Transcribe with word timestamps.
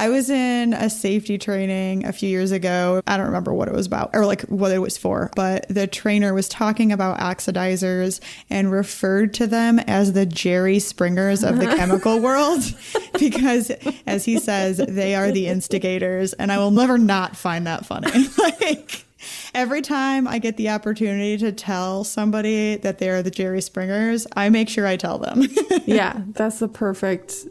I 0.00 0.08
was 0.08 0.30
in 0.30 0.72
a 0.72 0.88
safety 0.88 1.36
training 1.36 2.06
a 2.06 2.12
few 2.14 2.30
years 2.30 2.52
ago. 2.52 3.02
I 3.06 3.18
don't 3.18 3.26
remember 3.26 3.52
what 3.52 3.68
it 3.68 3.74
was 3.74 3.86
about 3.86 4.08
or 4.14 4.24
like 4.24 4.40
what 4.44 4.72
it 4.72 4.78
was 4.78 4.96
for, 4.96 5.30
but 5.36 5.68
the 5.68 5.86
trainer 5.86 6.32
was 6.32 6.48
talking 6.48 6.90
about 6.90 7.18
oxidizers 7.18 8.18
and 8.48 8.72
referred 8.72 9.34
to 9.34 9.46
them 9.46 9.78
as 9.80 10.14
the 10.14 10.24
Jerry 10.24 10.78
Springers 10.78 11.44
of 11.44 11.58
the 11.58 11.66
chemical 11.76 12.18
world 12.18 12.62
because, 13.18 13.70
as 14.06 14.24
he 14.24 14.38
says, 14.38 14.78
they 14.78 15.14
are 15.14 15.30
the 15.32 15.48
instigators. 15.48 16.32
And 16.32 16.50
I 16.50 16.56
will 16.56 16.70
never 16.70 16.96
not 16.96 17.36
find 17.36 17.66
that 17.66 17.84
funny. 17.84 18.10
like, 18.38 19.04
every 19.52 19.82
time 19.82 20.26
I 20.26 20.38
get 20.38 20.56
the 20.56 20.70
opportunity 20.70 21.36
to 21.36 21.52
tell 21.52 22.04
somebody 22.04 22.76
that 22.76 23.00
they're 23.00 23.22
the 23.22 23.30
Jerry 23.30 23.60
Springers, 23.60 24.26
I 24.34 24.48
make 24.48 24.70
sure 24.70 24.86
I 24.86 24.96
tell 24.96 25.18
them. 25.18 25.42
yeah, 25.84 26.22
that's 26.28 26.58
the 26.58 26.68
perfect 26.68 27.44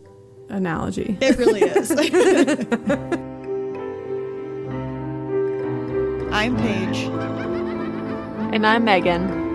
analogy. 0.50 1.18
It 1.22 1.38
really 1.38 1.62
is. 1.62 1.92
I'm 6.32 6.56
Paige. 6.58 7.10
And 8.54 8.66
I'm 8.66 8.84
Megan. 8.84 9.50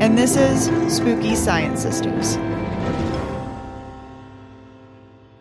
And 0.00 0.16
this 0.16 0.36
is 0.36 0.64
Spooky 0.94 1.34
Science 1.34 1.82
Sisters. 1.82 2.36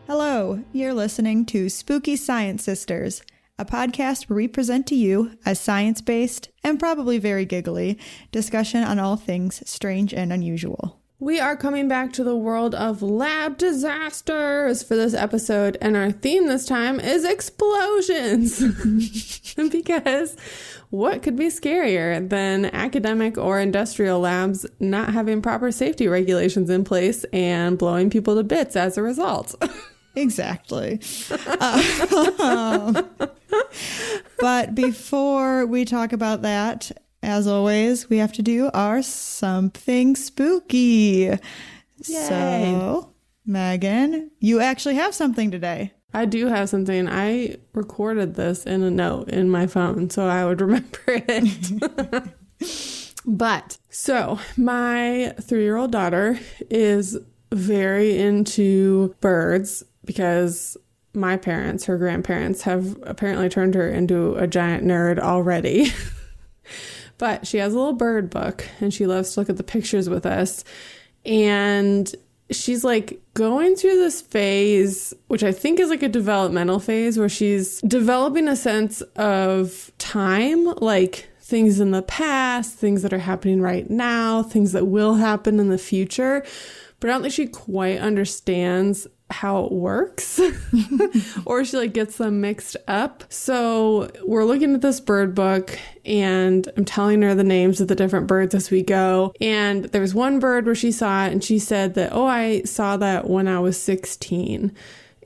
Hello, 0.07 0.63
you're 0.73 0.93
listening 0.93 1.45
to 1.45 1.69
Spooky 1.69 2.15
Science 2.15 2.63
Sisters, 2.63 3.21
a 3.57 3.65
podcast 3.65 4.29
where 4.29 4.37
we 4.37 4.47
present 4.47 4.87
to 4.87 4.95
you 4.95 5.37
a 5.45 5.55
science 5.55 6.01
based 6.01 6.49
and 6.63 6.79
probably 6.79 7.17
very 7.17 7.45
giggly 7.45 7.97
discussion 8.31 8.83
on 8.83 8.99
all 8.99 9.15
things 9.15 9.61
strange 9.69 10.13
and 10.13 10.33
unusual. 10.33 10.98
We 11.21 11.37
are 11.37 11.57
coming 11.57 11.89
back 11.89 12.13
to 12.13 12.23
the 12.23 12.35
world 12.37 12.73
of 12.73 13.01
lab 13.01 13.57
disasters 13.57 14.81
for 14.81 14.95
this 14.95 15.13
episode, 15.13 15.77
and 15.81 15.97
our 15.97 16.13
theme 16.13 16.47
this 16.47 16.65
time 16.65 16.97
is 16.97 17.25
explosions. 17.25 18.63
because 19.69 20.37
what 20.91 21.21
could 21.21 21.35
be 21.35 21.47
scarier 21.47 22.27
than 22.29 22.67
academic 22.67 23.37
or 23.37 23.59
industrial 23.59 24.21
labs 24.21 24.65
not 24.79 25.11
having 25.11 25.41
proper 25.41 25.73
safety 25.73 26.07
regulations 26.07 26.69
in 26.69 26.85
place 26.85 27.25
and 27.33 27.77
blowing 27.77 28.09
people 28.09 28.35
to 28.35 28.43
bits 28.43 28.77
as 28.77 28.97
a 28.97 29.01
result? 29.01 29.55
Exactly. 30.15 30.99
Uh, 31.29 33.03
but 34.39 34.73
before 34.73 35.67
we 35.67 35.85
talk 35.85 36.11
about 36.13 36.41
that, 36.41 36.91
as 37.21 37.47
always, 37.47 38.09
we 38.09 38.17
have 38.17 38.33
to 38.33 38.41
do 38.41 38.69
our 38.73 39.01
something 39.01 40.15
spooky. 40.15 41.37
So, 42.01 43.13
Megan, 43.45 44.31
you 44.39 44.59
actually 44.61 44.95
have 44.95 45.13
something 45.13 45.51
today. 45.51 45.93
I 46.13 46.25
do 46.25 46.47
have 46.47 46.69
something. 46.69 47.07
I 47.07 47.57
recorded 47.73 48.35
this 48.35 48.65
in 48.65 48.83
a 48.83 48.89
note 48.89 49.29
in 49.29 49.49
my 49.49 49.67
phone 49.67 50.09
so 50.09 50.27
I 50.27 50.45
would 50.45 50.61
remember 50.61 50.99
it. 51.07 52.23
but 53.25 53.77
so, 53.89 54.39
my 54.57 55.33
three 55.41 55.63
year 55.63 55.77
old 55.77 55.91
daughter 55.91 56.39
is 56.69 57.17
very 57.51 58.17
into 58.17 59.15
birds 59.19 59.83
because 60.05 60.77
my 61.13 61.37
parents, 61.37 61.85
her 61.85 61.97
grandparents, 61.97 62.61
have 62.63 62.97
apparently 63.03 63.49
turned 63.49 63.75
her 63.75 63.89
into 63.89 64.35
a 64.35 64.47
giant 64.47 64.85
nerd 64.85 65.19
already. 65.19 65.91
but 67.19 67.45
she 67.45 67.57
has 67.57 67.73
a 67.73 67.77
little 67.77 67.93
bird 67.93 68.31
book 68.31 68.67
and 68.81 68.91
she 68.91 69.05
loves 69.05 69.33
to 69.33 69.41
look 69.41 69.49
at 69.49 69.57
the 69.57 69.63
pictures 69.63 70.09
with 70.09 70.25
us. 70.25 70.63
And 71.25 72.11
she's 72.49 72.83
like 72.83 73.21
going 73.35 73.75
through 73.75 73.97
this 73.97 74.21
phase, 74.21 75.13
which 75.27 75.43
I 75.43 75.51
think 75.51 75.79
is 75.79 75.89
like 75.89 76.01
a 76.01 76.09
developmental 76.09 76.79
phase 76.79 77.19
where 77.19 77.29
she's 77.29 77.81
developing 77.81 78.47
a 78.47 78.55
sense 78.55 79.01
of 79.15 79.91
time, 79.99 80.65
like 80.77 81.29
things 81.41 81.79
in 81.79 81.91
the 81.91 82.01
past, 82.01 82.75
things 82.75 83.01
that 83.01 83.13
are 83.13 83.19
happening 83.19 83.61
right 83.61 83.89
now, 83.89 84.41
things 84.41 84.71
that 84.71 84.87
will 84.87 85.15
happen 85.15 85.59
in 85.59 85.69
the 85.69 85.77
future. 85.77 86.43
But 86.99 87.09
I 87.09 87.13
don't 87.13 87.21
think 87.21 87.33
she 87.33 87.47
quite 87.47 87.99
understands 87.99 89.07
how 89.31 89.65
it 89.65 89.71
works 89.71 90.39
or 91.45 91.63
she 91.65 91.77
like 91.77 91.93
gets 91.93 92.17
them 92.17 92.41
mixed 92.41 92.77
up. 92.87 93.23
So 93.29 94.09
we're 94.23 94.45
looking 94.45 94.73
at 94.73 94.81
this 94.81 94.99
bird 94.99 95.35
book 95.35 95.77
and 96.05 96.69
I'm 96.77 96.85
telling 96.85 97.21
her 97.21 97.35
the 97.35 97.43
names 97.43 97.81
of 97.81 97.87
the 97.87 97.95
different 97.95 98.27
birds 98.27 98.55
as 98.55 98.71
we 98.71 98.81
go. 98.81 99.33
And 99.39 99.85
there 99.85 100.01
was 100.01 100.13
one 100.13 100.39
bird 100.39 100.65
where 100.65 100.75
she 100.75 100.91
saw 100.91 101.25
it 101.25 101.31
and 101.31 101.43
she 101.43 101.59
said 101.59 101.93
that, 101.95 102.11
oh, 102.13 102.25
I 102.25 102.63
saw 102.63 102.97
that 102.97 103.29
when 103.29 103.47
I 103.47 103.59
was 103.59 103.81
16. 103.81 104.75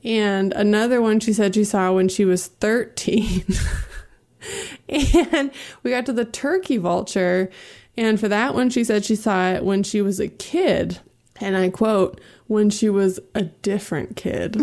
And 0.02 0.52
another 0.52 1.00
one 1.00 1.20
she 1.20 1.32
said 1.32 1.54
she 1.54 1.64
saw 1.64 1.92
when 1.92 2.08
she 2.08 2.24
was 2.24 2.46
13. 2.46 3.44
and 4.88 5.50
we 5.82 5.90
got 5.90 6.06
to 6.06 6.12
the 6.12 6.24
turkey 6.24 6.76
vulture. 6.76 7.50
And 7.96 8.18
for 8.18 8.28
that 8.28 8.54
one, 8.54 8.70
she 8.70 8.82
said 8.82 9.04
she 9.04 9.16
saw 9.16 9.52
it 9.52 9.64
when 9.64 9.82
she 9.82 10.02
was 10.02 10.18
a 10.18 10.28
kid. 10.28 10.98
And 11.40 11.56
I 11.56 11.68
quote, 11.70 12.20
when 12.46 12.70
she 12.70 12.88
was 12.88 13.20
a 13.34 13.42
different 13.42 14.16
kid. 14.16 14.60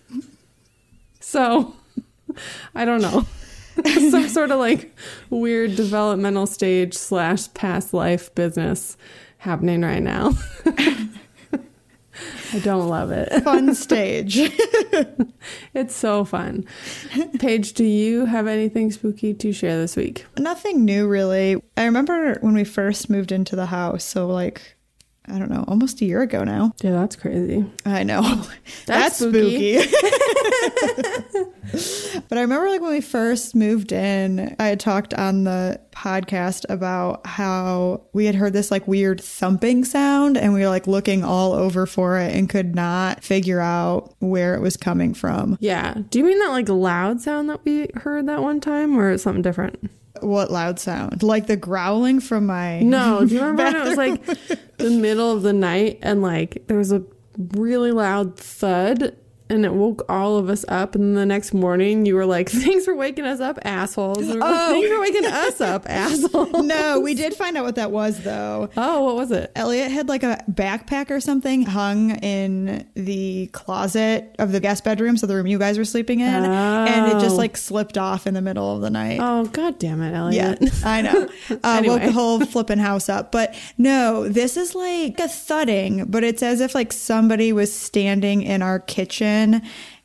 so, 1.20 1.74
I 2.74 2.84
don't 2.84 3.02
know. 3.02 3.26
Some 4.10 4.28
sort 4.28 4.50
of 4.50 4.58
like 4.58 4.94
weird 5.30 5.76
developmental 5.76 6.46
stage 6.46 6.94
slash 6.94 7.52
past 7.54 7.94
life 7.94 8.34
business 8.34 8.96
happening 9.38 9.82
right 9.82 10.02
now. 10.02 10.32
I 12.52 12.58
don't 12.60 12.88
love 12.88 13.12
it. 13.12 13.44
Fun 13.44 13.74
stage. 13.74 14.38
it's 15.74 15.94
so 15.94 16.24
fun. 16.24 16.64
Paige, 17.38 17.74
do 17.74 17.84
you 17.84 18.24
have 18.24 18.46
anything 18.46 18.90
spooky 18.90 19.34
to 19.34 19.52
share 19.52 19.76
this 19.76 19.94
week? 19.94 20.24
Nothing 20.38 20.84
new, 20.84 21.06
really. 21.06 21.62
I 21.76 21.84
remember 21.84 22.38
when 22.40 22.54
we 22.54 22.64
first 22.64 23.10
moved 23.10 23.30
into 23.30 23.54
the 23.54 23.66
house, 23.66 24.02
so 24.02 24.26
like 24.26 24.77
I 25.30 25.38
don't 25.38 25.50
know, 25.50 25.64
almost 25.68 26.00
a 26.00 26.04
year 26.04 26.22
ago 26.22 26.44
now. 26.44 26.72
Yeah, 26.82 26.92
that's 26.92 27.16
crazy. 27.16 27.64
I 27.84 28.02
know. 28.02 28.22
That's, 28.22 28.48
that's 28.86 29.16
spooky. 29.16 29.78
spooky. 29.80 29.94
but 32.28 32.38
I 32.38 32.40
remember 32.40 32.68
like 32.68 32.80
when 32.80 32.92
we 32.92 33.00
first 33.00 33.54
moved 33.54 33.92
in, 33.92 34.54
I 34.58 34.68
had 34.68 34.80
talked 34.80 35.12
on 35.14 35.44
the 35.44 35.80
podcast 35.92 36.64
about 36.68 37.26
how 37.26 38.02
we 38.12 38.24
had 38.24 38.34
heard 38.34 38.52
this 38.52 38.70
like 38.70 38.86
weird 38.88 39.20
thumping 39.20 39.84
sound 39.84 40.36
and 40.36 40.54
we 40.54 40.60
were 40.60 40.68
like 40.68 40.86
looking 40.86 41.24
all 41.24 41.52
over 41.52 41.86
for 41.86 42.18
it 42.18 42.34
and 42.34 42.48
could 42.48 42.74
not 42.74 43.22
figure 43.22 43.60
out 43.60 44.14
where 44.20 44.54
it 44.54 44.60
was 44.60 44.76
coming 44.76 45.14
from. 45.14 45.58
Yeah. 45.60 45.94
Do 46.08 46.18
you 46.18 46.24
mean 46.24 46.38
that 46.38 46.50
like 46.50 46.68
loud 46.68 47.20
sound 47.20 47.50
that 47.50 47.64
we 47.64 47.88
heard 47.94 48.26
that 48.28 48.42
one 48.42 48.60
time 48.60 48.98
or 48.98 49.18
something 49.18 49.42
different? 49.42 49.90
What 50.22 50.50
loud 50.50 50.78
sound? 50.78 51.22
Like 51.22 51.46
the 51.46 51.56
growling 51.56 52.20
from 52.20 52.46
my. 52.46 52.80
No, 52.80 53.24
do 53.24 53.34
you 53.34 53.40
remember 53.44 53.64
when 53.64 53.76
it 53.76 53.88
was 53.88 53.96
like 53.96 54.24
the 54.78 54.90
middle 54.90 55.32
of 55.32 55.42
the 55.42 55.52
night 55.52 55.98
and 56.02 56.22
like 56.22 56.64
there 56.66 56.78
was 56.78 56.92
a 56.92 57.02
really 57.52 57.92
loud 57.92 58.36
thud 58.36 59.16
and 59.50 59.64
it 59.64 59.72
woke 59.72 60.04
all 60.08 60.36
of 60.36 60.48
us 60.48 60.64
up. 60.68 60.94
And 60.94 61.16
the 61.16 61.26
next 61.26 61.52
morning, 61.52 62.06
you 62.06 62.14
were 62.14 62.26
like, 62.26 62.48
"Thanks 62.50 62.84
for 62.84 62.94
waking 62.94 63.24
us 63.24 63.40
up, 63.40 63.58
assholes." 63.62 64.18
Oh. 64.20 64.40
Thanks 64.40 64.88
for 64.88 65.00
waking 65.00 65.26
us 65.26 65.60
up, 65.60 65.84
assholes. 65.88 66.64
No, 66.64 67.00
we 67.00 67.14
did 67.14 67.34
find 67.34 67.56
out 67.56 67.64
what 67.64 67.76
that 67.76 67.90
was, 67.90 68.22
though. 68.22 68.68
Oh, 68.76 69.04
what 69.04 69.16
was 69.16 69.30
it? 69.30 69.50
Elliot 69.54 69.90
had 69.90 70.08
like 70.08 70.22
a 70.22 70.42
backpack 70.50 71.10
or 71.10 71.20
something 71.20 71.62
hung 71.62 72.10
in 72.16 72.86
the 72.94 73.48
closet 73.48 74.34
of 74.38 74.52
the 74.52 74.60
guest 74.60 74.84
bedroom, 74.84 75.16
so 75.16 75.26
the 75.26 75.34
room 75.34 75.46
you 75.46 75.58
guys 75.58 75.78
were 75.78 75.84
sleeping 75.84 76.20
in, 76.20 76.44
oh. 76.44 76.84
and 76.84 77.12
it 77.12 77.20
just 77.20 77.36
like 77.36 77.56
slipped 77.56 77.98
off 77.98 78.26
in 78.26 78.34
the 78.34 78.42
middle 78.42 78.74
of 78.74 78.82
the 78.82 78.90
night. 78.90 79.20
Oh, 79.20 79.46
god 79.46 79.78
damn 79.78 80.02
it, 80.02 80.14
Elliot! 80.14 80.58
Yeah, 80.60 80.70
I 80.84 81.02
know. 81.02 81.28
Uh, 81.50 81.78
anyway. 81.78 81.94
Woke 81.94 82.02
the 82.02 82.12
whole 82.12 82.40
flipping 82.40 82.78
house 82.78 83.08
up. 83.08 83.32
But 83.32 83.54
no, 83.78 84.28
this 84.28 84.56
is 84.56 84.74
like 84.74 85.18
a 85.18 85.28
thudding, 85.28 86.04
but 86.04 86.22
it's 86.22 86.42
as 86.42 86.60
if 86.60 86.74
like 86.74 86.92
somebody 86.92 87.52
was 87.52 87.74
standing 87.74 88.42
in 88.42 88.62
our 88.62 88.78
kitchen 88.78 89.37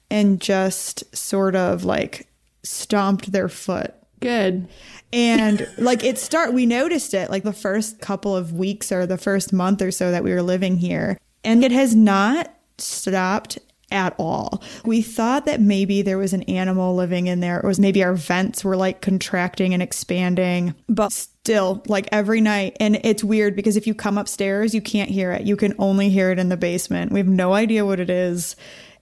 and 0.10 0.40
just 0.40 1.16
sort 1.16 1.56
of 1.56 1.84
like 1.84 2.28
stomped 2.64 3.32
their 3.32 3.50
foot. 3.50 3.94
Good. 4.20 4.68
And 5.12 5.68
like 5.78 6.04
it 6.04 6.18
start 6.18 6.54
we 6.54 6.66
noticed 6.66 7.14
it 7.14 7.30
like 7.30 7.44
the 7.44 7.54
first 7.54 8.00
couple 8.00 8.36
of 8.36 8.54
weeks 8.54 8.92
or 8.92 9.06
the 9.06 9.18
first 9.18 9.52
month 9.52 9.82
or 9.82 9.92
so 9.92 10.12
that 10.12 10.24
we 10.24 10.32
were 10.34 10.44
living 10.44 10.78
here. 10.78 11.18
And 11.44 11.64
it 11.64 11.72
has 11.72 11.94
not 11.96 12.54
stopped 12.78 13.60
at 13.94 14.16
all. 14.18 14.62
We 14.86 15.02
thought 15.02 15.46
that 15.46 15.62
maybe 15.62 16.02
there 16.02 16.18
was 16.18 16.34
an 16.34 16.44
animal 16.44 16.96
living 16.96 17.28
in 17.28 17.40
there, 17.40 17.60
It 17.60 17.66
was 17.66 17.80
maybe 17.80 18.04
our 18.04 18.16
vents 18.16 18.64
were 18.64 18.76
like 18.76 19.02
contracting 19.02 19.74
and 19.74 19.84
expanding, 19.84 20.74
but 20.90 21.12
still, 21.12 21.84
like 21.88 22.10
every 22.12 22.42
night. 22.42 22.76
And 22.80 23.00
it's 23.04 23.24
weird 23.24 23.56
because 23.56 23.78
if 23.78 23.86
you 23.86 23.94
come 23.94 24.18
upstairs, 24.18 24.74
you 24.74 24.82
can't 24.82 25.12
hear 25.12 25.32
it. 25.32 25.44
You 25.44 25.56
can 25.56 25.76
only 25.78 26.10
hear 26.10 26.32
it 26.32 26.40
in 26.40 26.50
the 26.50 26.58
basement. 26.58 27.12
We 27.12 27.20
have 27.20 27.28
no 27.28 27.54
idea 27.54 27.86
what 27.86 28.00
it 28.00 28.10
is. 28.10 28.56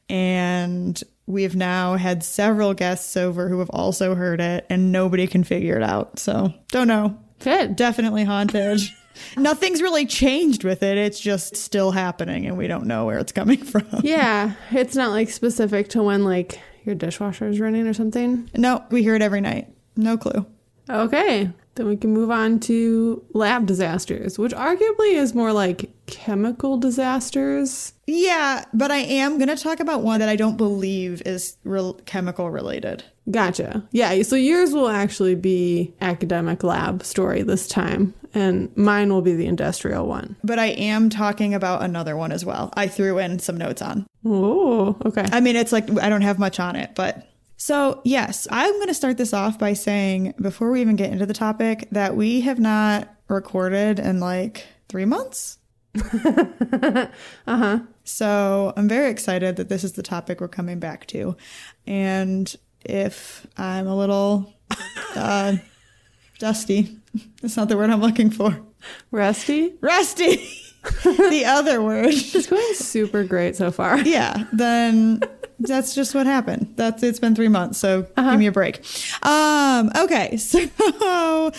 And 0.10 1.02
we've 1.26 1.56
now 1.56 1.96
had 1.96 2.24
several 2.24 2.74
guests 2.74 3.16
over 3.16 3.48
who 3.48 3.60
have 3.60 3.70
also 3.70 4.16
heard 4.16 4.42
it, 4.42 4.66
and 4.70 4.92
nobody 4.92 5.28
can 5.28 5.44
figure 5.44 5.76
it 5.78 5.84
out. 5.84 6.20
So, 6.20 6.54
don't 6.72 6.88
know. 6.88 7.18
Good. 7.40 7.76
Definitely 7.76 8.24
haunted. 8.24 8.82
Nothing's 9.38 9.82
really 9.82 10.06
changed 10.06 10.64
with 10.64 10.84
it. 10.84 10.98
It's 10.98 11.20
just 11.20 11.56
still 11.58 11.92
happening 11.92 12.46
and 12.46 12.58
we 12.58 12.68
don't 12.68 12.86
know 12.86 13.06
where 13.06 13.20
it's 13.20 13.32
coming 13.32 13.58
from. 13.64 13.86
Yeah, 14.04 14.54
it's 14.72 14.96
not 14.96 15.12
like 15.12 15.30
specific 15.30 15.90
to 15.90 16.04
when 16.04 16.24
like 16.24 16.60
your 16.86 16.96
dishwasher 16.96 17.48
is 17.48 17.60
running 17.60 17.88
or 17.88 17.94
something. 17.94 18.50
No, 18.56 18.84
we 18.90 19.04
hear 19.04 19.16
it 19.16 19.22
every 19.22 19.42
night. 19.42 19.68
No 19.96 20.18
clue. 20.18 20.46
Okay, 20.90 21.52
then 21.76 21.88
we 21.88 21.96
can 21.96 22.12
move 22.12 22.30
on 22.30 22.60
to 22.62 23.24
lab 23.34 23.66
disasters, 23.66 24.38
which 24.38 24.52
arguably 24.52 25.14
is 25.14 25.34
more 25.34 25.54
like 25.54 25.90
chemical 26.06 26.78
disasters. 26.78 27.94
Yeah, 28.08 28.66
but 28.74 28.92
I 28.92 28.98
am 28.98 29.38
going 29.38 29.48
to 29.48 29.62
talk 29.62 29.80
about 29.80 30.02
one 30.02 30.20
that 30.20 30.30
I 30.30 30.36
don't 30.36 30.58
believe 30.58 31.22
is 31.26 31.58
real 31.64 31.94
chemical 32.06 32.52
related. 32.52 33.04
Gotcha. 33.30 33.88
Yeah, 33.92 34.22
so 34.24 34.36
yours 34.36 34.74
will 34.74 34.90
actually 34.90 35.36
be 35.36 35.94
academic 36.02 36.64
lab 36.64 37.04
story 37.04 37.44
this 37.44 37.68
time, 37.68 38.14
and 38.34 38.76
mine 38.76 39.10
will 39.10 39.22
be 39.22 39.36
the 39.36 39.46
industrial 39.46 40.08
one. 40.08 40.36
But 40.44 40.60
I 40.60 40.68
am 40.68 41.10
talking 41.10 41.54
about 41.54 41.84
another 41.84 42.18
one 42.18 42.34
as 42.34 42.44
well. 42.44 42.74
I 42.76 42.88
threw 42.88 43.18
in 43.20 43.40
some 43.40 43.58
notes 43.58 43.82
on. 43.82 44.08
Oh, 44.26 44.98
okay. 45.06 45.26
I 45.32 45.40
mean, 45.40 45.56
it's 45.56 45.72
like 45.72 45.90
I 46.02 46.10
don't 46.10 46.24
have 46.24 46.40
much 46.40 46.60
on 46.60 46.76
it, 46.76 46.92
but 46.96 47.28
so 47.62 48.02
yes, 48.04 48.48
I'm 48.50 48.74
going 48.74 48.88
to 48.88 48.94
start 48.96 49.20
this 49.20 49.34
off 49.34 49.60
by 49.60 49.74
saying 49.74 50.34
before 50.42 50.72
we 50.72 50.82
even 50.82 50.96
get 50.96 51.12
into 51.12 51.28
the 51.28 51.34
topic 51.36 51.88
that 51.92 52.16
we 52.16 52.42
have 52.42 52.60
not 52.60 53.14
recorded 53.28 54.00
in 54.00 54.20
like 54.20 54.66
three 54.90 55.06
months. 55.06 55.60
uh 55.96 57.06
huh. 57.46 57.82
So 58.04 58.74
I'm 58.76 58.88
very 58.88 59.12
excited 59.12 59.58
that 59.58 59.70
this 59.70 59.84
is 59.84 59.92
the 59.92 60.02
topic 60.02 60.42
we're 60.42 60.48
coming 60.48 60.80
back 60.80 61.06
to. 61.10 61.38
And 61.86 62.52
if 62.84 63.46
I'm 63.58 63.86
a 63.86 63.96
little 63.96 64.52
uh, 65.16 65.58
dusty, 66.40 66.98
that's 67.44 67.58
not 67.58 67.70
the 67.70 67.78
word 67.78 67.92
I'm 67.92 68.02
looking 68.02 68.32
for. 68.32 68.60
Rusty? 69.12 69.76
Rusty! 69.82 70.50
the 71.04 71.44
other 71.46 71.82
word. 71.82 72.08
It's 72.08 72.48
going 72.48 72.74
super 72.74 73.24
great 73.24 73.56
so 73.56 73.72
far. 73.72 74.00
Yeah, 74.12 74.46
then 74.52 75.22
that's 75.60 75.96
just 75.96 76.16
what 76.16 76.26
happened. 76.26 76.74
That's 76.76 77.04
it's 77.04 77.20
been 77.20 77.36
three 77.36 77.48
months, 77.48 77.78
so 77.78 78.02
give 78.18 78.40
me 78.40 78.48
a 78.48 78.52
break. 78.52 78.84
Um, 79.24 79.92
okay, 79.96 80.36
so 80.38 81.52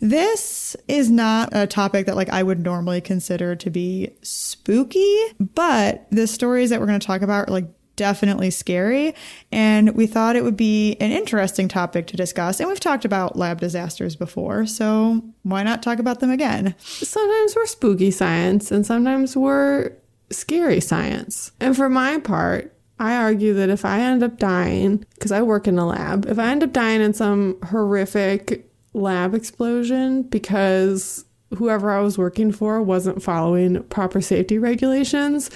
this 0.00 0.76
is 0.86 1.10
not 1.10 1.50
a 1.52 1.66
topic 1.66 2.06
that 2.06 2.16
like 2.16 2.30
I 2.30 2.42
would 2.42 2.60
normally 2.60 3.00
consider 3.00 3.56
to 3.56 3.68
be 3.70 4.10
spooky, 4.22 5.16
but 5.38 6.06
the 6.10 6.26
stories 6.26 6.70
that 6.70 6.80
we're 6.80 6.86
going 6.86 7.00
to 7.00 7.06
talk 7.06 7.22
about 7.22 7.48
are 7.48 7.52
like 7.52 7.66
definitely 7.98 8.50
scary, 8.50 9.14
and 9.52 9.94
we 9.94 10.06
thought 10.06 10.36
it 10.36 10.44
would 10.44 10.56
be 10.56 10.96
an 11.00 11.10
interesting 11.10 11.68
topic 11.68 12.06
to 12.06 12.16
discuss. 12.16 12.60
And 12.60 12.68
we've 12.70 12.80
talked 12.80 13.04
about 13.04 13.36
lab 13.36 13.60
disasters 13.60 14.16
before, 14.16 14.64
so 14.64 15.22
why 15.42 15.62
not 15.62 15.82
talk 15.82 15.98
about 15.98 16.20
them 16.20 16.30
again? 16.30 16.74
Sometimes 16.78 17.54
we're 17.54 17.66
spooky 17.66 18.10
science, 18.10 18.70
and 18.70 18.86
sometimes 18.86 19.36
we're 19.36 19.92
scary 20.30 20.80
science. 20.80 21.52
And 21.60 21.76
for 21.76 21.90
my 21.90 22.18
part, 22.20 22.74
I 22.98 23.16
argue 23.16 23.52
that 23.54 23.68
if 23.68 23.84
I 23.84 24.00
end 24.00 24.22
up 24.22 24.38
dying, 24.38 25.04
because 25.14 25.32
I 25.32 25.42
work 25.42 25.68
in 25.68 25.78
a 25.78 25.86
lab, 25.86 26.26
if 26.26 26.38
I 26.38 26.50
end 26.50 26.62
up 26.62 26.72
dying 26.72 27.00
in 27.00 27.12
some 27.12 27.58
horrific 27.64 28.64
lab 28.94 29.34
explosion 29.34 30.22
because 30.22 31.24
whoever 31.56 31.90
I 31.90 32.00
was 32.00 32.18
working 32.18 32.52
for 32.52 32.82
wasn't 32.82 33.22
following 33.22 33.82
proper 33.84 34.20
safety 34.20 34.58
regulations, 34.58 35.50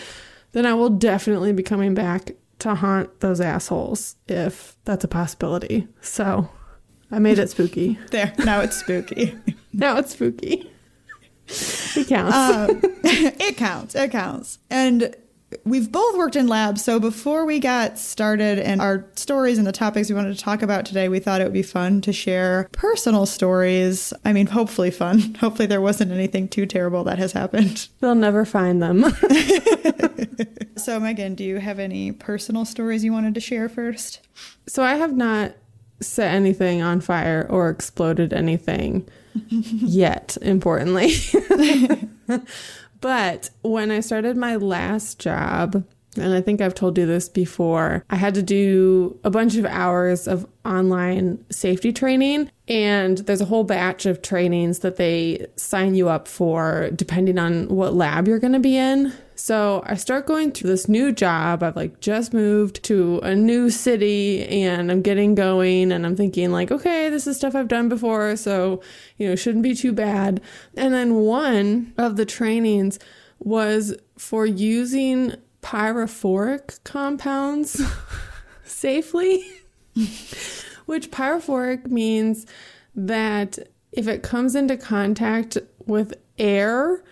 then 0.53 0.67
I 0.67 0.75
will 0.75 0.91
definitely 0.91 1.53
be 1.53 1.63
coming 1.63 1.95
back 1.95 2.33
to 2.61 2.75
haunt 2.77 3.21
those 3.21 3.41
assholes 3.41 4.17
if 4.29 4.77
that's 4.85 5.05
a 5.05 5.09
possibility. 5.09 5.89
So 6.01 6.49
I 7.11 7.19
made 7.19 7.39
it 7.39 7.51
spooky. 7.51 7.99
There, 8.11 8.33
now 8.39 8.61
it's 8.61 8.77
spooky. 8.77 9.37
now 9.73 9.99
it's 9.99 10.13
spooky. 10.13 10.71
It 11.49 12.09
counts. 12.09 12.37
Um, 12.37 12.81
it 13.05 13.57
counts. 13.57 13.95
It 13.95 14.11
counts. 14.11 14.59
And 14.71 15.15
we've 15.65 15.91
both 15.91 16.17
worked 16.17 16.37
in 16.37 16.47
labs. 16.47 16.85
So 16.85 16.99
before 16.99 17.45
we 17.45 17.59
got 17.59 17.99
started 17.99 18.59
and 18.59 18.81
our 18.81 19.07
stories 19.17 19.59
and 19.59 19.67
the 19.67 19.73
topics 19.73 20.09
we 20.09 20.15
wanted 20.15 20.37
to 20.37 20.43
talk 20.43 20.63
about 20.63 20.85
today, 20.85 21.09
we 21.09 21.19
thought 21.19 21.41
it 21.41 21.45
would 21.45 21.53
be 21.53 21.63
fun 21.63 22.01
to 22.03 22.13
share 22.13 22.69
personal 22.73 23.27
stories. 23.27 24.13
I 24.25 24.33
mean, 24.33 24.47
hopefully 24.47 24.91
fun. 24.91 25.35
Hopefully 25.41 25.67
there 25.67 25.81
wasn't 25.81 26.13
anything 26.13 26.49
too 26.49 26.67
terrible 26.67 27.05
that 27.05 27.19
has 27.19 27.33
happened. 27.33 27.89
They'll 28.01 28.15
never 28.15 28.45
find 28.45 28.83
them. 28.83 29.05
so, 30.77 31.01
Megan, 31.01 31.35
do 31.35 31.45
you 31.45 31.59
have 31.59 31.79
any 31.79 32.13
personal 32.13 32.65
stories 32.65 33.05
you 33.05 33.13
wanted 33.13 33.35
to 33.35 33.41
share 33.41 33.69
first? 33.69 34.21
So, 34.67 34.83
I 34.83 34.95
have 34.95 35.17
not 35.17 35.53
set 36.01 36.35
anything 36.35 36.83
on 36.83 37.01
fire 37.01 37.47
or 37.49 37.71
exploded 37.71 38.33
anything 38.33 39.09
yet, 39.51 40.37
importantly. 40.43 41.15
But 43.03 43.51
when 43.61 43.91
I 43.91 44.01
started 44.01 44.39
my 44.39 44.57
last 44.57 45.19
job, 45.19 45.85
and 46.17 46.35
I 46.35 46.41
think 46.41 46.61
I've 46.61 46.75
told 46.75 46.97
you 46.97 47.05
this 47.05 47.29
before, 47.29 48.05
I 48.09 48.17
had 48.17 48.35
to 48.35 48.43
do 48.43 49.19
a 49.25 49.31
bunch 49.31 49.57
of 49.57 49.65
hours 49.67 50.29
of 50.29 50.47
online 50.65 51.45
safety 51.51 51.93
training. 51.93 52.51
And 52.69 53.19
there's 53.19 53.41
a 53.41 53.47
whole 53.47 53.65
batch 53.65 54.07
of 54.07 54.23
trainings 54.23 54.81
that 54.81 54.97
they 54.97 55.47
sign 55.57 55.95
you 55.95 56.09
up 56.09 56.29
for 56.29 56.91
depending 56.95 57.39
on 57.39 57.69
what 57.69 57.95
lab 57.95 58.29
you're 58.29 58.39
going 58.39 58.53
to 58.53 58.61
be 58.61 58.77
in. 58.77 59.13
So 59.35 59.83
I 59.87 59.97
start 59.97 60.27
going 60.27 60.53
to 60.53 60.67
this 60.67 60.89
new 60.89 61.13
job. 61.13 61.63
I've 61.63 61.77
like 61.77 62.01
just 62.01 62.33
moved 62.33 62.83
to 62.85 63.19
a 63.23 63.35
new 63.35 63.71
city 63.71 64.47
and 64.47 64.91
I'm 64.91 65.03
getting 65.03 65.35
going 65.35 65.91
and 65.91 66.07
I'm 66.07 66.17
thinking 66.17 66.53
like, 66.53 66.71
okay, 66.71 67.09
this 67.09 67.27
is 67.27 67.37
stuff 67.37 67.55
I've 67.55 67.69
done 67.69 67.89
before, 67.89 68.37
so 68.37 68.83
you 69.17 69.29
know, 69.29 69.35
shouldn't 69.35 69.65
be 69.65 69.75
too 69.75 69.93
bad. 69.93 70.41
And 70.77 70.93
then 70.93 71.17
one 71.17 71.93
of 71.97 72.17
the 72.17 72.27
trainings 72.27 72.99
was 73.39 73.95
for 74.17 74.47
using 74.47 75.35
pyrophoric 75.63 76.83
compounds 76.85 77.83
safely, 78.65 79.45
which 80.87 81.11
pyrophoric 81.11 81.87
means 81.87 82.47
that 82.95 83.59
if 83.93 84.09
it 84.09 84.23
comes 84.23 84.55
into 84.55 84.77
contact 84.77 85.59
with 85.87 86.15
air, 86.39 87.03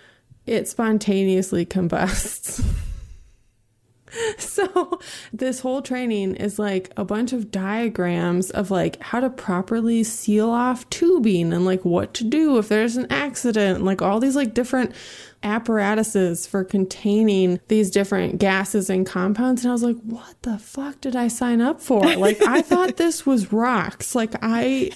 it 0.46 0.69
spontaneously 0.69 1.64
combusts. 1.64 2.62
so, 4.38 4.98
this 5.32 5.60
whole 5.60 5.82
training 5.82 6.37
is 6.37 6.58
like 6.58 6.90
a 6.96 7.04
bunch 7.04 7.32
of 7.32 7.50
diagrams 7.50 8.50
of 8.50 8.70
like 8.70 9.00
how 9.02 9.20
to 9.20 9.31
properly 9.31 10.02
seal 10.02 10.50
off 10.50 10.88
tubing 10.90 11.52
and 11.52 11.64
like 11.64 11.84
what 11.84 12.14
to 12.14 12.25
do 12.25 12.58
if 12.58 12.69
there's 12.69 12.96
an 12.96 13.06
accident, 13.10 13.84
like 13.84 14.02
all 14.02 14.20
these 14.20 14.37
like 14.37 14.54
different 14.54 14.94
apparatuses 15.42 16.46
for 16.46 16.64
containing 16.64 17.60
these 17.69 17.90
different 17.90 18.38
gases 18.38 18.90
and 18.90 19.06
compounds. 19.06 19.64
And 19.64 19.70
I 19.70 19.72
was 19.72 19.82
like, 19.82 19.96
what 20.02 20.40
the 20.42 20.58
fuck 20.58 21.00
did 21.00 21.16
I 21.16 21.28
sign 21.28 21.60
up 21.60 21.81
for? 21.81 22.00
Like, 22.00 22.42
I 22.42 22.62
thought 22.62 22.96
this 22.96 23.25
was 23.25 23.52
rocks. 23.52 24.15
Like, 24.15 24.34
I, 24.43 24.91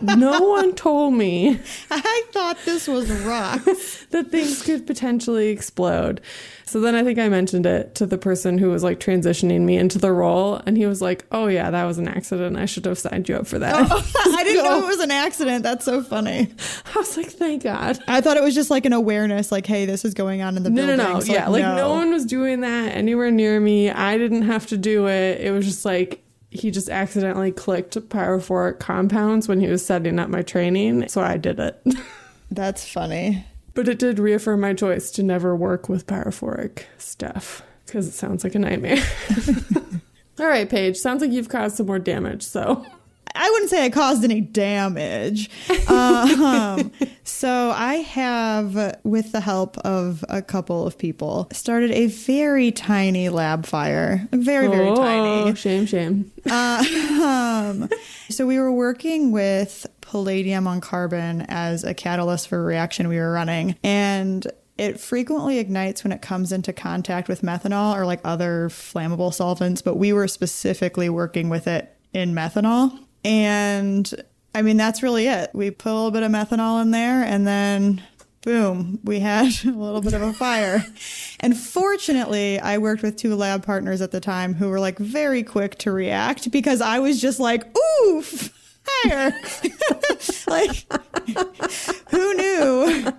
no 0.00 0.40
one 0.40 0.74
told 0.74 1.14
me. 1.14 1.60
I 1.90 2.22
thought 2.32 2.58
this 2.64 2.86
was 2.86 3.10
rocks. 3.10 4.06
that 4.10 4.30
things 4.30 4.62
could 4.62 4.86
potentially 4.86 5.48
explode. 5.48 6.20
So 6.68 6.80
then 6.80 6.94
I 6.94 7.02
think 7.02 7.18
I 7.18 7.30
mentioned 7.30 7.64
it 7.64 7.94
to 7.94 8.04
the 8.04 8.18
person 8.18 8.58
who 8.58 8.70
was 8.70 8.84
like 8.84 9.00
transitioning 9.00 9.62
me 9.62 9.78
into 9.78 9.98
the 9.98 10.12
role. 10.12 10.60
And 10.66 10.76
he 10.76 10.84
was 10.84 11.00
like, 11.00 11.24
oh, 11.32 11.46
yeah, 11.46 11.70
that 11.70 11.84
was 11.84 11.96
an 11.96 12.08
accident. 12.08 12.58
I 12.58 12.66
should 12.66 12.84
have 12.84 12.98
signed 12.98 13.26
you 13.26 13.36
up 13.36 13.46
for 13.46 13.58
that. 13.58 13.88
Oh, 13.90 14.12
I 14.36 14.44
didn't 14.44 14.64
know 14.64 14.84
it 14.84 14.86
was 14.86 15.00
an 15.00 15.10
accident. 15.10 15.62
That's 15.62 15.86
so 15.86 16.02
funny. 16.02 16.48
I 16.94 16.98
was 16.98 17.16
like, 17.16 17.30
thank 17.30 17.62
God. 17.62 17.98
I 18.06 18.20
thought 18.20 18.36
it 18.36 18.42
was 18.42 18.54
just 18.54 18.70
like 18.70 18.84
an 18.84 18.92
awareness, 18.92 19.50
like, 19.50 19.66
hey, 19.66 19.86
this 19.86 20.04
is 20.04 20.12
going 20.12 20.42
on 20.42 20.58
in 20.58 20.62
the 20.62 20.70
no, 20.70 20.86
building. 20.86 20.96
No, 20.98 21.12
no, 21.14 21.20
so, 21.20 21.32
yeah. 21.32 21.48
Like, 21.48 21.62
no. 21.62 21.76
no 21.76 21.90
one 21.90 22.10
was 22.10 22.26
doing 22.26 22.60
that 22.60 22.94
anywhere 22.94 23.30
near 23.30 23.58
me. 23.60 23.90
I 23.90 24.18
didn't 24.18 24.42
have 24.42 24.66
to 24.66 24.76
do 24.76 25.08
it. 25.08 25.40
It 25.40 25.52
was 25.52 25.64
just 25.64 25.86
like, 25.86 26.22
he 26.50 26.70
just 26.70 26.88
accidentally 26.90 27.52
clicked 27.52 27.96
pyrophoric 28.08 28.78
compounds 28.78 29.48
when 29.48 29.60
he 29.60 29.68
was 29.68 29.84
setting 29.84 30.18
up 30.18 30.28
my 30.28 30.42
training. 30.42 31.08
So 31.08 31.22
I 31.22 31.38
did 31.38 31.58
it. 31.60 31.82
That's 32.50 32.86
funny. 32.86 33.44
But 33.78 33.86
it 33.86 34.00
did 34.00 34.18
reaffirm 34.18 34.62
my 34.62 34.74
choice 34.74 35.08
to 35.12 35.22
never 35.22 35.54
work 35.54 35.88
with 35.88 36.04
pyrophoric 36.08 36.82
stuff 36.98 37.62
because 37.86 38.08
it 38.08 38.12
sounds 38.12 38.42
like 38.42 38.56
a 38.56 38.58
nightmare. 38.58 38.98
All 40.40 40.48
right, 40.48 40.68
Paige, 40.68 40.96
sounds 40.96 41.22
like 41.22 41.30
you've 41.30 41.48
caused 41.48 41.76
some 41.76 41.86
more 41.86 42.00
damage, 42.00 42.42
so. 42.42 42.84
I 43.36 43.48
wouldn't 43.50 43.70
say 43.70 43.84
I 43.84 43.90
caused 43.90 44.24
any 44.24 44.40
damage. 44.40 45.48
um, 45.88 46.90
so 47.22 47.70
I 47.70 48.04
have, 48.08 48.98
with 49.04 49.30
the 49.30 49.40
help 49.40 49.78
of 49.78 50.24
a 50.28 50.42
couple 50.42 50.84
of 50.84 50.98
people, 50.98 51.46
started 51.52 51.92
a 51.92 52.06
very 52.08 52.72
tiny 52.72 53.28
lab 53.28 53.64
fire. 53.64 54.26
Very, 54.32 54.66
very 54.66 54.88
oh, 54.88 54.96
tiny. 54.96 55.54
Shame, 55.54 55.86
shame. 55.86 56.32
Uh, 56.50 56.84
um, 57.22 57.88
so 58.28 58.44
we 58.44 58.58
were 58.58 58.72
working 58.72 59.30
with 59.30 59.86
palladium 60.08 60.66
on 60.66 60.80
carbon 60.80 61.42
as 61.48 61.84
a 61.84 61.92
catalyst 61.92 62.48
for 62.48 62.58
a 62.58 62.64
reaction 62.64 63.08
we 63.08 63.18
were 63.18 63.30
running. 63.30 63.76
And 63.84 64.46
it 64.78 64.98
frequently 64.98 65.58
ignites 65.58 66.02
when 66.02 66.12
it 66.12 66.22
comes 66.22 66.50
into 66.50 66.72
contact 66.72 67.28
with 67.28 67.42
methanol 67.42 67.94
or 67.94 68.06
like 68.06 68.20
other 68.24 68.70
flammable 68.70 69.34
solvents, 69.34 69.82
but 69.82 69.96
we 69.96 70.14
were 70.14 70.26
specifically 70.26 71.10
working 71.10 71.50
with 71.50 71.66
it 71.66 71.94
in 72.14 72.32
methanol. 72.32 72.98
And 73.22 74.10
I 74.54 74.62
mean, 74.62 74.78
that's 74.78 75.02
really 75.02 75.26
it. 75.26 75.50
We 75.52 75.70
put 75.70 75.92
a 75.92 75.94
little 75.94 76.10
bit 76.10 76.22
of 76.22 76.30
methanol 76.32 76.80
in 76.80 76.90
there 76.90 77.22
and 77.22 77.46
then 77.46 78.02
boom, 78.42 79.00
we 79.04 79.20
had 79.20 79.52
a 79.66 79.70
little 79.72 80.00
bit 80.00 80.14
of 80.14 80.22
a 80.22 80.32
fire. 80.32 80.86
and 81.40 81.54
fortunately, 81.54 82.58
I 82.58 82.78
worked 82.78 83.02
with 83.02 83.16
two 83.16 83.34
lab 83.34 83.62
partners 83.62 84.00
at 84.00 84.10
the 84.10 84.20
time 84.20 84.54
who 84.54 84.70
were 84.70 84.80
like 84.80 84.98
very 84.98 85.42
quick 85.42 85.76
to 85.78 85.92
react 85.92 86.50
because 86.50 86.80
I 86.80 86.98
was 86.98 87.20
just 87.20 87.40
like, 87.40 87.66
oof. 88.06 88.54
Like, 90.46 90.90
who 92.10 92.34
knew 92.34 93.12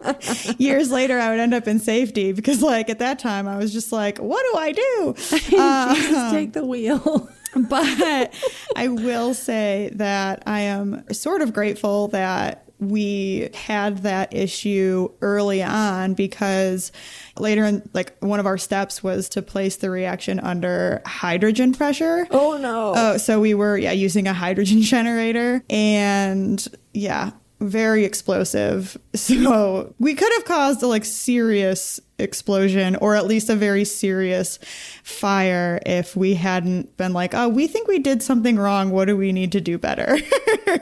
years 0.58 0.92
later 0.92 1.20
I 1.20 1.30
would 1.30 1.40
end 1.40 1.54
up 1.54 1.68
in 1.68 1.80
safety? 1.80 2.32
Because, 2.32 2.62
like, 2.62 2.90
at 2.90 3.00
that 3.00 3.20
time 3.20 3.48
I 3.48 3.58
was 3.58 3.72
just 3.72 3.92
like, 3.92 4.18
what 4.18 4.44
do 4.52 4.60
I 4.60 4.72
do? 4.72 5.14
Jesus, 5.30 6.14
um, 6.14 6.32
take 6.32 6.54
the 6.54 6.66
wheel. 6.66 7.30
but 7.56 8.34
I 8.76 8.88
will 8.88 9.34
say 9.34 9.92
that 9.96 10.44
I 10.46 10.62
am 10.62 11.04
sort 11.12 11.42
of 11.42 11.54
grateful 11.54 12.08
that 12.10 12.66
we 12.80 13.50
had 13.54 14.00
that 14.00 14.34
issue 14.34 15.10
early 15.22 15.62
on 15.62 16.14
because 16.14 16.92
later 17.40 17.66
in 17.66 17.88
like 17.94 18.18
one 18.20 18.40
of 18.40 18.46
our 18.46 18.58
steps 18.58 19.02
was 19.04 19.30
to 19.30 19.42
place 19.42 19.78
the 19.78 19.90
reaction 19.90 20.40
under 20.40 21.02
hydrogen 21.06 21.74
pressure. 21.74 22.28
Oh 22.32 22.58
no. 22.58 22.94
Oh, 22.96 23.18
so 23.18 23.40
we 23.40 23.54
were 23.54 23.78
yeah 23.78 23.92
using 23.92 24.28
a 24.28 24.34
hydrogen 24.34 24.82
generator 24.84 25.64
and 25.70 26.66
yeah, 26.94 27.32
very 27.60 28.06
explosive. 28.06 28.98
So 29.30 29.94
we 30.00 30.16
could 30.16 30.32
have 30.34 30.46
caused 30.46 30.82
a 30.82 30.88
like 30.88 31.06
serious 31.06 32.00
explosion 32.18 32.96
or 32.96 33.16
at 33.16 33.28
least 33.28 33.50
a 33.50 33.56
very 33.56 33.86
serious 33.86 34.60
fire 35.04 35.80
if 35.86 36.16
we 36.16 36.34
hadn't 36.34 36.96
been 36.98 37.14
like, 37.14 37.34
oh, 37.34 37.48
we 37.48 37.68
think 37.68 37.88
we 37.88 38.00
did 38.00 38.24
something 38.24 38.58
wrong. 38.58 38.90
What 38.92 39.06
do 39.06 39.16
we 39.16 39.32
need 39.32 39.52
to 39.52 39.62
do 39.62 39.78
better? 39.78 40.18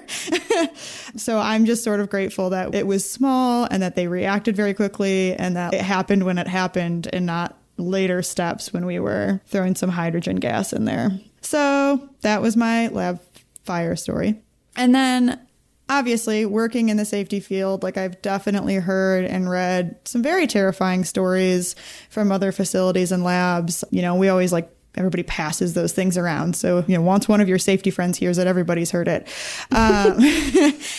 so 1.16 1.40
I'm 1.40 1.66
just 1.66 1.84
sort 1.84 2.00
of 2.00 2.10
grateful 2.10 2.52
that 2.52 2.74
it 2.74 2.88
was 2.88 3.10
small 3.10 3.68
and 3.70 3.82
that 3.84 3.96
they 3.96 4.08
reacted 4.08 4.56
very 4.56 4.74
quickly 4.74 5.34
and 5.34 5.56
that 5.56 5.74
it 5.74 5.82
happened 5.82 6.24
when 6.24 6.38
it 6.38 6.48
happened 6.48 7.10
and 7.12 7.26
not 7.26 7.58
later 7.78 8.22
steps 8.22 8.72
when 8.72 8.86
we 8.86 9.00
were 9.00 9.42
throwing 9.48 9.76
some 9.76 9.90
hydrogen 9.90 10.38
gas 10.38 10.74
in 10.74 10.86
there. 10.86 11.12
So 11.42 12.10
that 12.22 12.42
was 12.42 12.56
my 12.56 12.88
lab 12.90 13.20
fire 13.64 13.96
story. 13.96 14.42
And 14.76 14.94
then 14.94 15.47
obviously 15.90 16.46
working 16.46 16.90
in 16.90 16.98
the 16.98 17.06
safety 17.06 17.40
field 17.40 17.82
like 17.82 17.98
i've 17.98 18.22
definitely 18.22 18.76
heard 18.76 19.24
and 19.26 19.50
read 19.50 19.96
some 20.06 20.22
very 20.22 20.48
terrifying 20.48 21.04
stories 21.04 21.76
from 22.10 22.32
other 22.32 22.52
facilities 22.52 23.12
and 23.12 23.24
labs. 23.24 23.84
You 23.92 24.02
know 24.02 24.16
we 24.16 24.30
always 24.30 24.52
like 24.52 24.72
everybody 24.96 25.24
passes 25.24 25.76
those 25.76 25.94
things 25.94 26.18
around. 26.18 26.56
So 26.56 26.84
you 26.88 26.96
know 26.96 27.02
once 27.02 27.28
one 27.28 27.42
of 27.42 27.48
your 27.48 27.60
safety 27.60 27.92
friends 27.92 28.18
hears 28.18 28.38
it 28.38 28.48
everybody's 28.48 28.92
heard 28.92 29.08
it. 29.08 29.28
Um, 29.72 30.18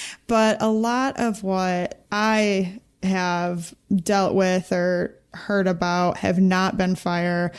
but 0.27 0.61
a 0.63 0.69
lot 0.69 1.19
of 1.19 1.43
what 1.43 2.05
i 2.13 2.81
have 3.03 3.75
dealt 3.95 4.35
with 4.35 4.73
or 4.73 5.15
heard 5.35 5.69
about 5.69 6.17
have 6.19 6.39
not 6.39 6.77
been 6.77 6.97
fire 6.97 7.53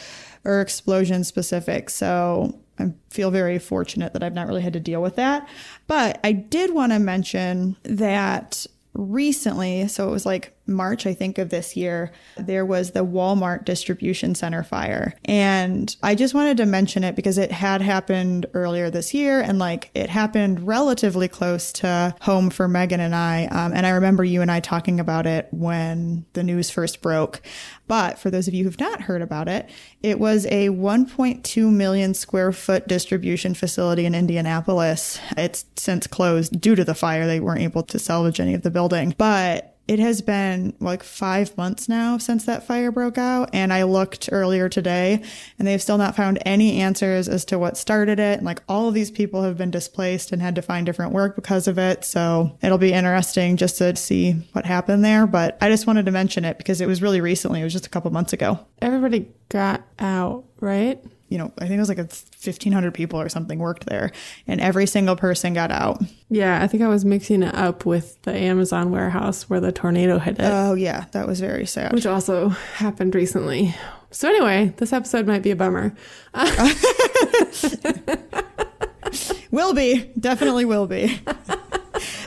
or 0.43 0.62
explosion 0.62 1.24
specific. 1.24 1.89
So 1.89 2.59
I 2.79 2.93
feel 3.09 3.31
very 3.31 3.59
fortunate 3.59 4.13
that 4.13 4.24
I've 4.24 4.33
not 4.33 4.48
really 4.48 4.62
had 4.62 4.74
to 4.74 4.79
deal 4.79 5.01
with 5.01 5.15
that. 5.17 5.48
But 5.88 6.19
I 6.24 6.31
did 6.31 6.74
want 6.74 6.91
to 6.93 7.00
mention 7.00 7.75
that 7.83 8.65
recently, 8.93 9.88
so 9.88 10.07
it 10.07 10.12
was 10.12 10.25
like 10.25 10.55
March, 10.69 11.05
I 11.05 11.13
think, 11.13 11.38
of 11.38 11.49
this 11.49 11.75
year, 11.75 12.11
there 12.38 12.65
was 12.65 12.91
the 12.91 13.05
Walmart 13.05 13.65
distribution 13.65 14.35
center 14.35 14.63
fire. 14.63 15.13
And 15.25 15.95
I 16.03 16.15
just 16.15 16.33
wanted 16.33 16.57
to 16.57 16.65
mention 16.65 17.03
it 17.03 17.15
because 17.15 17.38
it 17.38 17.51
had 17.51 17.81
happened 17.81 18.45
earlier 18.53 18.89
this 18.89 19.13
year 19.13 19.41
and 19.41 19.59
like 19.59 19.91
it 19.93 20.09
happened 20.09 20.65
relatively 20.65 21.27
close 21.27 21.71
to 21.73 22.15
home 22.21 22.49
for 22.49 22.67
Megan 22.67 22.99
and 22.99 23.15
I. 23.15 23.45
Um, 23.47 23.73
and 23.73 23.85
I 23.85 23.89
remember 23.89 24.23
you 24.23 24.41
and 24.41 24.51
I 24.51 24.59
talking 24.59 24.99
about 24.99 25.25
it 25.25 25.47
when 25.51 26.25
the 26.33 26.43
news 26.43 26.69
first 26.69 27.01
broke. 27.01 27.41
But 27.88 28.19
for 28.19 28.29
those 28.29 28.47
of 28.47 28.53
you 28.53 28.63
who've 28.63 28.79
not 28.79 29.01
heard 29.01 29.21
about 29.21 29.47
it, 29.47 29.67
it 30.03 30.19
was 30.19 30.45
a 30.45 30.69
1.2 30.69 31.73
million 31.73 32.13
square 32.13 32.51
foot 32.51 32.88
distribution 32.88 33.55
facility 33.55 34.05
in 34.05 34.13
Indianapolis. 34.13 35.19
It's 35.35 35.65
since 35.75 36.05
closed 36.05 36.61
due 36.61 36.75
to 36.75 36.83
the 36.83 36.93
fire. 36.93 37.25
They 37.25 37.39
weren't 37.39 37.61
able 37.61 37.83
to 37.83 37.97
salvage 37.97 38.39
any 38.39 38.53
of 38.53 38.61
the 38.61 38.69
building, 38.71 39.15
but 39.17 39.75
it 39.89 39.98
has 39.98 40.22
been 40.22 40.72
like 40.79 41.01
five 41.01 41.58
months 41.58 41.89
now 41.89 42.19
since 42.19 42.46
that 42.46 42.63
fire 42.63 42.91
broke 42.91 43.17
out. 43.17 43.50
And 43.53 43.74
I 43.74 43.84
looked 43.84 44.29
earlier 44.31 44.69
today 44.69 45.24
and 45.58 45.67
they've 45.67 45.81
still 45.81 45.98
not 45.98 46.15
found 46.15 46.38
any 46.46 46.79
answers 46.79 47.27
as 47.27 47.43
to 47.46 47.58
what 47.58 47.75
started 47.75 48.19
it. 48.19 48.38
And 48.38 48.46
like 48.46 48.62
all 48.69 48.88
of 48.88 48.93
these 48.93 49.10
people 49.10 49.41
have 49.41 49.58
been 49.58 49.72
displaced 49.72 50.31
and 50.31 50.43
had 50.43 50.53
to 50.53 50.62
find 50.62 50.86
different 50.86 51.12
work 51.12 51.36
because 51.36 51.67
of 51.67 51.79
it. 51.79 52.05
So 52.05 52.55
it'll 52.62 52.77
be 52.77 52.93
interesting 52.93 53.58
just 53.58 53.79
to 53.79 53.96
see 53.96 54.34
what 54.53 54.63
happened 54.63 55.03
there. 55.03 55.25
But 55.25 55.58
I 55.60 55.69
just 55.69 55.88
wanted 55.88 56.05
to 56.05 56.12
mention 56.12 56.46
it 56.46 56.60
because 56.60 56.81
it 56.81 56.88
was 56.88 57.01
really 57.01 57.19
recently. 57.19 57.62
It 57.62 57.63
was 57.63 57.74
just 57.74 57.88
a 57.88 57.89
couple 57.89 58.12
months 58.12 58.31
ago. 58.31 58.60
Everybody 58.84 59.31
got 59.50 59.81
out, 59.98 60.43
right? 60.60 61.03
You 61.29 61.38
know, 61.38 61.53
I 61.59 61.67
think 61.67 61.77
it 61.77 61.79
was 61.79 61.89
like 61.89 62.00
a 62.00 62.03
1500 62.03 62.93
people 62.93 63.21
or 63.21 63.29
something 63.29 63.59
worked 63.59 63.86
there 63.86 64.12
and 64.48 64.59
every 64.59 64.88
single 64.88 65.15
person 65.15 65.53
got 65.53 65.71
out. 65.71 66.01
Yeah, 66.29 66.62
I 66.62 66.67
think 66.67 66.83
I 66.83 66.88
was 66.88 67.05
mixing 67.05 67.43
it 67.43 67.55
up 67.55 67.86
with 67.86 68.21
the 68.24 68.36
Amazon 68.36 68.91
warehouse 68.91 69.50
where 69.50 69.59
the 69.59 69.71
tornado 69.71 70.17
hit 70.17 70.39
it. 70.39 70.43
Oh, 70.43 70.74
yeah, 70.74 71.05
that 71.12 71.27
was 71.27 71.39
very 71.39 71.65
sad. 71.65 71.93
Which 71.93 72.07
also 72.07 72.50
happened 72.50 73.15
recently. 73.15 73.75
So, 74.12 74.27
anyway, 74.27 74.74
this 74.77 74.91
episode 74.91 75.27
might 75.27 75.43
be 75.43 75.51
a 75.51 75.55
bummer. 75.55 75.95
will 79.51 79.74
be. 79.74 80.12
Definitely 80.19 80.65
will 80.65 80.88
be. 80.88 81.21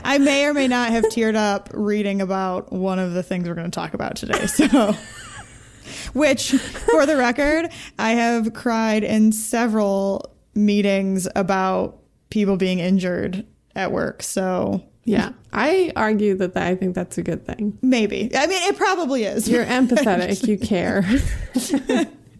I 0.03 0.17
may 0.17 0.45
or 0.45 0.53
may 0.53 0.67
not 0.67 0.91
have 0.91 1.05
teared 1.05 1.35
up 1.35 1.69
reading 1.73 2.21
about 2.21 2.71
one 2.71 2.99
of 2.99 3.13
the 3.13 3.23
things 3.23 3.47
we're 3.47 3.55
going 3.55 3.69
to 3.69 3.75
talk 3.75 3.93
about 3.93 4.15
today. 4.15 4.45
So 4.47 4.65
which, 6.13 6.51
for 6.51 7.05
the 7.05 7.17
record, 7.17 7.69
I 7.99 8.11
have 8.11 8.53
cried 8.53 9.03
in 9.03 9.31
several 9.31 10.33
meetings 10.55 11.27
about 11.35 11.99
people 12.29 12.57
being 12.57 12.79
injured 12.79 13.45
at 13.75 13.91
work. 13.91 14.23
So 14.23 14.83
yeah, 15.05 15.33
I 15.51 15.91
argue 15.95 16.35
that, 16.35 16.53
that 16.53 16.63
I 16.63 16.75
think 16.75 16.95
that's 16.95 17.17
a 17.17 17.23
good 17.23 17.45
thing. 17.45 17.77
Maybe. 17.81 18.31
I 18.35 18.47
mean, 18.47 18.63
it 18.63 18.77
probably 18.77 19.25
is. 19.25 19.49
You're 19.49 19.65
empathetic. 19.65 20.47
you 20.47 20.57
care. 20.57 21.03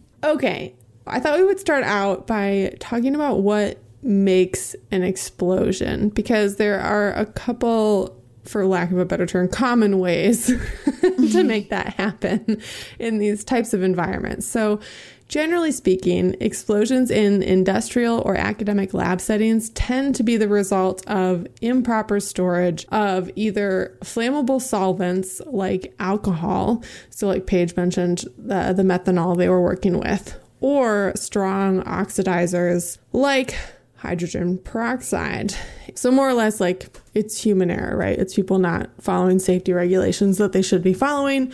okay. 0.24 0.74
I 1.06 1.20
thought 1.20 1.38
we 1.38 1.44
would 1.44 1.60
start 1.60 1.84
out 1.84 2.26
by 2.26 2.74
talking 2.80 3.14
about 3.14 3.40
what 3.40 3.78
makes 4.02 4.74
an 4.90 5.02
explosion 5.02 6.08
because 6.10 6.56
there 6.56 6.80
are 6.80 7.12
a 7.12 7.26
couple 7.26 8.22
for 8.44 8.66
lack 8.66 8.90
of 8.90 8.98
a 8.98 9.04
better 9.04 9.26
term, 9.26 9.48
common 9.48 9.98
ways 9.98 10.46
to 10.46 10.54
mm-hmm. 10.54 11.46
make 11.46 11.70
that 11.70 11.94
happen 11.94 12.60
in 12.98 13.18
these 13.18 13.44
types 13.44 13.72
of 13.72 13.82
environments. 13.82 14.46
So, 14.46 14.80
generally 15.28 15.72
speaking, 15.72 16.36
explosions 16.40 17.10
in 17.10 17.42
industrial 17.42 18.20
or 18.20 18.36
academic 18.36 18.92
lab 18.92 19.20
settings 19.20 19.70
tend 19.70 20.14
to 20.16 20.22
be 20.22 20.36
the 20.36 20.48
result 20.48 21.06
of 21.06 21.46
improper 21.62 22.20
storage 22.20 22.86
of 22.90 23.30
either 23.34 23.96
flammable 24.02 24.60
solvents 24.60 25.40
like 25.46 25.94
alcohol, 25.98 26.82
so, 27.10 27.26
like 27.26 27.46
Paige 27.46 27.76
mentioned, 27.76 28.24
the, 28.36 28.72
the 28.74 28.82
methanol 28.82 29.36
they 29.36 29.48
were 29.48 29.62
working 29.62 29.98
with, 29.98 30.38
or 30.60 31.12
strong 31.16 31.82
oxidizers 31.84 32.98
like 33.12 33.56
hydrogen 34.04 34.58
peroxide. 34.58 35.54
So, 35.94 36.10
more 36.10 36.28
or 36.28 36.34
less, 36.34 36.60
like 36.60 36.94
it's 37.14 37.42
human 37.42 37.70
error, 37.70 37.96
right? 37.96 38.18
It's 38.18 38.34
people 38.34 38.58
not 38.58 38.90
following 39.00 39.38
safety 39.38 39.72
regulations 39.72 40.38
that 40.38 40.52
they 40.52 40.62
should 40.62 40.82
be 40.82 40.92
following, 40.92 41.52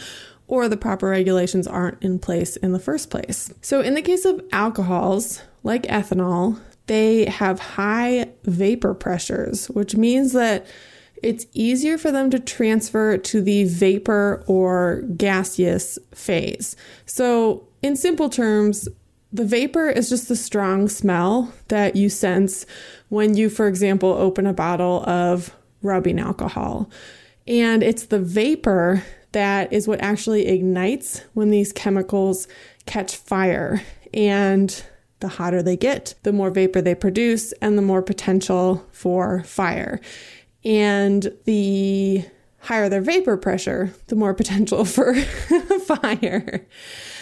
or 0.49 0.69
the 0.69 0.77
proper 0.77 1.09
regulations 1.09 1.67
aren't 1.67 2.03
in 2.03 2.19
place 2.19 2.57
in 2.57 2.73
the 2.73 2.81
first 2.81 3.11
place. 3.11 3.53
So, 3.63 3.81
in 3.81 3.95
the 3.95 4.03
case 4.03 4.25
of 4.25 4.43
alcohols 4.53 5.43
like 5.63 5.85
ethanol, 5.85 6.59
they 6.87 7.27
have 7.27 7.61
high 7.61 8.33
vapor 8.45 8.95
pressures, 8.95 9.67
which 9.71 9.95
means 9.95 10.33
that 10.33 10.67
it's 11.23 11.47
easier 11.53 11.99
for 11.99 12.11
them 12.11 12.31
to 12.31 12.39
transfer 12.41 13.17
to 13.19 13.43
the 13.43 13.65
vapor 13.65 14.43
or 14.47 15.03
gaseous 15.17 15.99
phase. 16.15 16.75
So, 17.07 17.69
in 17.83 17.97
simple 17.97 18.29
terms, 18.29 18.89
the 19.33 19.45
vapor 19.45 19.89
is 19.89 20.09
just 20.09 20.29
the 20.29 20.37
strong 20.37 20.89
smell 20.89 21.53
that 21.69 21.97
you 21.97 22.09
sense 22.09 22.67
when 23.09 23.37
you, 23.37 23.49
for 23.49 23.69
example, 23.69 24.11
open 24.11 24.47
a 24.47 24.53
bottle 24.53 25.05
of 25.09 25.55
rubbing 25.83 26.19
alcohol. 26.19 26.91
And 27.47 27.83
it's 27.83 28.07
the 28.07 28.19
vapor 28.21 29.03
that 29.33 29.73
is 29.73 29.87
what 29.87 30.03
actually 30.03 30.49
ignites 30.49 31.23
when 31.35 31.51
these 31.51 31.73
chemicals 31.73 32.49
catch 32.87 33.17
fire. 33.17 33.83
And 34.13 34.83
the 35.21 35.29
hotter 35.29 35.63
they 35.63 35.77
get, 35.77 36.15
the 36.23 36.33
more 36.33 36.51
vapor 36.51 36.83
they 36.83 36.95
produce, 36.95 37.53
and 37.55 37.79
the 37.79 37.83
more 37.83 38.03
potential 38.03 38.85
for 38.91 39.43
fire. 39.45 40.01
And 40.65 41.33
the 41.45 42.25
higher 42.63 42.89
their 42.89 43.01
vapor 43.01 43.37
pressure, 43.37 43.93
the 44.09 44.17
more 44.17 44.35
potential 44.35 44.85
for 44.85 45.15
fire. 45.15 46.67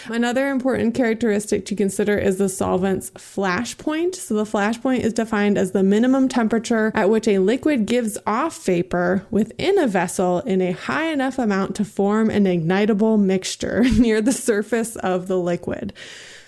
Another 0.05 0.49
important 0.49 0.95
characteristic 0.95 1.65
to 1.67 1.75
consider 1.75 2.17
is 2.17 2.37
the 2.37 2.49
solvent's 2.49 3.09
flash 3.11 3.77
point. 3.77 4.15
So, 4.15 4.33
the 4.33 4.45
flash 4.45 4.81
point 4.81 5.03
is 5.03 5.13
defined 5.13 5.57
as 5.57 5.71
the 5.71 5.83
minimum 5.83 6.29
temperature 6.29 6.91
at 6.95 7.09
which 7.09 7.27
a 7.27 7.39
liquid 7.39 7.85
gives 7.85 8.17
off 8.25 8.63
vapor 8.65 9.25
within 9.29 9.77
a 9.77 9.87
vessel 9.87 10.39
in 10.41 10.61
a 10.61 10.71
high 10.71 11.07
enough 11.11 11.37
amount 11.37 11.75
to 11.75 11.85
form 11.85 12.29
an 12.29 12.45
ignitable 12.45 13.19
mixture 13.19 13.83
near 13.97 14.21
the 14.21 14.33
surface 14.33 14.95
of 14.97 15.27
the 15.27 15.37
liquid. 15.37 15.93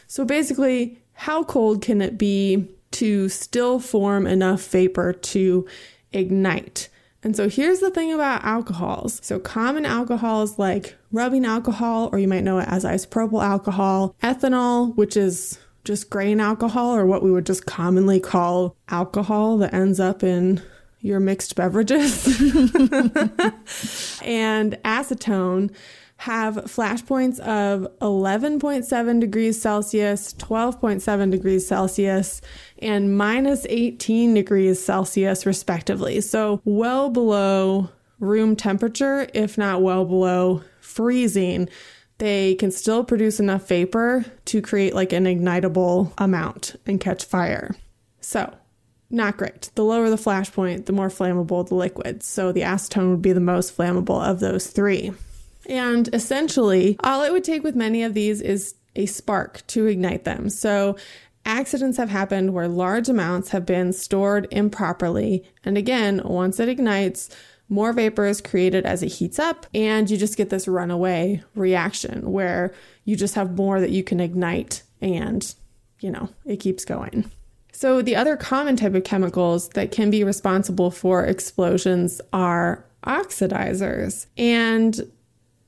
So, 0.08 0.26
basically, 0.26 1.00
how 1.14 1.44
cold 1.44 1.82
can 1.82 2.02
it 2.02 2.18
be 2.18 2.68
to 2.92 3.30
still 3.30 3.80
form 3.80 4.28
enough 4.28 4.68
vapor 4.68 5.14
to 5.14 5.68
ignite? 6.12 6.90
And 7.24 7.36
so 7.36 7.50
here's 7.50 7.80
the 7.80 7.92
thing 7.92 8.12
about 8.12 8.44
alcohols. 8.44 9.20
So 9.24 9.40
common 9.40 9.86
alcohols 9.86 10.58
like 10.58 10.96
rubbing 11.12 11.46
alcohol, 11.46 12.10
or 12.12 12.20
you 12.20 12.28
might 12.28 12.44
know 12.44 12.58
it 12.60 12.68
as 12.68 12.84
isopropyl 12.84 13.44
alcohol, 13.44 14.16
ethanol, 14.24 14.96
which 14.96 15.16
is 15.16 15.60
just 15.84 16.10
grain 16.10 16.40
alcohol, 16.40 16.96
or 16.96 17.06
what 17.06 17.24
we 17.24 17.32
would 17.32 17.46
just 17.46 17.66
commonly 17.66 18.20
call 18.20 18.76
alcohol 18.90 19.58
that 19.60 19.74
ends 19.74 20.00
up 20.00 20.24
in 20.24 20.62
your 21.00 21.20
mixed 21.20 21.56
beverages, 21.56 22.26
and 24.24 24.78
acetone 24.84 25.74
have 26.22 26.70
flash 26.70 27.04
points 27.04 27.40
of 27.40 27.88
11.7 28.00 29.20
degrees 29.20 29.60
Celsius, 29.60 30.36
12.7 30.36 31.32
degrees 31.32 31.66
Celsius, 31.66 32.42
and 32.78 33.18
minus 33.18 33.66
18 33.68 34.36
degrees 34.36 34.80
Celsius, 34.80 35.48
respectively. 35.48 36.22
So, 36.22 36.62
well 36.64 37.10
below 37.10 37.90
room 38.20 38.56
temperature, 38.56 39.28
if 39.34 39.58
not 39.58 39.82
well 39.82 40.06
below 40.06 40.62
freezing, 40.80 41.68
they 42.20 42.54
can 42.54 42.70
still 42.70 43.04
produce 43.04 43.40
enough 43.40 43.68
vapor 43.68 44.24
to 44.46 44.62
create 44.62 44.94
like 44.94 45.14
an 45.14 45.26
ignitable 45.26 46.14
amount 46.20 46.76
and 46.86 47.02
catch 47.02 47.26
fire. 47.26 47.76
So, 48.20 48.54
not 49.10 49.38
great. 49.38 49.72
The 49.74 49.84
lower 49.84 50.12
the 50.12 50.18
flash 50.18 50.52
point, 50.52 50.86
the 50.86 50.94
more 50.94 51.10
flammable 51.10 51.68
the 51.68 51.74
liquid. 51.74 52.22
So, 52.22 52.52
the 52.52 52.62
acetone 52.62 53.10
would 53.10 53.24
be 53.24 53.34
the 53.34 53.40
most 53.40 53.76
flammable 53.76 54.24
of 54.24 54.40
those 54.40 54.68
three. 54.68 55.14
And 55.72 56.14
essentially, 56.14 56.98
all 57.00 57.24
it 57.24 57.32
would 57.32 57.46
take 57.46 57.64
with 57.64 57.78
many 57.78 58.04
of 58.04 58.14
these 58.14 58.42
is 58.42 58.76
a 58.94 59.06
spark 59.06 59.66
to 59.68 59.86
ignite 59.88 60.26
them. 60.26 60.50
So, 60.50 60.98
accidents 61.46 61.98
have 61.98 62.10
happened 62.10 62.54
where 62.54 62.68
large 62.68 63.08
amounts 63.08 63.50
have 63.50 63.66
been 63.66 63.94
stored 63.94 64.50
improperly. 64.52 65.46
And 65.64 65.78
again, 65.78 66.22
once 66.26 66.60
it 66.60 66.68
ignites, 66.68 67.30
more 67.70 67.94
vapor 67.94 68.26
is 68.26 68.42
created 68.42 68.86
as 68.86 69.02
it 69.02 69.14
heats 69.14 69.40
up, 69.40 69.66
and 69.74 70.10
you 70.10 70.18
just 70.18 70.36
get 70.36 70.50
this 70.50 70.68
runaway 70.68 71.42
reaction 71.56 72.30
where 72.34 72.74
you 73.06 73.16
just 73.16 73.36
have 73.36 73.56
more 73.56 73.80
that 73.80 73.92
you 73.92 74.04
can 74.04 74.20
ignite, 74.20 74.84
and 75.00 75.56
you 76.02 76.12
know, 76.12 76.28
it 76.46 76.58
keeps 76.58 76.84
going. 76.84 77.32
So, 77.72 78.02
the 78.02 78.18
other 78.18 78.36
common 78.36 78.76
type 78.76 78.94
of 78.94 79.06
chemicals 79.06 79.70
that 79.70 79.94
can 79.94 80.12
be 80.12 80.26
responsible 80.26 80.92
for 80.92 81.24
explosions 81.24 82.20
are 82.34 82.84
oxidizers. 83.06 84.26
And 84.38 85.10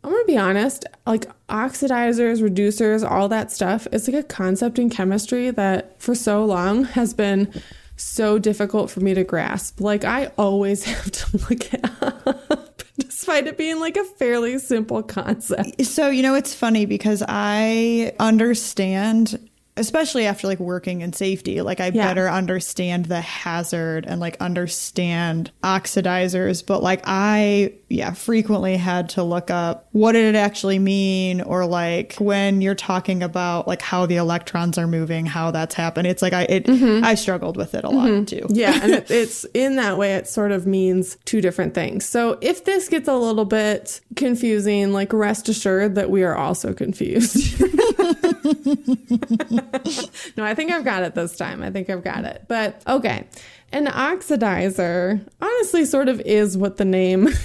I'm 0.04 0.12
gonna 0.12 0.26
be 0.26 0.38
honest, 0.38 0.86
like 1.06 1.28
oxidizers, 1.48 2.42
reducers, 2.42 3.10
all 3.10 3.30
that 3.30 3.52
stuff, 3.52 3.88
it's 3.92 4.08
like 4.08 4.18
a 4.18 4.28
concept 4.28 4.78
in 4.78 4.90
chemistry 4.90 5.50
that 5.52 6.02
for 6.02 6.14
so 6.14 6.44
long 6.44 6.84
has 6.86 7.14
been 7.14 7.54
so 7.96 8.38
difficult 8.38 8.90
for 8.90 9.00
me 9.00 9.14
to 9.14 9.24
grasp. 9.24 9.80
Like 9.80 10.04
I 10.04 10.28
always 10.38 10.84
have 10.94 11.10
to 11.10 11.38
look 11.50 11.74
it 11.74 11.86
up, 12.02 12.84
despite 13.00 13.48
it 13.48 13.58
being 13.58 13.80
like 13.80 13.96
a 13.96 14.04
fairly 14.04 14.60
simple 14.60 15.04
concept. 15.04 15.86
So, 15.86 16.10
you 16.10 16.22
know, 16.22 16.36
it's 16.36 16.54
funny 16.54 16.86
because 16.86 17.24
I 17.28 18.14
understand 18.20 19.50
especially 19.78 20.26
after 20.26 20.48
like 20.48 20.60
working 20.60 21.02
in 21.02 21.14
safety 21.14 21.62
like 21.62 21.80
i 21.80 21.88
Yeah. 21.88 22.08
better 22.08 22.30
understand 22.30 23.06
the 23.06 23.22
hazard 23.22 24.06
and 24.08 24.20
like 24.22 24.38
understand 24.40 25.52
oxidizers 25.64 26.66
but 26.66 26.82
like 26.84 27.02
i 27.06 27.74
yeah 27.90 28.14
frequently 28.14 28.78
had 28.78 29.10
to 29.10 29.24
look 29.24 29.50
up 29.52 29.88
what 29.92 30.14
did 30.14 30.36
it 30.36 30.38
actually 30.38 30.80
mean 30.80 31.42
or 31.42 31.66
like 31.66 32.16
when 32.20 32.62
you're 32.62 32.76
talking 32.76 33.22
about 33.24 33.68
like 33.68 33.82
how 33.82 34.06
the 34.06 34.16
electrons 34.18 34.78
are 34.78 34.88
moving 34.88 35.26
how 35.26 35.52
that's 35.52 35.76
happened 35.76 36.08
it's 36.08 36.22
like 36.22 36.34
i 36.34 36.44
it 36.44 36.66
mm-hmm. 36.66 37.04
i 37.04 37.16
struggled 37.16 37.58
with 37.58 37.74
it 37.74 37.84
a 37.84 37.90
lot 37.90 38.08
mm-hmm. 38.08 38.26
too 38.26 38.44
Yeah, 38.50 38.80
and 38.82 38.92
it, 38.94 39.12
it's 39.12 39.46
in 39.54 39.76
that 39.78 39.98
way, 39.98 40.16
it 40.16 40.28
sort 40.28 40.52
of 40.52 40.68
means 40.68 41.18
two 41.26 41.42
different 41.42 41.74
things. 41.74 42.06
So 42.06 42.38
if 42.42 42.66
this 42.66 42.90
gets 42.90 43.08
a 43.08 43.16
little 43.16 43.46
bit 43.46 44.02
confusing, 44.16 44.94
like 44.94 45.14
rest 45.14 45.50
assured 45.50 45.96
that 45.96 46.10
we 46.10 46.24
are 46.24 46.36
also 46.36 46.74
confused. 46.74 47.62
no, 50.38 50.44
I 50.44 50.54
think 50.54 50.72
I've 50.72 50.86
got 50.86 51.04
it 51.04 51.16
this 51.16 51.36
time. 51.36 51.62
I 51.64 51.72
think 51.72 51.90
I've 51.90 52.04
got 52.04 52.26
it. 52.26 52.46
But 52.48 52.82
okay, 52.88 53.28
an 53.72 53.88
oxidizer 53.88 55.28
honestly 55.42 55.86
sort 55.86 56.10
of 56.10 56.22
is 56.22 56.58
what 56.58 56.78
the 56.78 56.86
name. 56.86 57.30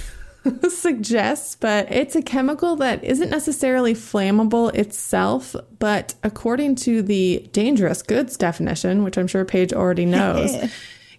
suggests, 0.69 1.55
but 1.55 1.91
it's 1.91 2.15
a 2.15 2.21
chemical 2.21 2.75
that 2.77 3.03
isn't 3.03 3.29
necessarily 3.29 3.93
flammable 3.93 4.73
itself, 4.73 5.55
but 5.79 6.15
according 6.23 6.75
to 6.75 7.01
the 7.01 7.47
dangerous 7.51 8.01
goods 8.01 8.37
definition, 8.37 9.03
which 9.03 9.17
I'm 9.17 9.27
sure 9.27 9.43
Paige 9.43 9.73
already 9.73 10.05
knows, 10.05 10.55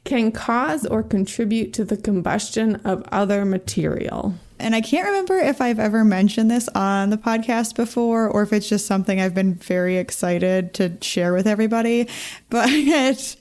can 0.04 0.32
cause 0.32 0.86
or 0.86 1.02
contribute 1.02 1.72
to 1.74 1.84
the 1.84 1.96
combustion 1.96 2.76
of 2.76 3.04
other 3.12 3.44
material. 3.44 4.34
And 4.60 4.74
I 4.74 4.80
can't 4.80 5.06
remember 5.06 5.38
if 5.38 5.60
I've 5.60 5.78
ever 5.78 6.04
mentioned 6.04 6.50
this 6.50 6.68
on 6.74 7.10
the 7.10 7.16
podcast 7.16 7.74
before 7.74 8.28
or 8.28 8.42
if 8.42 8.52
it's 8.52 8.68
just 8.68 8.86
something 8.86 9.20
I've 9.20 9.34
been 9.34 9.54
very 9.54 9.96
excited 9.96 10.74
to 10.74 10.96
share 11.00 11.32
with 11.32 11.46
everybody. 11.46 12.08
But 12.50 13.36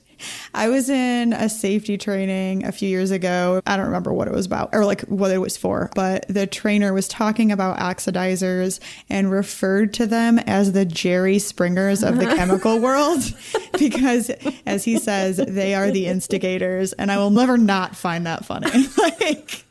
I 0.54 0.68
was 0.68 0.88
in 0.88 1.32
a 1.32 1.48
safety 1.48 1.96
training 1.96 2.64
a 2.64 2.72
few 2.72 2.88
years 2.88 3.10
ago. 3.10 3.60
I 3.66 3.76
don't 3.76 3.86
remember 3.86 4.12
what 4.12 4.28
it 4.28 4.34
was 4.34 4.46
about 4.46 4.70
or 4.72 4.84
like 4.84 5.02
what 5.02 5.30
it 5.30 5.38
was 5.38 5.56
for, 5.56 5.90
but 5.94 6.26
the 6.28 6.46
trainer 6.46 6.92
was 6.92 7.08
talking 7.08 7.52
about 7.52 7.78
oxidizers 7.78 8.80
and 9.08 9.30
referred 9.30 9.94
to 9.94 10.06
them 10.06 10.38
as 10.40 10.72
the 10.72 10.84
Jerry 10.84 11.38
Springers 11.38 12.02
of 12.02 12.18
the 12.18 12.26
chemical 12.36 12.78
world 12.78 13.22
because, 13.78 14.30
as 14.66 14.84
he 14.84 14.98
says, 14.98 15.38
they 15.38 15.74
are 15.74 15.90
the 15.90 16.06
instigators. 16.06 16.92
And 16.94 17.10
I 17.10 17.18
will 17.18 17.30
never 17.30 17.56
not 17.56 17.96
find 17.96 18.26
that 18.26 18.44
funny. 18.44 18.70
like, 18.98 19.64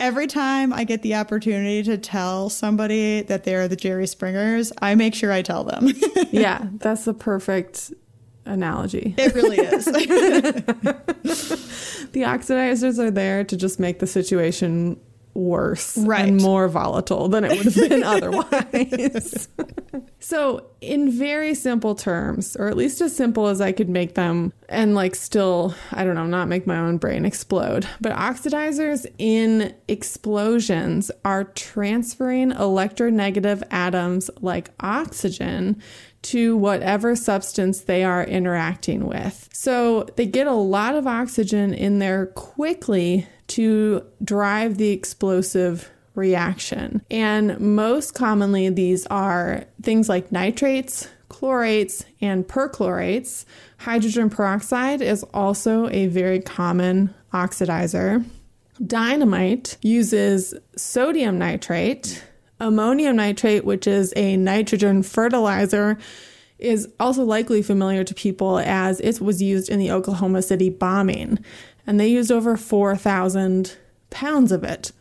Every 0.00 0.26
time 0.26 0.72
I 0.72 0.84
get 0.84 1.02
the 1.02 1.14
opportunity 1.14 1.82
to 1.84 1.96
tell 1.98 2.50
somebody 2.50 3.22
that 3.22 3.44
they're 3.44 3.68
the 3.68 3.76
Jerry 3.76 4.06
Springers, 4.06 4.72
I 4.80 4.94
make 4.94 5.14
sure 5.14 5.32
I 5.32 5.42
tell 5.42 5.64
them. 5.64 5.88
Yeah, 6.32 6.66
that's 6.74 7.04
the 7.04 7.14
perfect 7.14 7.92
analogy. 8.44 9.14
it 9.16 9.34
really 9.34 9.58
is. 9.58 9.86
The 12.12 12.22
oxidizers 12.22 12.98
are 12.98 13.10
there 13.10 13.44
to 13.44 13.56
just 13.56 13.78
make 13.78 13.98
the 13.98 14.06
situation 14.06 14.98
worse 15.36 15.96
Right. 15.98 16.28
and 16.28 16.40
more 16.40 16.68
volatile 16.68 17.28
than 17.28 17.44
it 17.44 17.50
would 17.56 17.72
have 17.74 17.88
been 17.88 18.02
otherwise. 18.04 19.48
so, 20.18 20.66
in 20.80 21.10
very 21.10 21.54
simple 21.54 21.94
terms, 21.94 22.56
or 22.56 22.68
at 22.68 22.76
least 22.76 23.00
as 23.00 23.14
simple 23.14 23.46
as 23.48 23.60
I 23.60 23.72
could 23.72 23.88
make 23.88 24.14
them, 24.14 24.52
and 24.68 24.94
like 24.94 25.14
still, 25.14 25.74
I 25.92 26.04
don't 26.04 26.14
know, 26.14 26.26
not 26.26 26.48
make 26.48 26.66
my 26.66 26.78
own 26.78 26.96
brain 26.98 27.24
explode, 27.24 27.86
but 28.00 28.12
oxidizers 28.12 29.06
in 29.18 29.74
explosions 29.88 31.10
are 31.24 31.44
transferring 31.44 32.50
electronegative 32.52 33.62
atoms 33.70 34.30
like 34.40 34.70
oxygen 34.80 35.80
to 36.22 36.56
whatever 36.56 37.14
substance 37.14 37.82
they 37.82 38.02
are 38.02 38.24
interacting 38.24 39.06
with. 39.06 39.48
So 39.52 40.04
they 40.16 40.26
get 40.26 40.46
a 40.48 40.52
lot 40.52 40.94
of 40.96 41.06
oxygen 41.06 41.72
in 41.72 42.00
there 42.00 42.26
quickly 42.26 43.26
to 43.48 44.04
drive 44.22 44.76
the 44.76 44.90
explosive 44.90 45.90
reaction. 46.14 47.02
And 47.10 47.60
most 47.60 48.14
commonly, 48.14 48.68
these 48.70 49.06
are 49.06 49.64
things 49.82 50.08
like 50.08 50.32
nitrates, 50.32 51.08
chlorates, 51.28 52.04
and 52.20 52.46
perchlorates. 52.46 53.44
Hydrogen 53.78 54.30
peroxide 54.30 55.02
is 55.02 55.22
also 55.34 55.88
a 55.90 56.06
very 56.06 56.40
common 56.40 57.14
oxidizer. 57.32 58.24
Dynamite 58.84 59.76
uses 59.82 60.54
sodium 60.76 61.38
nitrate. 61.38 62.22
Ammonium 62.58 63.16
nitrate, 63.16 63.64
which 63.64 63.86
is 63.86 64.14
a 64.16 64.36
nitrogen 64.36 65.02
fertilizer, 65.02 65.98
is 66.58 66.88
also 66.98 67.24
likely 67.24 67.62
familiar 67.62 68.04
to 68.04 68.14
people 68.14 68.58
as 68.58 69.00
it 69.00 69.20
was 69.20 69.42
used 69.42 69.68
in 69.68 69.78
the 69.78 69.90
Oklahoma 69.90 70.42
City 70.42 70.70
bombing. 70.70 71.38
And 71.86 72.00
they 72.00 72.08
used 72.08 72.32
over 72.32 72.56
4,000 72.56 73.76
pounds 74.10 74.52
of 74.52 74.64
it. 74.64 74.92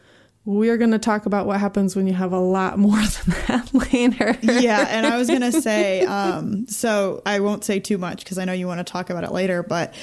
We're 0.44 0.78
going 0.78 0.92
to 0.92 1.00
talk 1.00 1.26
about 1.26 1.48
what 1.48 1.60
happens 1.60 1.96
when 1.96 2.06
you 2.06 2.14
have 2.14 2.32
a 2.32 2.40
lot 2.40 2.78
more 2.78 2.98
than 3.26 3.36
that 3.48 3.74
later. 3.92 4.38
yeah, 4.42 4.86
and 4.90 5.06
I 5.06 5.18
was 5.18 5.28
gonna 5.28 5.52
say, 5.62 6.02
um, 6.02 6.68
so 6.68 7.24
I 7.26 7.40
won't 7.40 7.64
say 7.64 7.80
too 7.80 7.98
much 7.98 8.24
because 8.24 8.38
I 8.38 8.46
know 8.46 8.54
you 8.54 8.68
want 8.68 8.86
to 8.86 8.92
talk 8.92 9.10
about 9.10 9.24
it 9.24 9.32
later, 9.32 9.64
but 9.64 9.96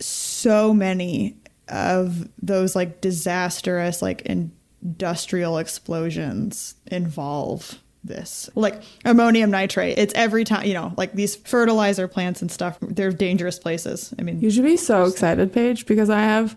so 0.00 0.74
many 0.74 1.36
of 1.68 2.28
those 2.42 2.74
like 2.74 3.00
disastrous, 3.00 4.02
like 4.02 4.22
industrial 4.22 5.58
explosions 5.58 6.74
involve 6.86 7.80
this. 8.04 8.50
Like 8.54 8.82
ammonium 9.04 9.50
nitrate, 9.50 9.98
it's 9.98 10.14
every 10.14 10.44
time, 10.44 10.66
you 10.66 10.74
know, 10.74 10.92
like 10.96 11.12
these 11.14 11.36
fertilizer 11.36 12.06
plants 12.06 12.42
and 12.42 12.50
stuff, 12.50 12.78
they're 12.80 13.12
dangerous 13.12 13.58
places. 13.58 14.14
I 14.18 14.22
mean, 14.22 14.40
You 14.40 14.50
should 14.50 14.64
be 14.64 14.76
so 14.76 15.04
excited, 15.04 15.52
Paige, 15.52 15.86
because 15.86 16.10
I 16.10 16.20
have 16.20 16.56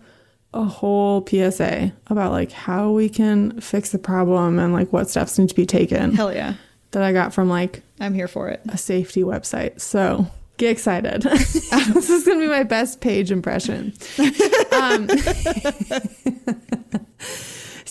a 0.54 0.64
whole 0.64 1.26
PSA 1.26 1.92
about 2.06 2.32
like 2.32 2.52
how 2.52 2.90
we 2.90 3.08
can 3.08 3.60
fix 3.60 3.90
the 3.90 3.98
problem 3.98 4.58
and 4.58 4.72
like 4.72 4.92
what 4.92 5.10
steps 5.10 5.38
need 5.38 5.48
to 5.50 5.54
be 5.54 5.66
taken 5.66 6.14
hell 6.14 6.32
yeah. 6.32 6.54
that 6.92 7.02
I 7.02 7.12
got 7.12 7.34
from 7.34 7.50
like 7.50 7.82
I'm 8.00 8.14
here 8.14 8.28
for 8.28 8.48
it. 8.48 8.62
a 8.68 8.78
safety 8.78 9.22
website. 9.22 9.80
So 9.80 10.26
get 10.56 10.70
excited. 10.70 11.22
this 11.22 12.10
is 12.10 12.24
going 12.24 12.38
to 12.38 12.46
be 12.46 12.50
my 12.50 12.62
best 12.62 13.00
Paige 13.00 13.30
impression. 13.30 13.92
Um, 14.70 15.08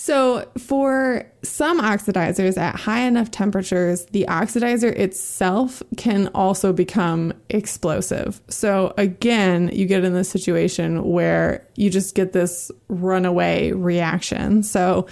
so, 0.08 0.48
for 0.56 1.30
some 1.42 1.82
oxidizers 1.82 2.56
at 2.56 2.76
high 2.76 3.00
enough 3.00 3.30
temperatures, 3.30 4.06
the 4.06 4.24
oxidizer 4.26 4.90
itself 4.90 5.82
can 5.98 6.28
also 6.28 6.72
become 6.72 7.34
explosive. 7.50 8.40
So, 8.48 8.94
again, 8.96 9.68
you 9.70 9.84
get 9.84 10.04
in 10.04 10.14
this 10.14 10.30
situation 10.30 11.04
where 11.04 11.68
you 11.76 11.90
just 11.90 12.14
get 12.14 12.32
this 12.32 12.70
runaway 12.88 13.72
reaction. 13.72 14.62
So, 14.62 15.06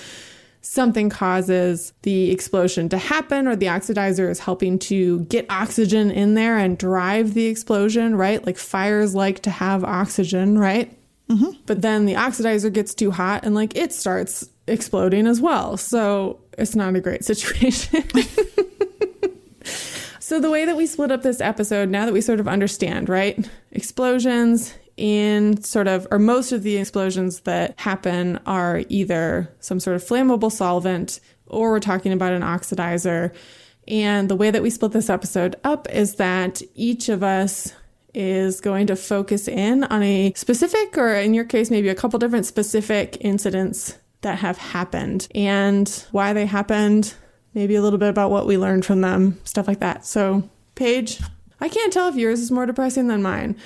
something 0.62 1.10
causes 1.10 1.92
the 2.00 2.30
explosion 2.30 2.88
to 2.88 2.96
happen, 2.96 3.46
or 3.46 3.54
the 3.54 3.66
oxidizer 3.66 4.30
is 4.30 4.38
helping 4.38 4.78
to 4.78 5.20
get 5.24 5.44
oxygen 5.50 6.10
in 6.10 6.32
there 6.32 6.56
and 6.56 6.78
drive 6.78 7.34
the 7.34 7.48
explosion, 7.48 8.16
right? 8.16 8.46
Like 8.46 8.56
fires 8.56 9.14
like 9.14 9.40
to 9.40 9.50
have 9.50 9.84
oxygen, 9.84 10.58
right? 10.58 10.90
Mm-hmm. 11.28 11.50
But 11.66 11.82
then 11.82 12.06
the 12.06 12.14
oxidizer 12.14 12.72
gets 12.72 12.94
too 12.94 13.10
hot 13.10 13.44
and 13.44 13.54
like 13.54 13.76
it 13.76 13.92
starts 13.92 14.48
exploding 14.66 15.26
as 15.26 15.40
well. 15.40 15.76
So 15.76 16.40
it's 16.58 16.74
not 16.74 16.94
a 16.94 17.00
great 17.00 17.24
situation. 17.30 18.04
so 20.20 20.40
the 20.40 20.50
way 20.50 20.64
that 20.64 20.76
we 20.76 20.86
split 20.86 21.10
up 21.10 21.22
this 21.22 21.40
episode, 21.40 21.88
now 21.88 22.06
that 22.06 22.12
we 22.12 22.20
sort 22.20 22.40
of 22.40 22.48
understand, 22.48 23.08
right? 23.08 23.48
Explosions 23.72 24.74
in 24.96 25.62
sort 25.62 25.88
of, 25.88 26.06
or 26.10 26.18
most 26.18 26.52
of 26.52 26.62
the 26.62 26.76
explosions 26.76 27.40
that 27.40 27.78
happen 27.78 28.38
are 28.46 28.82
either 28.88 29.54
some 29.60 29.78
sort 29.78 29.96
of 29.96 30.02
flammable 30.02 30.50
solvent 30.50 31.20
or 31.46 31.70
we're 31.70 31.80
talking 31.80 32.12
about 32.12 32.32
an 32.32 32.42
oxidizer. 32.42 33.34
And 33.86 34.28
the 34.28 34.36
way 34.36 34.50
that 34.50 34.62
we 34.62 34.70
split 34.70 34.92
this 34.92 35.10
episode 35.10 35.54
up 35.62 35.88
is 35.90 36.16
that 36.16 36.60
each 36.74 37.08
of 37.08 37.22
us 37.22 37.72
is 38.14 38.60
going 38.60 38.86
to 38.86 38.96
focus 38.96 39.46
in 39.46 39.84
on 39.84 40.02
a 40.02 40.32
specific, 40.34 40.96
or 40.96 41.14
in 41.14 41.34
your 41.34 41.44
case, 41.44 41.70
maybe 41.70 41.88
a 41.88 41.94
couple 41.94 42.18
different 42.18 42.46
specific 42.46 43.18
incidents 43.20 43.96
that 44.22 44.38
have 44.38 44.58
happened 44.58 45.28
and 45.34 46.04
why 46.10 46.32
they 46.32 46.46
happened, 46.46 47.14
maybe 47.54 47.74
a 47.74 47.82
little 47.82 47.98
bit 47.98 48.08
about 48.08 48.30
what 48.30 48.46
we 48.46 48.56
learned 48.58 48.84
from 48.84 49.00
them, 49.00 49.38
stuff 49.44 49.68
like 49.68 49.80
that. 49.80 50.04
So, 50.06 50.48
Paige, 50.74 51.20
I 51.60 51.68
can't 51.68 51.92
tell 51.92 52.08
if 52.08 52.16
yours 52.16 52.40
is 52.40 52.50
more 52.50 52.66
depressing 52.66 53.08
than 53.08 53.22
mine. 53.22 53.56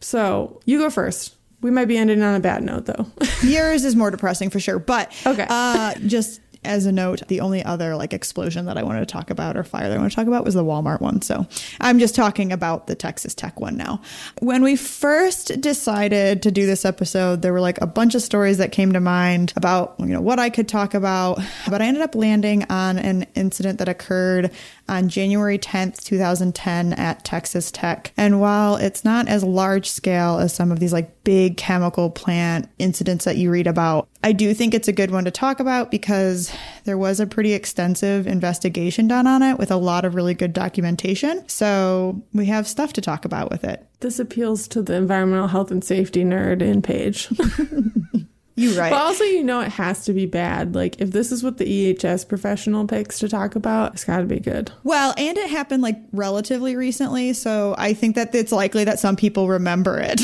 So, 0.00 0.60
you 0.64 0.78
go 0.78 0.90
first. 0.90 1.34
We 1.60 1.70
might 1.70 1.86
be 1.88 1.96
ending 1.96 2.22
on 2.22 2.34
a 2.34 2.40
bad 2.40 2.62
note, 2.62 2.84
though. 2.86 3.06
Yours 3.42 3.84
is 3.86 3.96
more 3.96 4.10
depressing 4.10 4.50
for 4.50 4.60
sure. 4.60 4.78
But 4.78 5.10
Okay. 5.26 5.46
uh, 5.48 5.94
just 6.06 6.40
as 6.64 6.86
a 6.86 6.92
note, 6.92 7.26
the 7.28 7.40
only 7.40 7.62
other 7.62 7.96
like 7.96 8.12
explosion 8.12 8.66
that 8.66 8.76
I 8.76 8.82
wanted 8.82 9.00
to 9.00 9.06
talk 9.06 9.30
about 9.30 9.56
or 9.56 9.64
fire 9.64 9.88
that 9.88 9.94
I 9.94 9.98
want 9.98 10.10
to 10.10 10.16
talk 10.16 10.26
about 10.26 10.44
was 10.44 10.54
the 10.54 10.64
Walmart 10.64 11.00
one. 11.00 11.22
So 11.22 11.46
I'm 11.80 11.98
just 11.98 12.14
talking 12.14 12.52
about 12.52 12.86
the 12.86 12.94
Texas 12.94 13.34
Tech 13.34 13.60
one 13.60 13.76
now. 13.76 14.00
When 14.40 14.62
we 14.62 14.76
first 14.76 15.60
decided 15.60 16.42
to 16.42 16.50
do 16.50 16.66
this 16.66 16.84
episode, 16.84 17.42
there 17.42 17.52
were 17.52 17.60
like 17.60 17.80
a 17.80 17.86
bunch 17.86 18.14
of 18.14 18.22
stories 18.22 18.58
that 18.58 18.72
came 18.72 18.92
to 18.92 19.00
mind 19.00 19.52
about 19.56 19.94
you 19.98 20.06
know 20.06 20.20
what 20.20 20.38
I 20.38 20.50
could 20.50 20.68
talk 20.68 20.94
about, 20.94 21.40
but 21.68 21.82
I 21.82 21.86
ended 21.86 22.02
up 22.02 22.14
landing 22.14 22.64
on 22.70 22.98
an 22.98 23.26
incident 23.34 23.78
that 23.78 23.88
occurred 23.88 24.50
on 24.88 25.08
January 25.08 25.58
10th, 25.58 26.02
2010 26.04 26.92
at 26.94 27.24
Texas 27.24 27.70
Tech. 27.70 28.12
And 28.16 28.40
while 28.40 28.76
it's 28.76 29.04
not 29.04 29.28
as 29.28 29.42
large 29.42 29.88
scale 29.88 30.38
as 30.38 30.54
some 30.54 30.70
of 30.70 30.80
these 30.80 30.92
like 30.92 31.24
big 31.24 31.56
chemical 31.56 32.10
plant 32.10 32.68
incidents 32.78 33.24
that 33.24 33.36
you 33.36 33.50
read 33.50 33.66
about, 33.66 34.08
I 34.22 34.32
do 34.32 34.54
think 34.54 34.74
it's 34.74 34.88
a 34.88 34.92
good 34.92 35.10
one 35.10 35.24
to 35.24 35.30
talk 35.30 35.60
about 35.60 35.90
because 35.90 36.52
there 36.84 36.98
was 36.98 37.20
a 37.20 37.26
pretty 37.26 37.52
extensive 37.52 38.26
investigation 38.26 39.08
done 39.08 39.26
on 39.26 39.42
it 39.42 39.58
with 39.58 39.70
a 39.70 39.76
lot 39.76 40.04
of 40.04 40.14
really 40.14 40.34
good 40.34 40.52
documentation. 40.52 41.48
So 41.48 42.22
we 42.32 42.46
have 42.46 42.66
stuff 42.66 42.92
to 42.94 43.00
talk 43.00 43.24
about 43.24 43.50
with 43.50 43.64
it. 43.64 43.86
this 44.00 44.18
appeals 44.18 44.68
to 44.68 44.82
the 44.82 44.94
environmental 44.94 45.48
health 45.48 45.70
and 45.70 45.84
safety 45.84 46.24
nerd 46.24 46.62
in 46.62 46.82
Paige. 46.82 47.28
You 48.56 48.78
right. 48.78 48.90
But 48.90 49.00
also, 49.00 49.24
you 49.24 49.42
know, 49.42 49.60
it 49.60 49.72
has 49.72 50.04
to 50.04 50.12
be 50.12 50.26
bad. 50.26 50.76
Like, 50.76 51.00
if 51.00 51.10
this 51.10 51.32
is 51.32 51.42
what 51.42 51.58
the 51.58 51.64
EHS 51.94 52.28
professional 52.28 52.86
picks 52.86 53.18
to 53.18 53.28
talk 53.28 53.56
about, 53.56 53.94
it's 53.94 54.04
got 54.04 54.18
to 54.18 54.26
be 54.26 54.38
good. 54.38 54.70
Well, 54.84 55.12
and 55.16 55.36
it 55.36 55.50
happened 55.50 55.82
like 55.82 55.98
relatively 56.12 56.76
recently, 56.76 57.32
so 57.32 57.74
I 57.78 57.94
think 57.94 58.14
that 58.14 58.32
it's 58.34 58.52
likely 58.52 58.84
that 58.84 59.00
some 59.00 59.16
people 59.16 59.48
remember 59.48 59.98
it. 59.98 60.22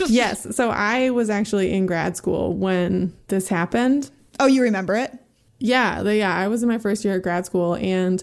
yes. 0.08 0.56
So 0.56 0.70
I 0.70 1.10
was 1.10 1.30
actually 1.30 1.72
in 1.72 1.86
grad 1.86 2.16
school 2.16 2.54
when 2.54 3.14
this 3.28 3.48
happened. 3.48 4.10
oh, 4.40 4.46
you 4.46 4.62
remember 4.62 4.96
it? 4.96 5.16
Yeah, 5.60 6.02
the, 6.02 6.16
yeah. 6.16 6.36
I 6.36 6.48
was 6.48 6.62
in 6.62 6.68
my 6.68 6.78
first 6.78 7.04
year 7.04 7.16
at 7.16 7.22
grad 7.22 7.46
school, 7.46 7.76
and 7.76 8.22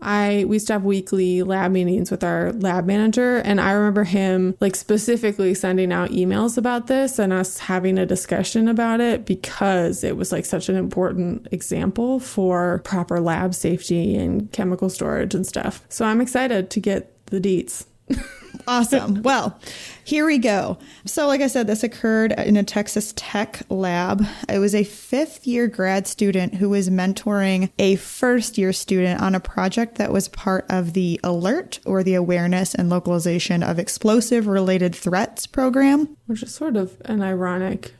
I 0.00 0.44
we 0.46 0.56
used 0.56 0.66
to 0.68 0.74
have 0.74 0.84
weekly 0.84 1.42
lab 1.42 1.72
meetings 1.72 2.10
with 2.10 2.22
our 2.22 2.52
lab 2.52 2.86
manager, 2.86 3.38
and 3.38 3.60
I 3.60 3.72
remember 3.72 4.04
him 4.04 4.56
like 4.60 4.76
specifically 4.76 5.54
sending 5.54 5.92
out 5.92 6.10
emails 6.10 6.56
about 6.56 6.86
this 6.86 7.18
and 7.18 7.32
us 7.32 7.58
having 7.58 7.98
a 7.98 8.06
discussion 8.06 8.68
about 8.68 9.00
it 9.00 9.26
because 9.26 10.04
it 10.04 10.16
was 10.16 10.32
like 10.32 10.44
such 10.44 10.68
an 10.68 10.76
important 10.76 11.48
example 11.50 12.20
for 12.20 12.80
proper 12.84 13.20
lab 13.20 13.54
safety 13.54 14.16
and 14.16 14.50
chemical 14.52 14.88
storage 14.88 15.34
and 15.34 15.46
stuff. 15.46 15.84
So 15.88 16.04
I'm 16.04 16.20
excited 16.20 16.70
to 16.70 16.80
get 16.80 17.26
the 17.26 17.40
deets. 17.40 17.86
Awesome. 18.68 19.22
well, 19.22 19.58
here 20.04 20.26
we 20.26 20.38
go. 20.38 20.78
So, 21.06 21.26
like 21.26 21.40
I 21.40 21.46
said, 21.46 21.66
this 21.66 21.82
occurred 21.82 22.32
in 22.32 22.56
a 22.56 22.62
Texas 22.62 23.12
Tech 23.16 23.62
lab. 23.70 24.24
It 24.48 24.58
was 24.58 24.74
a 24.74 24.84
fifth 24.84 25.46
year 25.46 25.66
grad 25.66 26.06
student 26.06 26.54
who 26.54 26.68
was 26.68 26.90
mentoring 26.90 27.70
a 27.78 27.96
first 27.96 28.58
year 28.58 28.72
student 28.72 29.20
on 29.20 29.34
a 29.34 29.40
project 29.40 29.96
that 29.96 30.12
was 30.12 30.28
part 30.28 30.66
of 30.68 30.92
the 30.92 31.18
ALERT 31.24 31.80
or 31.86 32.02
the 32.02 32.14
Awareness 32.14 32.74
and 32.74 32.90
Localization 32.90 33.62
of 33.62 33.78
Explosive 33.78 34.46
Related 34.46 34.94
Threats 34.94 35.46
program. 35.46 36.16
which 36.26 36.42
is 36.42 36.54
sort 36.54 36.76
of 36.76 37.00
an 37.06 37.22
ironic 37.22 37.94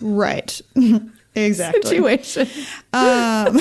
Right. 0.00 0.60
exactly. 1.34 1.82
situation. 1.82 2.48
Um, 2.92 3.58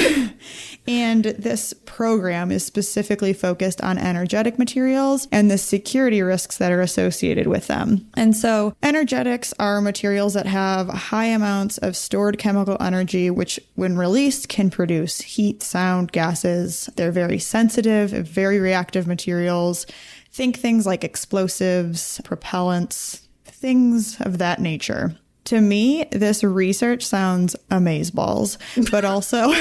and 0.88 1.24
this 1.26 1.74
program 1.86 2.52
is 2.52 2.66
specifically 2.66 3.34
focused 3.34 3.82
on 3.82 3.98
energetic 3.98 4.60
materials 4.60 5.28
and 5.32 5.50
the 5.50 5.58
security 5.58 6.22
risks 6.22 6.58
that 6.58 6.72
are 6.72 6.82
associated 6.82 7.48
with 7.48 7.68
them. 7.68 8.10
And 8.16 8.36
so, 8.36 8.76
energetics 8.84 9.54
are 9.60 9.82
materials 9.82 10.34
that 10.34 10.46
have 10.46 10.90
high 10.90 11.26
amounts 11.26 11.78
of 11.80 11.96
stored 11.96 12.38
chemical 12.38 12.78
energy, 12.80 13.30
which, 13.30 13.60
when 13.76 13.98
released, 13.98 14.50
can 14.50 14.70
produce 14.70 15.22
heat, 15.22 15.64
sound, 15.64 16.12
gases. 16.12 16.90
They're 16.96 17.12
very 17.12 17.40
sensitive, 17.40 18.12
very 18.12 18.60
reactive 18.60 19.08
materials. 19.08 19.86
Think 20.32 20.58
things 20.58 20.86
like 20.86 21.04
explosives, 21.04 22.20
propellants, 22.24 23.22
things 23.46 24.20
of 24.20 24.40
that 24.40 24.60
nature. 24.60 25.16
To 25.46 25.60
me, 25.60 26.06
this 26.12 26.44
research 26.44 27.06
sounds 27.06 27.56
amazeballs, 27.70 28.58
but 28.92 29.04
also, 29.04 29.54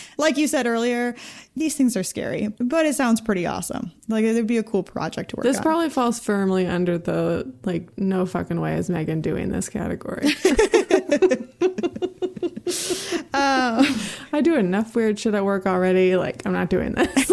like 0.18 0.36
you 0.36 0.46
said 0.46 0.66
earlier, 0.66 1.16
these 1.56 1.74
things 1.76 1.96
are 1.96 2.04
scary, 2.04 2.48
but 2.60 2.86
it 2.86 2.94
sounds 2.94 3.20
pretty 3.20 3.44
awesome. 3.44 3.90
Like 4.08 4.24
it'd 4.24 4.46
be 4.46 4.58
a 4.58 4.62
cool 4.62 4.82
project 4.82 5.30
to 5.30 5.36
work 5.36 5.44
on. 5.44 5.50
This 5.50 5.58
on. 5.58 5.62
probably 5.64 5.90
falls 5.90 6.20
firmly 6.20 6.66
under 6.66 6.98
the 6.98 7.52
like 7.64 7.96
no 7.98 8.26
fucking 8.26 8.60
way 8.60 8.76
is 8.76 8.88
Megan 8.88 9.20
doing 9.20 9.48
this 9.48 9.68
category. 9.68 10.28
Um, 13.34 13.84
I 14.32 14.42
do 14.42 14.54
enough 14.54 14.94
weird 14.94 15.18
shit 15.18 15.34
at 15.34 15.44
work 15.44 15.66
already. 15.66 16.14
Like 16.14 16.46
I'm 16.46 16.52
not 16.52 16.70
doing 16.70 16.92
this. 16.92 17.32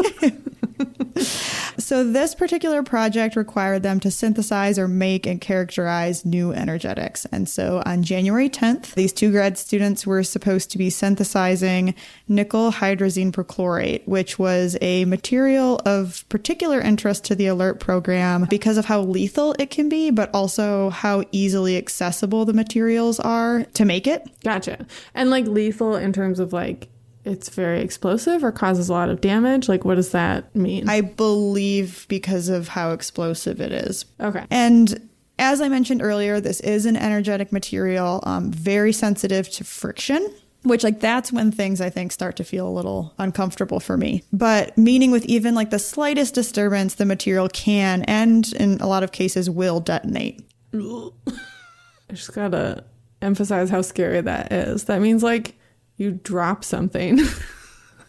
So, 1.91 2.05
this 2.05 2.35
particular 2.35 2.83
project 2.83 3.35
required 3.35 3.83
them 3.83 3.99
to 3.99 4.11
synthesize 4.11 4.79
or 4.79 4.87
make 4.87 5.25
and 5.25 5.41
characterize 5.41 6.23
new 6.23 6.53
energetics. 6.53 7.25
And 7.33 7.49
so, 7.49 7.83
on 7.85 8.03
January 8.03 8.49
10th, 8.49 8.93
these 8.93 9.11
two 9.11 9.29
grad 9.29 9.57
students 9.57 10.07
were 10.07 10.23
supposed 10.23 10.71
to 10.71 10.77
be 10.77 10.89
synthesizing 10.89 11.93
nickel 12.29 12.71
hydrazine 12.71 13.33
perchlorate, 13.33 14.07
which 14.07 14.39
was 14.39 14.77
a 14.79 15.03
material 15.03 15.81
of 15.85 16.23
particular 16.29 16.79
interest 16.79 17.25
to 17.25 17.35
the 17.35 17.47
ALERT 17.47 17.81
program 17.81 18.47
because 18.49 18.77
of 18.77 18.85
how 18.85 19.01
lethal 19.01 19.53
it 19.59 19.69
can 19.69 19.89
be, 19.89 20.11
but 20.11 20.33
also 20.33 20.91
how 20.91 21.25
easily 21.33 21.75
accessible 21.75 22.45
the 22.45 22.53
materials 22.53 23.19
are 23.19 23.65
to 23.73 23.83
make 23.83 24.07
it. 24.07 24.25
gotcha. 24.45 24.85
And 25.13 25.29
like 25.29 25.45
lethal 25.45 25.97
in 25.97 26.13
terms 26.13 26.39
of 26.39 26.53
like 26.53 26.87
it's 27.25 27.49
very 27.49 27.81
explosive 27.81 28.43
or 28.43 28.51
causes 28.51 28.89
a 28.89 28.93
lot 28.93 29.09
of 29.09 29.21
damage. 29.21 29.69
Like 29.69 29.85
what 29.85 29.95
does 29.95 30.11
that 30.11 30.55
mean? 30.55 30.89
I 30.89 31.01
believe 31.01 32.05
because 32.09 32.49
of 32.49 32.67
how 32.69 32.91
explosive 32.91 33.61
it 33.61 33.71
is. 33.71 34.05
okay. 34.19 34.45
And 34.49 35.09
as 35.39 35.59
I 35.59 35.69
mentioned 35.69 36.01
earlier, 36.03 36.39
this 36.39 36.59
is 36.59 36.85
an 36.85 36.95
energetic 36.95 37.51
material, 37.51 38.21
um, 38.23 38.51
very 38.51 38.93
sensitive 38.93 39.49
to 39.51 39.63
friction. 39.63 40.33
which 40.63 40.83
like 40.83 40.99
that's 40.99 41.31
when 41.31 41.51
things 41.51 41.81
I 41.81 41.89
think 41.89 42.11
start 42.11 42.35
to 42.35 42.43
feel 42.43 42.67
a 42.67 42.69
little 42.69 43.15
uncomfortable 43.17 43.79
for 43.79 43.97
me. 43.97 44.23
But 44.31 44.77
meaning 44.77 45.09
with 45.09 45.25
even 45.25 45.55
like 45.55 45.71
the 45.71 45.79
slightest 45.79 46.35
disturbance, 46.35 46.93
the 46.93 47.05
material 47.05 47.49
can 47.49 48.03
and 48.03 48.51
in 48.53 48.79
a 48.79 48.87
lot 48.87 49.01
of 49.01 49.11
cases 49.11 49.49
will 49.49 49.79
detonate. 49.79 50.43
I 50.73 52.13
just 52.13 52.33
gotta 52.33 52.83
emphasize 53.23 53.71
how 53.71 53.81
scary 53.81 54.21
that 54.21 54.51
is. 54.51 54.83
That 54.83 55.01
means 55.01 55.23
like 55.23 55.55
you 55.97 56.11
drop 56.11 56.63
something 56.63 57.19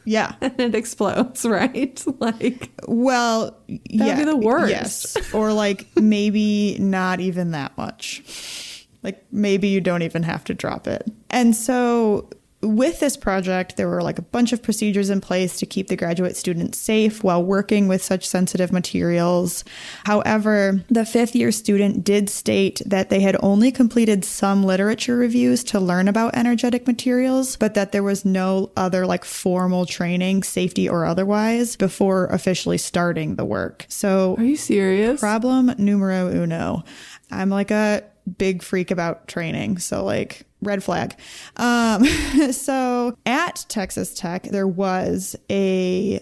Yeah. 0.04 0.34
and 0.40 0.60
it 0.60 0.74
explodes, 0.74 1.44
right? 1.44 2.02
Like, 2.18 2.70
Well, 2.86 3.56
yeah, 3.66 4.16
be 4.16 4.24
the 4.24 4.36
worst. 4.36 4.70
Yes, 4.70 5.34
or 5.34 5.52
like 5.52 5.86
maybe 5.96 6.76
not 6.78 7.20
even 7.20 7.52
that 7.52 7.76
much. 7.76 8.86
Like 9.02 9.24
maybe 9.32 9.68
you 9.68 9.80
don't 9.80 10.02
even 10.02 10.22
have 10.22 10.44
to 10.44 10.54
drop 10.54 10.86
it. 10.86 11.10
And 11.30 11.56
so 11.56 12.30
with 12.62 13.00
this 13.00 13.16
project, 13.16 13.76
there 13.76 13.88
were 13.88 14.02
like 14.02 14.18
a 14.18 14.22
bunch 14.22 14.52
of 14.52 14.62
procedures 14.62 15.10
in 15.10 15.20
place 15.20 15.56
to 15.58 15.66
keep 15.66 15.88
the 15.88 15.96
graduate 15.96 16.36
students 16.36 16.78
safe 16.78 17.24
while 17.24 17.42
working 17.42 17.88
with 17.88 18.02
such 18.02 18.26
sensitive 18.26 18.70
materials. 18.70 19.64
However, 20.04 20.84
the 20.88 21.04
fifth 21.04 21.34
year 21.34 21.50
student 21.50 22.04
did 22.04 22.30
state 22.30 22.80
that 22.86 23.10
they 23.10 23.20
had 23.20 23.36
only 23.40 23.72
completed 23.72 24.24
some 24.24 24.62
literature 24.62 25.16
reviews 25.16 25.64
to 25.64 25.80
learn 25.80 26.06
about 26.06 26.36
energetic 26.36 26.86
materials, 26.86 27.56
but 27.56 27.74
that 27.74 27.90
there 27.90 28.04
was 28.04 28.24
no 28.24 28.70
other 28.76 29.06
like 29.06 29.24
formal 29.24 29.84
training, 29.84 30.44
safety 30.44 30.88
or 30.88 31.04
otherwise, 31.04 31.74
before 31.74 32.26
officially 32.26 32.78
starting 32.78 33.34
the 33.34 33.44
work. 33.44 33.86
So 33.88 34.36
are 34.38 34.44
you 34.44 34.56
serious? 34.56 35.18
problem 35.18 35.74
numero 35.78 36.28
uno. 36.28 36.84
I'm 37.30 37.50
like 37.50 37.72
a 37.72 38.04
big 38.38 38.62
freak 38.62 38.92
about 38.92 39.26
training. 39.26 39.78
So 39.78 40.04
like 40.04 40.46
red 40.62 40.82
flag. 40.82 41.14
Um, 41.56 42.04
so 42.52 43.16
at 43.26 43.66
Texas 43.68 44.14
Tech, 44.14 44.44
there 44.44 44.66
was 44.66 45.36
a 45.50 46.20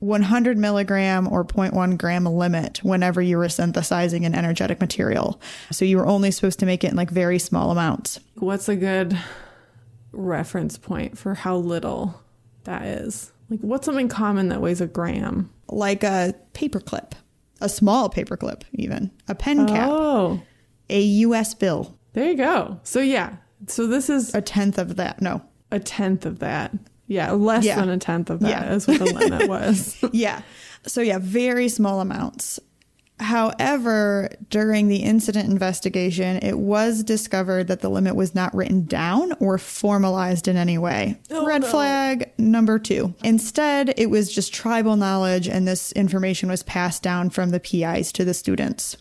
100 0.00 0.58
milligram 0.58 1.26
or 1.28 1.44
0.1 1.44 1.96
gram 1.96 2.26
limit 2.26 2.84
whenever 2.84 3.22
you 3.22 3.38
were 3.38 3.48
synthesizing 3.48 4.26
an 4.26 4.34
energetic 4.34 4.80
material. 4.80 5.40
So 5.72 5.84
you 5.84 5.96
were 5.96 6.06
only 6.06 6.30
supposed 6.30 6.58
to 6.60 6.66
make 6.66 6.84
it 6.84 6.90
in 6.90 6.96
like 6.96 7.10
very 7.10 7.38
small 7.38 7.70
amounts. 7.70 8.20
What's 8.34 8.68
a 8.68 8.76
good 8.76 9.18
reference 10.12 10.76
point 10.76 11.16
for 11.16 11.34
how 11.34 11.56
little 11.56 12.20
that 12.64 12.84
is? 12.84 13.32
Like, 13.48 13.60
what's 13.60 13.86
something 13.86 14.08
common 14.08 14.48
that 14.48 14.60
weighs 14.60 14.80
a 14.80 14.86
gram? 14.86 15.50
Like 15.68 16.02
a 16.04 16.34
paperclip, 16.52 17.12
a 17.60 17.68
small 17.68 18.10
paperclip, 18.10 18.62
even 18.72 19.10
a 19.28 19.34
pen 19.34 19.66
cap, 19.66 19.88
Oh, 19.90 20.42
a 20.90 21.00
US 21.00 21.54
bill, 21.54 21.96
there 22.12 22.26
you 22.26 22.36
go. 22.36 22.80
So, 22.82 23.00
yeah. 23.00 23.36
So, 23.66 23.86
this 23.86 24.08
is 24.10 24.34
a 24.34 24.40
tenth 24.40 24.78
of 24.78 24.96
that. 24.96 25.20
No, 25.22 25.42
a 25.70 25.78
tenth 25.78 26.24
of 26.26 26.38
that. 26.40 26.72
Yeah, 27.08 27.30
less 27.32 27.64
Yeah. 27.64 27.76
than 27.80 27.88
a 27.88 27.98
tenth 27.98 28.30
of 28.30 28.40
that 28.40 28.48
Yeah. 28.48 28.72
is 28.74 28.86
what 28.86 28.98
the 28.98 29.04
limit 29.06 29.48
was. 29.48 29.96
yeah. 30.12 30.42
So, 30.86 31.00
yeah, 31.00 31.18
very 31.20 31.68
small 31.68 32.00
amounts. 32.00 32.58
However, 33.18 34.28
during 34.50 34.88
the 34.88 34.96
incident 34.98 35.48
investigation, 35.50 36.36
it 36.42 36.58
was 36.58 37.02
discovered 37.02 37.66
that 37.68 37.80
the 37.80 37.88
limit 37.88 38.14
was 38.14 38.34
not 38.34 38.54
written 38.54 38.84
down 38.84 39.32
or 39.40 39.56
formalized 39.56 40.48
in 40.48 40.56
any 40.56 40.76
way. 40.78 41.18
Oh, 41.30 41.46
Red 41.46 41.62
no. 41.62 41.68
flag 41.68 42.30
number 42.38 42.78
two. 42.78 43.14
Instead, 43.24 43.94
it 43.96 44.10
was 44.10 44.32
just 44.32 44.52
tribal 44.52 44.96
knowledge, 44.96 45.48
and 45.48 45.66
this 45.66 45.92
information 45.92 46.48
was 46.50 46.62
passed 46.62 47.02
down 47.02 47.30
from 47.30 47.50
the 47.50 47.60
PIs 47.60 48.12
to 48.12 48.24
the 48.24 48.34
students. 48.34 48.96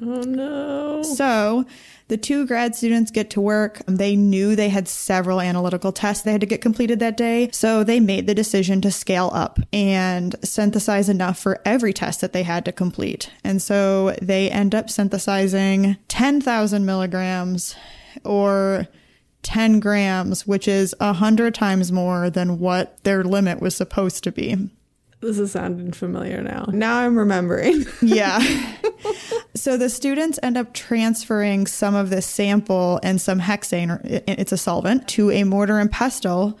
oh, 0.00 0.22
no. 0.22 1.02
So 1.02 1.64
the 2.08 2.16
two 2.16 2.46
grad 2.46 2.74
students 2.76 3.10
get 3.10 3.30
to 3.30 3.40
work. 3.40 3.80
They 3.86 4.16
knew 4.16 4.54
they 4.54 4.68
had 4.68 4.88
several 4.88 5.40
analytical 5.40 5.92
tests 5.92 6.22
they 6.22 6.32
had 6.32 6.40
to 6.40 6.46
get 6.46 6.60
completed 6.60 6.98
that 7.00 7.16
day. 7.16 7.48
So 7.52 7.82
they 7.82 8.00
made 8.00 8.26
the 8.26 8.34
decision 8.34 8.80
to 8.82 8.90
scale 8.90 9.30
up 9.32 9.58
and 9.72 10.36
synthesize 10.44 11.08
enough 11.08 11.38
for 11.38 11.60
every 11.64 11.92
test 11.92 12.20
that 12.20 12.32
they 12.32 12.42
had 12.42 12.64
to 12.66 12.72
complete. 12.72 13.30
And 13.42 13.62
so 13.62 14.14
they 14.20 14.50
end 14.50 14.74
up 14.74 14.90
synthesizing 14.90 15.96
10,000 16.08 16.84
milligrams 16.84 17.74
or 18.24 18.86
10 19.42 19.80
grams, 19.80 20.46
which 20.46 20.66
is 20.68 20.94
a 21.00 21.12
hundred 21.14 21.54
times 21.54 21.92
more 21.92 22.30
than 22.30 22.58
what 22.58 23.02
their 23.04 23.22
limit 23.22 23.60
was 23.60 23.76
supposed 23.76 24.24
to 24.24 24.32
be. 24.32 24.70
This 25.24 25.38
is 25.38 25.52
sounding 25.52 25.92
familiar 25.92 26.42
now. 26.42 26.66
Now 26.70 26.98
I'm 26.98 27.18
remembering. 27.18 27.86
Yeah. 28.02 28.38
so 29.54 29.76
the 29.78 29.88
students 29.88 30.38
end 30.42 30.58
up 30.58 30.74
transferring 30.74 31.66
some 31.66 31.94
of 31.94 32.10
this 32.10 32.26
sample 32.26 33.00
and 33.02 33.18
some 33.20 33.40
hexane, 33.40 33.98
it's 34.28 34.52
a 34.52 34.58
solvent, 34.58 35.08
to 35.08 35.30
a 35.30 35.44
mortar 35.44 35.78
and 35.78 35.90
pestle 35.90 36.58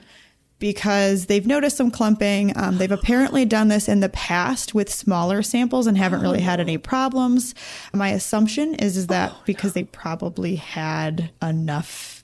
because 0.58 1.26
they've 1.26 1.46
noticed 1.46 1.76
some 1.76 1.90
clumping. 1.90 2.56
Um, 2.56 2.78
they've 2.78 2.90
apparently 2.90 3.44
done 3.44 3.68
this 3.68 3.88
in 3.88 4.00
the 4.00 4.08
past 4.08 4.74
with 4.74 4.90
smaller 4.90 5.42
samples 5.42 5.86
and 5.86 5.98
haven't 5.98 6.22
really 6.22 6.40
had 6.40 6.60
any 6.60 6.78
problems. 6.78 7.54
My 7.92 8.08
assumption 8.08 8.74
is, 8.76 8.96
is 8.96 9.08
that 9.08 9.34
because 9.44 9.74
they 9.74 9.84
probably 9.84 10.56
had 10.56 11.30
enough 11.42 12.23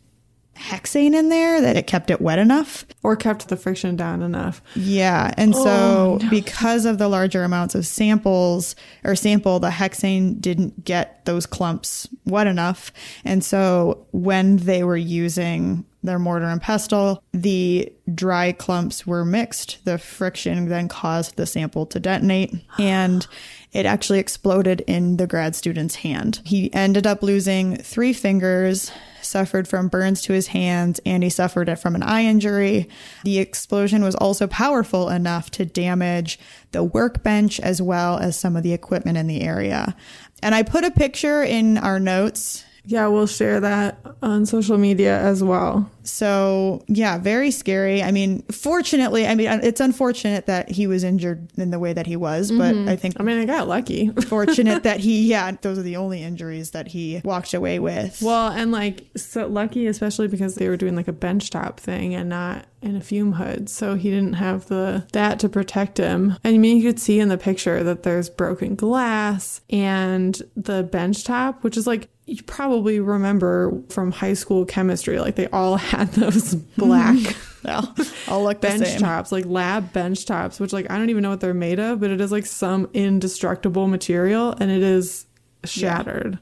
hexane 0.61 1.15
in 1.15 1.29
there 1.29 1.61
that 1.61 1.77
it 1.77 1.87
kept 1.87 2.11
it 2.11 2.21
wet 2.21 2.39
enough. 2.39 2.85
or 3.03 3.17
kept 3.17 3.49
the 3.49 3.57
friction 3.57 3.97
down 3.97 4.23
enough. 4.23 4.63
Yeah. 4.75 5.33
And 5.37 5.55
so 5.55 6.19
oh, 6.23 6.31
because 6.31 6.85
of 6.85 6.99
the 6.99 7.09
larger 7.09 7.45
amounts 7.45 7.75
of 7.75 7.87
samples 7.87 8.77
or 9.05 9.17
sample, 9.17 9.59
the 9.59 9.71
hexane 9.71 10.41
didn't 10.41 10.85
get 10.85 11.25
those 11.25 11.47
clumps 11.47 12.09
wet 12.27 12.47
enough. 12.47 12.93
And 13.25 13.45
so 13.45 14.07
when 14.11 14.59
they 14.59 14.85
were 14.85 14.97
using 14.97 15.85
their 16.03 16.19
mortar 16.19 16.47
and 16.47 16.63
pestle, 16.63 17.23
the 17.33 17.93
dry 18.15 18.53
clumps 18.53 19.07
were 19.07 19.25
mixed. 19.25 19.85
The 19.85 19.99
friction 19.99 20.69
then 20.69 20.89
caused 20.89 21.37
the 21.37 21.47
sample 21.47 21.87
to 21.87 22.01
detonate 22.01 22.55
and 22.79 23.27
it 23.73 23.87
actually 23.87 24.19
exploded 24.19 24.83
in 24.87 25.17
the 25.17 25.27
grad 25.27 25.55
student's 25.55 25.97
hand. 25.97 26.41
He 26.45 26.73
ended 26.73 27.07
up 27.07 27.23
losing 27.23 27.77
three 27.77 28.13
fingers, 28.13 28.91
suffered 29.23 29.69
from 29.69 29.89
burns 29.89 30.23
to 30.23 30.33
his 30.33 30.49
hands, 30.49 31.01
and 31.05 31.23
he 31.23 31.31
suffered 31.31 31.69
it 31.69 31.77
from 31.77 31.95
an 31.95 32.03
eye 32.03 32.25
injury. 32.25 32.89
The 33.25 33.39
explosion 33.39 34.03
was 34.03 34.15
also 34.15 34.47
powerful 34.47 35.09
enough 35.09 35.51
to 35.53 35.65
damage 35.65 36.39
the 36.73 36.85
workbench 36.85 37.61
as 37.61 37.81
well 37.83 38.19
as 38.19 38.39
some 38.39 38.57
of 38.57 38.63
the 38.63 38.73
equipment 38.73 39.19
in 39.19 39.27
the 39.27 39.43
area. 39.43 39.97
And 40.43 40.55
I 40.55 40.63
put 40.63 40.85
a 40.85 40.91
picture 40.91 41.43
in 41.43 41.79
our 41.79 42.01
notes. 42.01 42.65
Yeah, 42.91 43.07
we'll 43.07 43.29
share 43.29 43.61
that 43.61 44.05
on 44.21 44.47
social 44.47 44.77
media 44.77 45.17
as 45.21 45.45
well. 45.45 45.89
So, 46.03 46.83
yeah, 46.89 47.19
very 47.19 47.53
scary. 47.53 48.03
I 48.03 48.11
mean, 48.11 48.43
fortunately, 48.51 49.29
I 49.29 49.37
mean, 49.37 49.47
uh, 49.47 49.61
it's 49.63 49.81
unfortunate 49.81 50.47
that 50.47 50.69
he 50.69 50.89
was 50.89 51.05
injured 51.05 51.49
in 51.57 51.71
the 51.71 51.79
way 51.79 51.93
that 51.93 52.07
he 52.07 52.17
was, 52.17 52.51
but 52.51 52.75
mm-hmm. 52.75 52.89
I 52.89 52.97
think 52.97 53.15
I 53.21 53.23
mean, 53.23 53.39
I 53.39 53.45
got 53.45 53.69
lucky. 53.69 54.09
fortunate 54.27 54.83
that 54.83 54.99
he, 54.99 55.29
yeah, 55.29 55.53
those 55.63 55.79
are 55.79 55.83
the 55.83 55.97
only 55.97 56.21
injuries 56.21 56.73
that 56.73 56.89
he 56.89 57.21
walked 57.23 57.55
away 57.55 57.79
with. 57.79 58.21
well, 58.23 58.51
and 58.51 58.73
like 58.73 59.07
so 59.15 59.47
lucky, 59.47 59.87
especially 59.87 60.27
because 60.27 60.57
they 60.57 60.69
were 60.69 60.77
doing 60.77 60.97
like 60.97 61.09
a 61.09 61.13
benchtop 61.13 61.77
thing 61.77 62.13
and 62.17 62.29
not 62.29 62.67
in 62.83 62.97
a 62.97 63.01
fume 63.01 63.35
hood, 63.35 63.69
so 63.69 63.95
he 63.95 64.11
didn't 64.11 64.33
have 64.33 64.67
the 64.67 65.07
that 65.13 65.39
to 65.41 65.49
protect 65.49 65.99
him. 65.99 66.37
And 66.43 66.57
I 66.57 66.59
mean, 66.59 66.79
you 66.79 66.83
could 66.83 66.99
see 66.99 67.21
in 67.21 67.29
the 67.29 67.39
picture 67.39 67.85
that 67.85 68.03
there's 68.03 68.29
broken 68.29 68.75
glass 68.75 69.61
and 69.71 70.35
the 70.57 70.83
benchtop, 70.83 71.63
which 71.63 71.77
is 71.77 71.87
like 71.87 72.09
you 72.31 72.43
probably 72.45 73.01
remember 73.01 73.73
from 73.89 74.13
high 74.13 74.35
school 74.35 74.65
chemistry, 74.65 75.19
like 75.19 75.35
they 75.35 75.49
all 75.49 75.77
had 75.93 76.13
those 76.13 76.55
black. 76.55 77.19
Well, 77.63 77.95
I'll 78.27 78.43
look 78.43 78.63
the 78.63 78.69
uh, 78.69 78.71
bench 78.71 78.87
same. 78.89 79.01
tops, 79.01 79.31
like 79.31 79.45
lab 79.45 79.93
bench 79.93 80.25
tops, 80.25 80.59
which 80.59 80.73
like 80.73 80.91
I 80.91 80.97
don't 80.97 81.11
even 81.11 81.23
know 81.23 81.29
what 81.29 81.41
they're 81.41 81.53
made 81.53 81.79
of, 81.79 82.01
but 82.01 82.11
it 82.11 82.19
is 82.19 82.33
like 82.33 82.47
some 82.47 82.89
indestructible 82.95 83.87
material 83.87 84.53
and 84.59 84.71
it 84.71 84.83
is 84.83 85.27
shattered, 85.65 86.39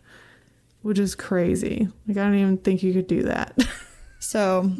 which 0.82 1.00
is 1.00 1.16
crazy. 1.16 1.88
Like 2.06 2.18
I 2.18 2.22
don't 2.22 2.36
even 2.36 2.58
think 2.58 2.84
you 2.84 2.92
could 2.92 3.08
do 3.08 3.24
that 3.24 3.52
So, 4.28 4.70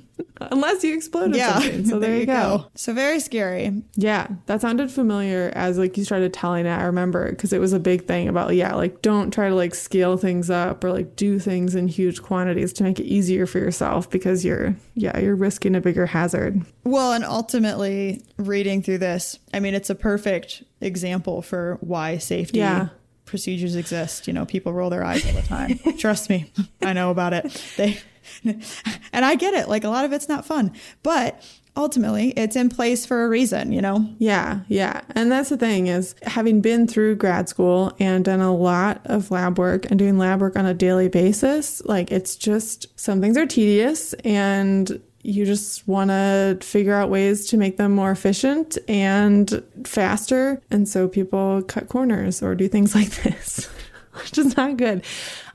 unless 0.43 0.85
you 0.85 0.95
exploded 0.95 1.35
yeah, 1.35 1.59
something. 1.59 1.87
So 1.87 1.99
there, 2.01 2.15
you 2.19 2.27
go. 2.27 2.67
So, 2.75 2.93
very 2.93 3.19
scary. 3.19 3.83
Yeah, 3.97 4.27
that 4.45 4.61
sounded 4.61 4.91
familiar 4.91 5.51
as 5.55 5.79
like 5.79 5.97
you 5.97 6.05
started 6.05 6.35
telling 6.35 6.67
it. 6.67 6.71
I 6.71 6.83
remember 6.83 7.31
because 7.31 7.55
it 7.55 7.59
was 7.59 7.73
a 7.73 7.81
big 7.81 8.05
thing 8.07 8.29
about 8.29 8.55
yeah, 8.55 8.75
like 8.75 9.01
don't 9.01 9.31
try 9.31 9.49
to 9.49 9.55
like 9.55 9.75
scale 9.75 10.19
things 10.19 10.51
up 10.51 10.85
or 10.85 10.93
like 10.93 11.17
do 11.17 11.39
things 11.39 11.75
in 11.75 11.89
huge 11.89 12.21
quantities 12.21 12.75
to 12.75 12.83
make 12.85 13.01
it 13.01 13.07
easier 13.07 13.47
for 13.47 13.57
yourself 13.59 14.11
because 14.11 14.45
you're 14.45 14.77
yeah 14.93 15.19
you're 15.19 15.35
risking 15.35 15.75
a 15.75 15.81
bigger 15.81 16.05
hazard. 16.05 16.61
Well, 16.85 17.15
and 17.15 17.25
ultimately, 17.25 18.23
reading 18.37 18.83
through 18.83 18.99
this, 18.99 19.39
I 19.55 19.61
mean, 19.61 19.73
it's 19.73 19.89
a 19.89 19.95
perfect 19.95 20.63
example 20.83 21.41
for 21.41 21.79
why 21.81 22.19
safety 22.19 22.59
Yeah. 22.59 22.89
procedures 23.25 23.77
exist. 23.77 24.27
You 24.27 24.35
know, 24.35 24.45
people 24.45 24.75
roll 24.75 24.91
their 24.91 25.05
eyes 25.05 25.25
all 25.25 25.33
the 25.33 25.41
time. 25.41 25.79
Trust 25.99 26.29
me, 26.29 26.53
I 26.83 26.93
know 26.93 27.11
about 27.11 27.33
it. 27.33 27.63
They, 27.79 27.99
and 28.45 29.25
I 29.25 29.35
get 29.35 29.55
it. 29.55 29.69
Like 29.69 29.85
a 29.85 29.89
lot 29.89 30.05
of 30.05 30.13
it's 30.13 30.29
not 30.29 30.45
fun, 30.45 30.73
but 31.03 31.43
ultimately, 31.77 32.31
it's 32.31 32.57
in 32.57 32.69
place 32.69 33.07
for 33.07 33.25
a 33.25 33.29
reason. 33.29 33.73
You 33.73 33.81
know. 33.81 34.09
Yeah, 34.19 34.61
yeah. 34.69 35.03
And 35.15 35.31
that's 35.31 35.49
the 35.49 35.57
thing 35.57 35.87
is 35.87 36.15
having 36.23 36.61
been 36.61 36.87
through 36.87 37.17
grad 37.17 37.49
school 37.49 37.95
and 37.99 38.25
done 38.25 38.41
a 38.41 38.55
lot 38.55 39.01
of 39.05 39.31
lab 39.31 39.59
work 39.59 39.87
and 39.91 39.99
doing 39.99 40.19
lab 40.19 40.41
work 40.41 40.57
on 40.57 40.67
a 40.67 40.75
daily 40.75 41.09
basis, 41.09 41.83
like 41.85 42.11
it's 42.11 42.37
just 42.37 42.87
some 42.99 43.21
things 43.21 43.37
are 43.37 43.47
tedious 43.47 44.13
and 44.25 45.01
you 45.23 45.45
just 45.45 45.87
want 45.87 46.11
to 46.11 46.59
figure 46.63 46.95
out 46.95 47.11
ways 47.11 47.47
to 47.49 47.57
make 47.57 47.77
them 47.77 47.93
more 47.93 48.11
efficient 48.11 48.79
and 48.89 49.63
faster. 49.85 50.63
And 50.71 50.89
so 50.89 51.09
people 51.09 51.63
cut 51.63 51.89
corners 51.89 52.43
or 52.43 52.55
do 52.55 52.69
things 52.69 52.95
like 52.95 53.11
this, 53.23 53.69
which 54.23 54.39
is 54.39 54.57
not 54.57 54.77
good. 54.77 55.05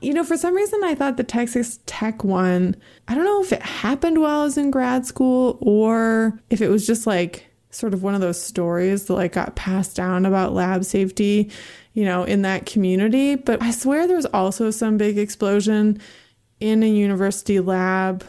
You 0.00 0.14
know, 0.14 0.24
for 0.24 0.36
some 0.36 0.54
reason, 0.54 0.82
I 0.84 0.94
thought 0.94 1.16
the 1.16 1.24
Texas 1.24 1.80
Tech 1.86 2.24
one, 2.24 2.76
I 3.08 3.14
don't 3.14 3.24
know 3.24 3.42
if 3.42 3.52
it 3.52 3.62
happened 3.62 4.20
while 4.20 4.40
I 4.40 4.44
was 4.44 4.58
in 4.58 4.70
grad 4.70 5.06
school 5.06 5.58
or 5.60 6.38
if 6.50 6.60
it 6.60 6.68
was 6.68 6.86
just 6.86 7.06
like 7.06 7.46
sort 7.70 7.92
of 7.92 8.02
one 8.02 8.14
of 8.14 8.20
those 8.20 8.40
stories 8.40 9.06
that 9.06 9.14
like 9.14 9.32
got 9.32 9.56
passed 9.56 9.96
down 9.96 10.26
about 10.26 10.52
lab 10.52 10.84
safety, 10.84 11.50
you 11.92 12.04
know, 12.04 12.24
in 12.24 12.42
that 12.42 12.66
community. 12.66 13.34
But 13.34 13.62
I 13.62 13.70
swear 13.70 14.06
there 14.06 14.16
was 14.16 14.26
also 14.26 14.70
some 14.70 14.96
big 14.96 15.18
explosion 15.18 16.00
in 16.60 16.82
a 16.82 16.88
university 16.88 17.60
lab 17.60 18.24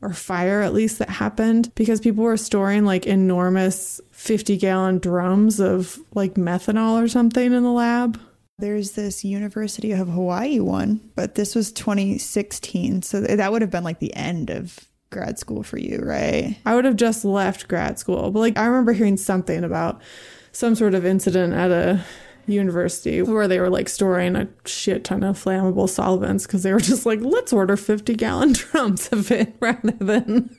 or 0.00 0.12
fire 0.12 0.62
at 0.62 0.74
least 0.74 0.98
that 0.98 1.08
happened 1.08 1.72
because 1.74 2.00
people 2.00 2.22
were 2.22 2.36
storing 2.36 2.84
like 2.84 3.06
enormous 3.06 4.00
50 4.12 4.56
gallon 4.56 4.98
drums 4.98 5.60
of 5.60 5.98
like 6.14 6.34
methanol 6.34 7.02
or 7.02 7.08
something 7.08 7.52
in 7.52 7.62
the 7.62 7.70
lab. 7.70 8.20
There's 8.58 8.92
this 8.92 9.24
University 9.24 9.92
of 9.92 10.08
Hawaii 10.08 10.58
one, 10.58 11.00
but 11.14 11.36
this 11.36 11.54
was 11.54 11.70
2016. 11.70 13.02
So 13.02 13.20
that 13.20 13.52
would 13.52 13.62
have 13.62 13.70
been 13.70 13.84
like 13.84 14.00
the 14.00 14.14
end 14.16 14.50
of 14.50 14.80
grad 15.10 15.38
school 15.38 15.62
for 15.62 15.78
you, 15.78 16.00
right? 16.02 16.58
I 16.66 16.74
would 16.74 16.84
have 16.84 16.96
just 16.96 17.24
left 17.24 17.68
grad 17.68 18.00
school, 18.00 18.30
but 18.32 18.40
like 18.40 18.58
I 18.58 18.66
remember 18.66 18.92
hearing 18.92 19.16
something 19.16 19.62
about 19.62 20.02
some 20.50 20.74
sort 20.74 20.94
of 20.94 21.06
incident 21.06 21.54
at 21.54 21.70
a 21.70 22.04
university 22.46 23.22
where 23.22 23.46
they 23.46 23.60
were 23.60 23.70
like 23.70 23.88
storing 23.88 24.34
a 24.34 24.48
shit 24.64 25.04
ton 25.04 25.22
of 25.22 25.42
flammable 25.42 25.88
solvents 25.88 26.46
because 26.46 26.64
they 26.64 26.72
were 26.72 26.80
just 26.80 27.06
like, 27.06 27.20
let's 27.20 27.52
order 27.52 27.76
50 27.76 28.14
gallon 28.16 28.52
drums 28.54 29.08
of 29.12 29.30
it 29.30 29.54
rather 29.60 29.92
than 29.92 30.56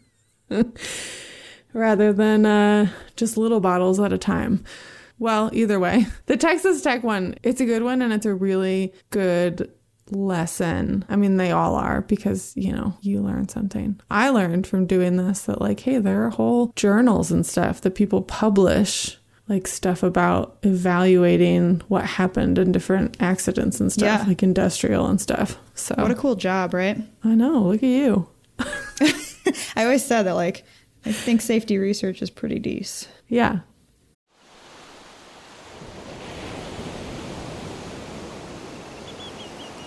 rather 1.74 2.14
than 2.14 2.46
uh, 2.46 2.90
just 3.18 3.38
little 3.38 3.60
bottles 3.60 4.00
at 4.00 4.14
a 4.14 4.18
time. 4.18 4.64
Well, 5.20 5.50
either 5.54 5.80
way, 5.80 6.08
the 6.26 6.38
Texas 6.38 6.82
Tech 6.82 7.04
one, 7.04 7.36
it's 7.44 7.62
a 7.62 7.66
good 7.66 7.84
one 7.84 8.02
and 8.02 8.12
it's 8.14 8.26
a 8.26 8.34
really 8.34 8.94
good 9.12 9.72
lesson. 10.12 11.06
I 11.10 11.16
mean, 11.18 11.38
they 11.38 11.52
all 11.52 11.76
are 11.76 12.02
because, 12.02 12.54
you 12.56 12.72
know, 12.72 12.98
you 13.02 13.22
learn 13.22 13.48
something. 13.50 14.00
I 14.10 14.30
learned 14.30 14.66
from 14.66 14.88
doing 14.88 15.18
this 15.18 15.44
that, 15.44 15.62
like, 15.62 15.82
hey, 15.82 16.00
there 16.00 16.26
are 16.26 16.30
whole 16.32 16.74
journals 16.76 17.32
and 17.32 17.46
stuff 17.46 17.82
that 17.82 17.96
people 17.96 18.22
publish 18.24 19.18
like 19.48 19.66
stuff 19.68 20.04
about 20.04 20.58
evaluating 20.62 21.82
what 21.88 22.06
happened 22.06 22.60
in 22.60 22.72
different 22.72 23.18
accidents 23.20 23.80
and 23.80 23.92
stuff, 23.92 24.22
Yeah. 24.22 24.28
like 24.28 24.44
industrial 24.44 25.08
and 25.08 25.20
stuff. 25.20 25.58
So 25.74 25.96
What 25.98 26.12
a 26.12 26.16
cool 26.16 26.36
job, 26.36 26.72
right? 26.74 27.00
I 27.24 27.34
know. 27.34 27.64
Look 27.64 27.82
at 27.82 27.90
you. 27.90 28.28
I 29.76 29.84
always 29.84 30.06
said 30.06 30.24
that, 30.24 30.34
like, 30.34 30.64
I 31.06 31.12
think 31.12 31.42
safety 31.42 31.78
research 31.80 32.22
is 32.22 32.30
pretty 32.30 32.60
decent. 32.60 33.12
Yeah. 33.28 33.60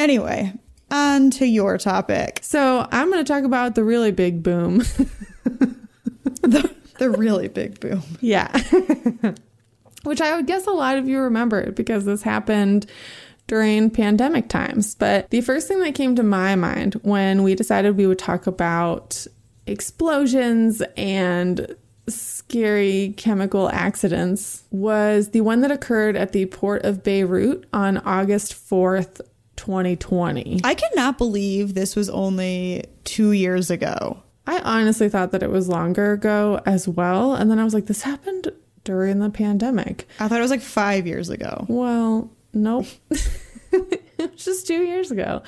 Anyway, 0.00 0.50
on 0.90 1.30
to 1.30 1.44
your 1.46 1.76
topic. 1.76 2.38
So 2.40 2.88
I'm 2.90 3.10
going 3.10 3.22
to 3.22 3.30
talk 3.30 3.44
about 3.44 3.74
the 3.74 3.84
really 3.84 4.12
big 4.12 4.42
boom. 4.42 4.78
the, 6.40 6.74
the 6.98 7.10
really 7.10 7.48
big 7.48 7.78
boom. 7.80 8.02
yeah. 8.22 8.50
Which 10.04 10.22
I 10.22 10.34
would 10.34 10.46
guess 10.46 10.66
a 10.66 10.70
lot 10.70 10.96
of 10.96 11.06
you 11.06 11.18
remember 11.18 11.70
because 11.72 12.06
this 12.06 12.22
happened 12.22 12.86
during 13.46 13.90
pandemic 13.90 14.48
times. 14.48 14.94
But 14.94 15.28
the 15.28 15.42
first 15.42 15.68
thing 15.68 15.80
that 15.80 15.94
came 15.94 16.16
to 16.16 16.22
my 16.22 16.56
mind 16.56 16.94
when 17.02 17.42
we 17.42 17.54
decided 17.54 17.98
we 17.98 18.06
would 18.06 18.18
talk 18.18 18.46
about 18.46 19.26
explosions 19.66 20.82
and 20.96 21.76
scary 22.08 23.14
chemical 23.18 23.68
accidents 23.68 24.64
was 24.70 25.30
the 25.30 25.42
one 25.42 25.60
that 25.60 25.70
occurred 25.70 26.16
at 26.16 26.32
the 26.32 26.46
port 26.46 26.84
of 26.84 27.02
Beirut 27.02 27.66
on 27.72 27.98
August 27.98 28.54
4th, 28.54 29.20
2020. 29.60 30.62
I 30.64 30.74
cannot 30.74 31.18
believe 31.18 31.74
this 31.74 31.94
was 31.94 32.08
only 32.08 32.86
two 33.04 33.32
years 33.32 33.70
ago. 33.70 34.22
I 34.46 34.58
honestly 34.60 35.10
thought 35.10 35.32
that 35.32 35.42
it 35.42 35.50
was 35.50 35.68
longer 35.68 36.12
ago 36.12 36.62
as 36.64 36.88
well. 36.88 37.34
And 37.34 37.50
then 37.50 37.58
I 37.58 37.64
was 37.64 37.74
like, 37.74 37.84
this 37.84 38.00
happened 38.00 38.50
during 38.84 39.18
the 39.18 39.28
pandemic. 39.28 40.08
I 40.18 40.28
thought 40.28 40.38
it 40.38 40.42
was 40.42 40.50
like 40.50 40.62
five 40.62 41.06
years 41.06 41.28
ago. 41.28 41.66
Well, 41.68 42.30
nope. 42.54 42.86
it 43.10 44.02
was 44.18 44.42
just 44.42 44.66
two 44.66 44.82
years 44.82 45.10
ago. 45.10 45.42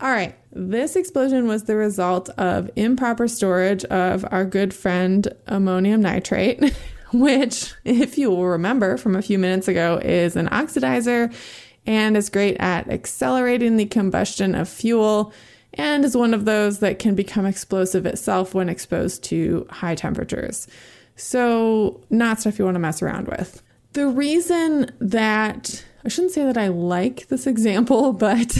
All 0.00 0.10
right. 0.10 0.34
This 0.50 0.96
explosion 0.96 1.46
was 1.46 1.64
the 1.64 1.76
result 1.76 2.30
of 2.30 2.70
improper 2.76 3.28
storage 3.28 3.84
of 3.84 4.24
our 4.30 4.46
good 4.46 4.72
friend 4.72 5.28
ammonium 5.46 6.00
nitrate, 6.00 6.74
which, 7.12 7.74
if 7.84 8.16
you 8.16 8.30
will 8.30 8.46
remember 8.46 8.96
from 8.96 9.16
a 9.16 9.22
few 9.22 9.38
minutes 9.38 9.68
ago, 9.68 10.00
is 10.02 10.34
an 10.34 10.48
oxidizer 10.48 11.30
and 11.86 12.16
is 12.16 12.30
great 12.30 12.56
at 12.58 12.88
accelerating 12.88 13.76
the 13.76 13.86
combustion 13.86 14.54
of 14.54 14.68
fuel 14.68 15.32
and 15.74 16.04
is 16.04 16.16
one 16.16 16.34
of 16.34 16.44
those 16.44 16.78
that 16.78 16.98
can 16.98 17.14
become 17.14 17.46
explosive 17.46 18.06
itself 18.06 18.54
when 18.54 18.68
exposed 18.68 19.22
to 19.24 19.66
high 19.70 19.94
temperatures. 19.94 20.66
So, 21.16 22.00
not 22.10 22.40
stuff 22.40 22.58
you 22.58 22.64
want 22.64 22.76
to 22.76 22.80
mess 22.80 23.02
around 23.02 23.28
with. 23.28 23.62
The 23.92 24.08
reason 24.08 24.90
that 25.00 25.84
I 26.04 26.08
shouldn't 26.08 26.32
say 26.32 26.44
that 26.44 26.58
I 26.58 26.68
like 26.68 27.28
this 27.28 27.46
example, 27.46 28.12
but 28.12 28.56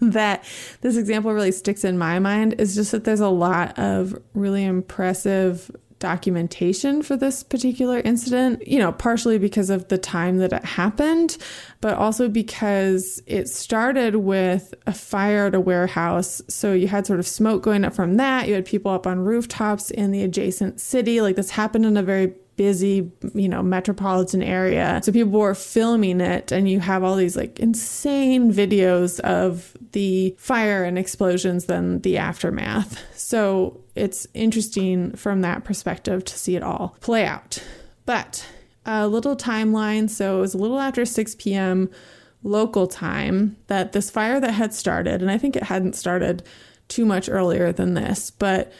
that 0.00 0.44
this 0.80 0.96
example 0.96 1.32
really 1.32 1.52
sticks 1.52 1.84
in 1.84 1.98
my 1.98 2.18
mind 2.18 2.54
is 2.58 2.74
just 2.74 2.92
that 2.92 3.04
there's 3.04 3.20
a 3.20 3.28
lot 3.28 3.78
of 3.78 4.16
really 4.34 4.64
impressive 4.64 5.70
documentation 6.04 7.00
for 7.00 7.16
this 7.16 7.42
particular 7.42 7.98
incident, 8.00 8.68
you 8.68 8.78
know, 8.78 8.92
partially 8.92 9.38
because 9.38 9.70
of 9.70 9.88
the 9.88 9.96
time 9.96 10.36
that 10.36 10.52
it 10.52 10.62
happened, 10.62 11.38
but 11.80 11.94
also 11.94 12.28
because 12.28 13.22
it 13.26 13.48
started 13.48 14.16
with 14.16 14.74
a 14.86 14.92
fire 14.92 15.46
at 15.46 15.54
a 15.54 15.60
warehouse. 15.60 16.42
So 16.46 16.74
you 16.74 16.88
had 16.88 17.06
sort 17.06 17.20
of 17.20 17.26
smoke 17.26 17.62
going 17.62 17.86
up 17.86 17.94
from 17.94 18.18
that. 18.18 18.48
You 18.48 18.52
had 18.52 18.66
people 18.66 18.92
up 18.92 19.06
on 19.06 19.20
rooftops 19.20 19.90
in 19.90 20.10
the 20.10 20.22
adjacent 20.22 20.78
city. 20.78 21.22
Like 21.22 21.36
this 21.36 21.48
happened 21.48 21.86
in 21.86 21.96
a 21.96 22.02
very 22.02 22.34
busy, 22.56 23.10
you 23.34 23.48
know, 23.48 23.62
metropolitan 23.62 24.42
area. 24.42 25.00
So 25.02 25.12
people 25.12 25.38
were 25.38 25.54
filming 25.54 26.20
it, 26.20 26.52
and 26.52 26.68
you 26.68 26.80
have 26.80 27.02
all 27.02 27.16
these 27.16 27.36
like 27.36 27.58
insane 27.60 28.52
videos 28.52 29.20
of 29.20 29.76
the 29.92 30.34
fire 30.38 30.84
and 30.84 30.98
explosions, 30.98 31.66
then 31.66 32.00
the 32.00 32.18
aftermath. 32.18 33.02
So 33.18 33.80
it's 33.94 34.26
interesting 34.34 35.12
from 35.16 35.40
that 35.42 35.64
perspective 35.64 36.24
to 36.24 36.38
see 36.38 36.56
it 36.56 36.62
all 36.62 36.96
play 37.00 37.26
out. 37.26 37.62
But 38.06 38.46
a 38.86 39.08
little 39.08 39.36
timeline. 39.36 40.10
So 40.10 40.38
it 40.38 40.40
was 40.40 40.54
a 40.54 40.58
little 40.58 40.78
after 40.78 41.04
6 41.04 41.34
p.m. 41.36 41.90
local 42.42 42.86
time 42.86 43.56
that 43.68 43.92
this 43.92 44.10
fire 44.10 44.40
that 44.40 44.52
had 44.52 44.74
started, 44.74 45.22
and 45.22 45.30
I 45.30 45.38
think 45.38 45.56
it 45.56 45.62
hadn't 45.62 45.94
started 45.94 46.42
too 46.88 47.06
much 47.06 47.30
earlier 47.30 47.72
than 47.72 47.94
this, 47.94 48.30
but 48.30 48.72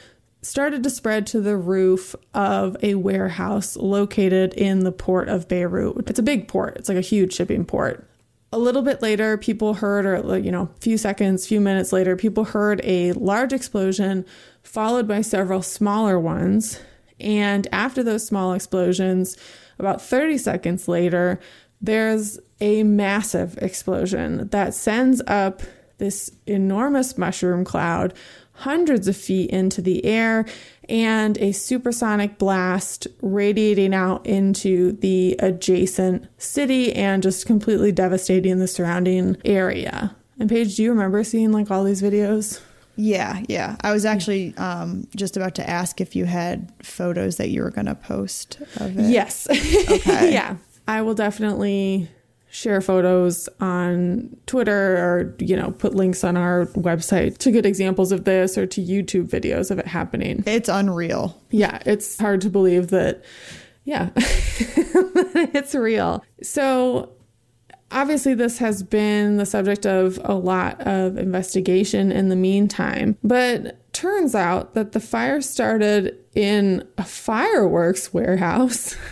started 0.45 0.83
to 0.83 0.91
spread 0.91 1.27
to 1.29 1.41
the 1.41 1.57
roof 1.57 2.15
of 2.35 2.77
a 2.83 2.95
warehouse 2.95 3.77
located 3.77 4.53
in 4.55 4.81
the 4.81 4.93
port 4.93 5.29
of 5.29 5.49
Beirut. 5.49 6.09
It's 6.09 6.19
a 6.19 6.23
big 6.23 6.49
port, 6.49 6.77
it's 6.77 6.89
like 6.89 6.99
a 6.99 7.03
huge 7.03 7.33
shipping 7.33 7.65
port. 7.65 8.07
a 8.53 8.59
little 8.59 8.83
bit 8.83 9.03
later, 9.03 9.37
people 9.37 9.75
heard, 9.75 10.07
or 10.07 10.39
you 10.39 10.53
know, 10.53 10.71
a 10.77 10.81
few 10.81 10.97
seconds, 10.97 11.45
few 11.45 11.61
minutes 11.61 11.93
later, 11.93 12.15
people 12.15 12.45
heard 12.45 12.81
a 12.85 13.13
large 13.15 13.53
explosion 13.53 14.25
followed 14.63 15.09
by 15.09 15.21
several 15.23 15.61
smaller 15.61 16.21
ones. 16.21 16.79
And 17.19 17.67
after 17.73 18.05
those 18.05 18.25
small 18.25 18.53
explosions, 18.53 19.37
about 19.81 20.01
30 20.01 20.39
seconds 20.39 20.87
later, 20.87 21.41
there's 21.81 22.39
a 22.61 22.85
massive 22.85 23.59
explosion 23.59 24.49
that 24.51 24.73
sends 24.73 25.21
up 25.27 25.63
this 25.99 26.31
enormous 26.47 27.19
mushroom 27.19 27.65
cloud 27.65 28.15
hundreds 28.55 29.09
of 29.09 29.17
feet 29.17 29.51
into 29.51 29.83
the 29.83 30.05
air 30.05 30.47
and 30.89 31.39
a 31.39 31.53
supersonic 31.53 32.39
blast 32.39 33.07
radiating 33.21 33.95
out 33.95 34.25
into 34.27 34.93
the 34.93 35.35
adjacent 35.39 36.27
city 36.39 36.93
and 36.95 37.23
just 37.23 37.47
completely 37.47 37.91
devastating 37.91 38.59
the 38.59 38.69
surrounding 38.69 39.37
area. 39.45 40.15
And 40.39 40.49
Paige, 40.49 40.77
do 40.77 40.83
you 40.83 40.91
remember 40.91 41.25
seeing 41.25 41.53
like 41.53 41.71
all 41.71 41.85
these 41.85 42.03
videos? 42.03 42.61
Yeah, 42.97 43.43
yeah. 43.49 43.77
I 43.81 43.93
was 43.93 44.05
actually 44.05 44.57
um, 44.57 45.09
just 45.17 45.37
about 45.37 45.57
to 45.57 45.69
ask 45.69 46.01
if 46.01 46.15
you 46.15 46.27
had 46.27 46.73
photos 46.83 47.39
that 47.39 47.49
you 47.51 47.63
were 47.63 47.71
going 47.71 47.87
to 47.87 47.95
post 47.95 48.61
of 48.77 48.99
it. 48.99 49.11
Yes. 49.11 49.49
Okay. 49.91 50.33
yeah. 50.33 50.57
I 50.87 51.03
will 51.03 51.15
definitely 51.15 52.09
share 52.55 52.81
photos 52.81 53.49
on 53.59 54.35
Twitter 54.47 54.97
or, 54.97 55.35
you 55.41 55.57
know, 55.57 55.73
put 55.73 55.93
links 55.93 56.23
on 56.23 56.37
our 56.37 56.67
website 56.67 57.37
to 57.39 57.51
good 57.51 57.67
examples 57.67 58.13
of 58.13 58.25
this 58.25 58.57
or 58.57 58.65
to 58.65 58.81
YouTube 58.81 59.29
videos 59.29 59.73
of 59.73 59.81
it 59.81 59.89
happening. 59.89 60.45
It's 60.47 60.69
unreal. 60.69 61.37
Yeah, 61.51 61.83
it's 61.85 62.17
hard 62.17 62.41
to 62.43 62.51
believe 62.51 62.89
that, 62.89 63.25
yeah, 63.83 64.11
it's 64.17 65.75
real. 65.75 66.25
So, 66.45 67.11
obviously, 67.91 68.35
this 68.35 68.59
has 68.59 68.85
been 68.85 69.37
the 69.37 69.47
subject 69.47 69.85
of 69.85 70.21
a 70.23 70.35
lot 70.35 70.81
of 70.83 71.19
investigation 71.19 72.13
in 72.13 72.29
the 72.29 72.37
meantime, 72.37 73.19
but 73.25 73.93
turns 73.93 74.37
out 74.37 74.75
that 74.75 74.93
the 74.93 75.01
fire 75.01 75.41
started 75.41 76.17
in 76.37 76.87
a 76.99 77.05
fireworks 77.05 78.15
warehouse. 78.15 78.97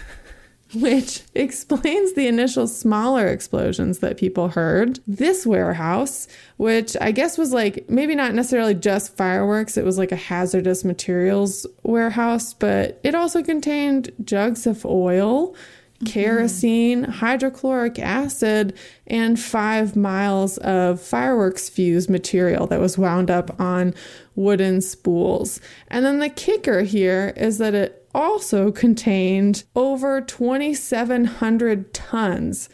which 0.74 1.22
explains 1.34 2.14
the 2.14 2.26
initial 2.26 2.66
smaller 2.66 3.26
explosions 3.28 3.98
that 3.98 4.16
people 4.16 4.48
heard. 4.48 5.00
This 5.06 5.46
warehouse, 5.46 6.28
which 6.56 6.96
I 7.00 7.12
guess 7.12 7.36
was 7.36 7.52
like 7.52 7.88
maybe 7.90 8.14
not 8.14 8.34
necessarily 8.34 8.74
just 8.74 9.16
fireworks, 9.16 9.76
it 9.76 9.84
was 9.84 9.98
like 9.98 10.12
a 10.12 10.16
hazardous 10.16 10.84
materials 10.84 11.66
warehouse, 11.82 12.54
but 12.54 13.00
it 13.02 13.14
also 13.14 13.42
contained 13.42 14.12
jugs 14.24 14.66
of 14.66 14.86
oil. 14.86 15.48
Mm-hmm. 15.48 16.06
Kerosene, 16.06 17.04
hydrochloric 17.04 17.98
acid, 17.98 18.76
and 19.06 19.38
five 19.38 19.94
miles 19.94 20.58
of 20.58 21.00
fireworks 21.00 21.68
fuse 21.68 22.08
material 22.08 22.66
that 22.68 22.80
was 22.80 22.98
wound 22.98 23.30
up 23.30 23.60
on 23.60 23.94
wooden 24.34 24.80
spools. 24.80 25.60
And 25.88 26.04
then 26.04 26.18
the 26.18 26.28
kicker 26.28 26.82
here 26.82 27.32
is 27.36 27.58
that 27.58 27.74
it 27.74 28.01
also 28.14 28.70
contained 28.70 29.64
over 29.74 30.20
2,700 30.20 31.94
tons, 31.94 32.68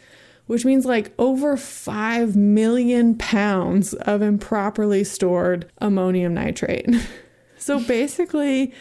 which 0.47 0.65
means 0.65 0.85
like 0.85 1.13
over 1.19 1.55
5 1.57 2.35
million 2.35 3.17
pounds 3.17 3.93
of 3.93 4.21
improperly 4.21 5.03
stored 5.03 5.71
ammonium 5.79 6.33
nitrate. 6.33 6.89
so 7.57 7.79
basically, 7.79 8.73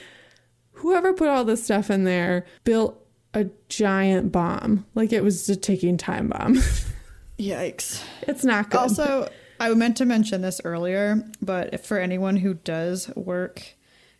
whoever 0.72 1.12
put 1.12 1.28
all 1.28 1.44
this 1.44 1.64
stuff 1.64 1.90
in 1.90 2.04
there 2.04 2.46
built 2.64 3.04
a 3.34 3.48
giant 3.68 4.32
bomb. 4.32 4.86
Like 4.94 5.12
it 5.12 5.22
was 5.22 5.48
a 5.48 5.56
ticking 5.56 5.96
time 5.96 6.28
bomb. 6.28 6.56
Yikes. 7.38 8.02
it's 8.22 8.44
not 8.44 8.70
good. 8.70 8.78
Also, 8.78 9.28
I 9.60 9.72
meant 9.74 9.96
to 9.98 10.04
mention 10.04 10.40
this 10.40 10.60
earlier, 10.64 11.22
but 11.40 11.84
for 11.84 11.98
anyone 11.98 12.36
who 12.36 12.54
does 12.54 13.10
work, 13.14 13.62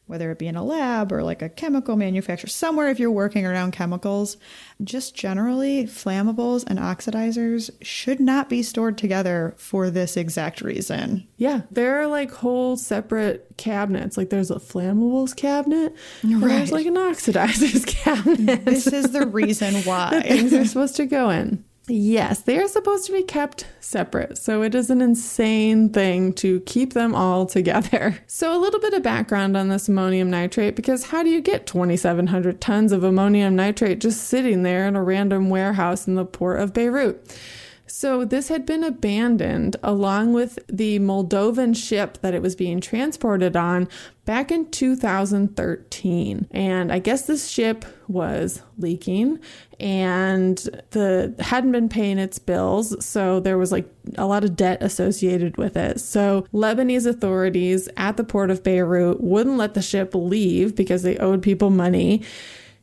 whether 0.09 0.31
it 0.33 0.39
be 0.39 0.47
in 0.49 0.57
a 0.57 0.65
lab 0.65 1.13
or 1.13 1.23
like 1.23 1.43
a 1.43 1.49
chemical 1.49 1.95
manufacturer, 1.97 2.49
somewhere 2.49 2.89
if 2.89 2.99
you're 2.99 3.11
working 3.11 3.47
around 3.47 3.71
chemicals, 3.73 4.37
just 4.83 5.15
generally 5.15 5.85
flammables 5.85 6.65
and 6.67 6.79
oxidizers 6.79 7.71
should 7.83 8.19
not 8.19 8.49
be 8.49 8.63
stored 8.63 8.99
together 8.99 9.55
for 9.57 9.91
this 9.91 10.17
exact 10.17 10.61
reason. 10.61 11.27
Yeah, 11.37 11.63
there 11.71 12.01
are 12.01 12.07
like 12.07 12.31
whole 12.33 12.77
separate 12.77 13.47
cabinets. 13.57 14.17
Like 14.17 14.31
there's 14.31 14.51
a 14.51 14.57
flammables 14.57 15.37
cabinet, 15.37 15.95
and 16.23 16.43
Right. 16.43 16.49
there's 16.57 16.73
like 16.73 16.87
an 16.87 16.95
oxidizers 16.97 17.87
cabinet. 17.87 18.65
This 18.65 18.87
is 18.89 19.13
the 19.13 19.27
reason 19.27 19.75
why. 19.85 20.23
things 20.23 20.53
are 20.53 20.65
supposed 20.65 20.97
to 20.97 21.07
go 21.07 21.31
in. 21.31 21.65
Yes, 21.89 22.41
they 22.41 22.59
are 22.59 22.69
supposed 22.69 23.07
to 23.07 23.13
be 23.13 23.23
kept 23.23 23.67
separate. 23.81 24.37
So 24.37 24.63
it 24.63 24.75
is 24.75 24.91
an 24.91 25.01
insane 25.01 25.89
thing 25.89 26.35
to 26.35 26.61
keep 26.61 26.93
them 26.93 27.15
all 27.15 27.47
together. 27.47 28.19
So, 28.31 28.57
a 28.57 28.61
little 28.61 28.79
bit 28.79 28.93
of 28.93 29.03
background 29.03 29.57
on 29.57 29.69
this 29.69 29.89
ammonium 29.89 30.31
nitrate 30.31 30.77
because 30.77 31.07
how 31.07 31.23
do 31.23 31.31
you 31.31 31.41
get 31.41 31.67
2,700 31.67 32.61
tons 32.61 32.93
of 32.93 33.03
ammonium 33.03 33.57
nitrate 33.57 34.01
just 34.01 34.25
sitting 34.25 34.63
there 34.63 34.87
in 34.87 34.95
a 34.95 35.03
random 35.03 35.49
warehouse 35.51 36.07
in 36.07 36.15
the 36.15 36.25
port 36.25 36.61
of 36.61 36.73
Beirut? 36.73 37.37
So, 37.91 38.25
this 38.25 38.49
had 38.49 38.67
been 38.67 38.85
abandoned 38.85 39.77
along 39.83 40.35
with 40.35 40.59
the 40.69 40.99
Moldovan 40.99 41.75
ship 41.75 42.19
that 42.21 42.35
it 42.35 42.43
was 42.43 42.55
being 42.55 42.81
transported 42.81 43.57
on 43.57 43.89
back 44.25 44.53
in 44.53 44.71
2013. 44.71 46.49
And 46.51 46.93
I 46.93 46.99
guess 46.99 47.23
this 47.27 47.49
ship 47.49 47.87
was 48.07 48.63
leaking 48.77 49.41
and 49.81 50.59
the 50.91 51.35
hadn't 51.39 51.73
been 51.73 51.89
paying 51.89 52.19
its 52.19 52.39
bills, 52.39 53.05
so 53.05 53.41
there 53.41 53.57
was 53.57 53.73
like 53.73 53.89
a 54.17 54.27
lot 54.27 54.45
of 54.45 54.57
debt 54.57 54.83
associated 54.83 55.57
with 55.57 55.77
it. 55.77 56.01
So, 56.01 56.47
Lebanese 56.53 57.07
authorities 57.07 57.89
at 57.97 58.17
the 58.17 58.25
port 58.25 58.51
of 58.51 58.63
Beirut 58.63 59.23
wouldn't 59.23 59.57
let 59.57 59.75
the 59.75 59.83
ship 59.83 60.15
leave 60.15 60.77
because 60.77 61.03
they 61.03 61.17
owed 61.17 61.43
people 61.43 61.71
money. 61.71 62.23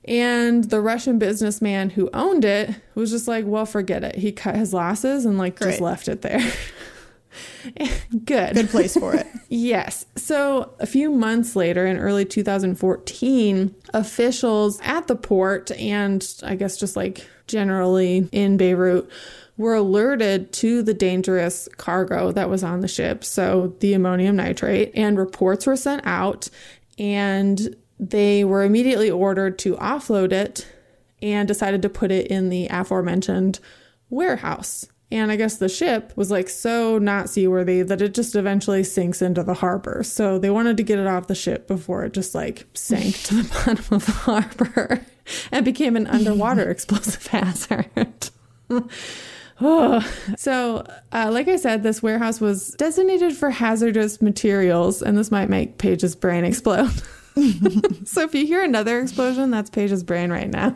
And 0.06 0.66
the 0.66 0.82
Russian 0.82 1.18
businessman 1.18 1.90
who 1.90 2.10
owned 2.14 2.46
it 2.46 2.76
was 2.94 3.10
just 3.12 3.28
like, 3.28 3.46
well, 3.46 3.66
forget 3.66 4.04
it. 4.04 4.16
He 4.16 4.32
cut 4.32 4.56
his 4.56 4.74
losses 4.74 5.26
and 5.26 5.38
like 5.38 5.60
just 5.60 5.82
left 5.82 6.08
it 6.08 6.22
there. 6.22 6.42
Good. 8.26 8.54
Good 8.54 8.70
place 8.70 8.96
for 8.96 9.16
it. 9.16 9.28
Yes. 9.48 10.08
So 10.16 10.74
a 10.80 10.88
few 10.88 11.12
months 11.12 11.56
later, 11.56 11.86
in 11.86 11.98
early 11.98 12.26
2014, 12.26 13.76
officials 13.94 14.82
at 14.82 15.06
the 15.08 15.16
port 15.16 15.70
and 15.72 16.28
I 16.44 16.56
guess 16.56 16.78
just 16.78 16.96
like 16.96 17.26
generally 17.48 18.28
in 18.32 18.58
Beirut 18.58 19.08
were 19.58 19.76
alerted 19.76 20.52
to 20.54 20.82
the 20.82 20.96
dangerous 20.96 21.70
cargo 21.78 22.32
that 22.32 22.50
was 22.50 22.64
on 22.64 22.82
the 22.82 22.88
ship. 22.88 23.24
So 23.24 23.76
the 23.80 23.94
ammonium 23.94 24.36
nitrate, 24.36 24.92
and 24.96 25.18
reports 25.18 25.68
were 25.68 25.78
sent 25.78 26.06
out, 26.06 26.50
and 26.98 27.76
they 28.00 28.44
were 28.44 28.64
immediately 28.64 29.10
ordered 29.10 29.58
to 29.60 29.76
offload 29.76 30.32
it 30.32 30.68
and 31.22 31.48
decided 31.48 31.82
to 31.82 31.90
put 31.90 32.12
it 32.12 32.28
in 32.28 32.50
the 32.50 32.68
aforementioned 32.68 33.60
warehouse. 34.10 34.88
And 35.12 35.32
I 35.32 35.36
guess 35.36 35.58
the 35.58 35.70
ship 35.70 36.12
was 36.16 36.32
like 36.32 36.50
so 36.50 36.98
not 36.98 37.30
seaworthy 37.30 37.84
that 37.84 38.02
it 38.02 38.14
just 38.14 38.36
eventually 38.36 38.84
sinks 38.84 39.22
into 39.22 39.44
the 39.44 39.54
harbor. 39.54 40.04
So 40.04 40.40
they 40.40 40.50
wanted 40.50 40.78
to 40.78 40.84
get 40.84 41.00
it 41.00 41.08
off 41.08 41.28
the 41.28 41.36
ship 41.36 41.68
before 41.68 42.04
it 42.04 42.14
just 42.14 42.36
like 42.36 42.66
sank 42.74 43.16
to 43.24 43.44
the 43.44 43.50
bottom 43.66 43.96
of 43.96 44.06
the 44.06 44.12
harbor 44.12 45.06
and 45.52 45.64
became 45.64 45.96
an 45.96 46.08
underwater 46.08 46.70
explosive 46.70 47.28
hazard. 47.28 48.30
Oh. 49.62 50.02
So, 50.38 50.86
uh, 51.12 51.30
like 51.32 51.48
I 51.48 51.56
said, 51.56 51.84
this 51.84 52.04
warehouse 52.04 52.42
was 52.42 52.72
designated 52.72 53.34
for 53.34 53.52
hazardous 53.52 54.22
materials, 54.22 55.02
and 55.02 55.18
this 55.18 55.32
might 55.32 55.50
make 55.50 55.78
Paige's 55.78 56.16
brain 56.16 56.44
explode. 56.44 56.92
so, 58.06 58.22
if 58.22 58.34
you 58.34 58.46
hear 58.46 58.64
another 58.64 59.00
explosion, 59.00 59.52
that's 59.52 59.70
Paige's 59.70 60.04
brain 60.04 60.32
right 60.32 60.50
now. 60.50 60.76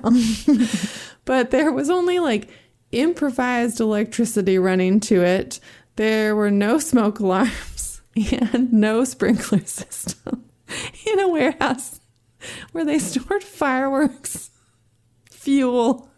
but 1.25 1.51
there 1.51 1.71
was 1.71 1.89
only 1.89 2.19
like 2.19 2.49
improvised 2.91 3.79
electricity 3.79 4.57
running 4.57 4.99
to 5.01 5.23
it. 5.23 5.59
There 5.95 6.35
were 6.35 6.51
no 6.51 6.79
smoke 6.79 7.19
alarms 7.19 8.01
and 8.31 8.73
no 8.73 9.03
sprinkler 9.03 9.65
system 9.65 10.45
in 11.05 11.19
a 11.19 11.27
warehouse 11.27 11.99
where 12.71 12.85
they 12.85 12.99
stored 12.99 13.43
fireworks, 13.43 14.51
fuel, 15.31 16.09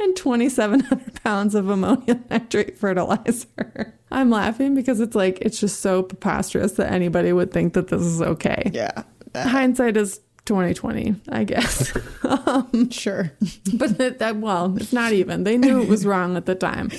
and 0.00 0.16
2,700 0.16 1.22
pounds 1.22 1.54
of 1.54 1.68
ammonium 1.68 2.24
nitrate 2.30 2.78
fertilizer. 2.78 3.94
I'm 4.10 4.30
laughing 4.30 4.74
because 4.74 5.00
it's 5.00 5.14
like, 5.14 5.38
it's 5.42 5.60
just 5.60 5.80
so 5.80 6.02
preposterous 6.02 6.72
that 6.72 6.90
anybody 6.92 7.32
would 7.32 7.52
think 7.52 7.74
that 7.74 7.88
this 7.88 8.00
is 8.00 8.22
okay. 8.22 8.70
Yeah. 8.72 9.02
Hindsight 9.34 9.96
is 9.96 10.20
2020, 10.48 11.14
I 11.28 11.44
guess. 11.44 11.92
um, 12.24 12.90
sure. 12.90 13.32
but 13.74 13.98
that, 13.98 14.18
that, 14.18 14.36
well, 14.36 14.76
it's 14.76 14.92
not 14.92 15.12
even. 15.12 15.44
They 15.44 15.58
knew 15.58 15.82
it 15.82 15.88
was 15.88 16.06
wrong 16.06 16.36
at 16.36 16.46
the 16.46 16.54
time. 16.54 16.90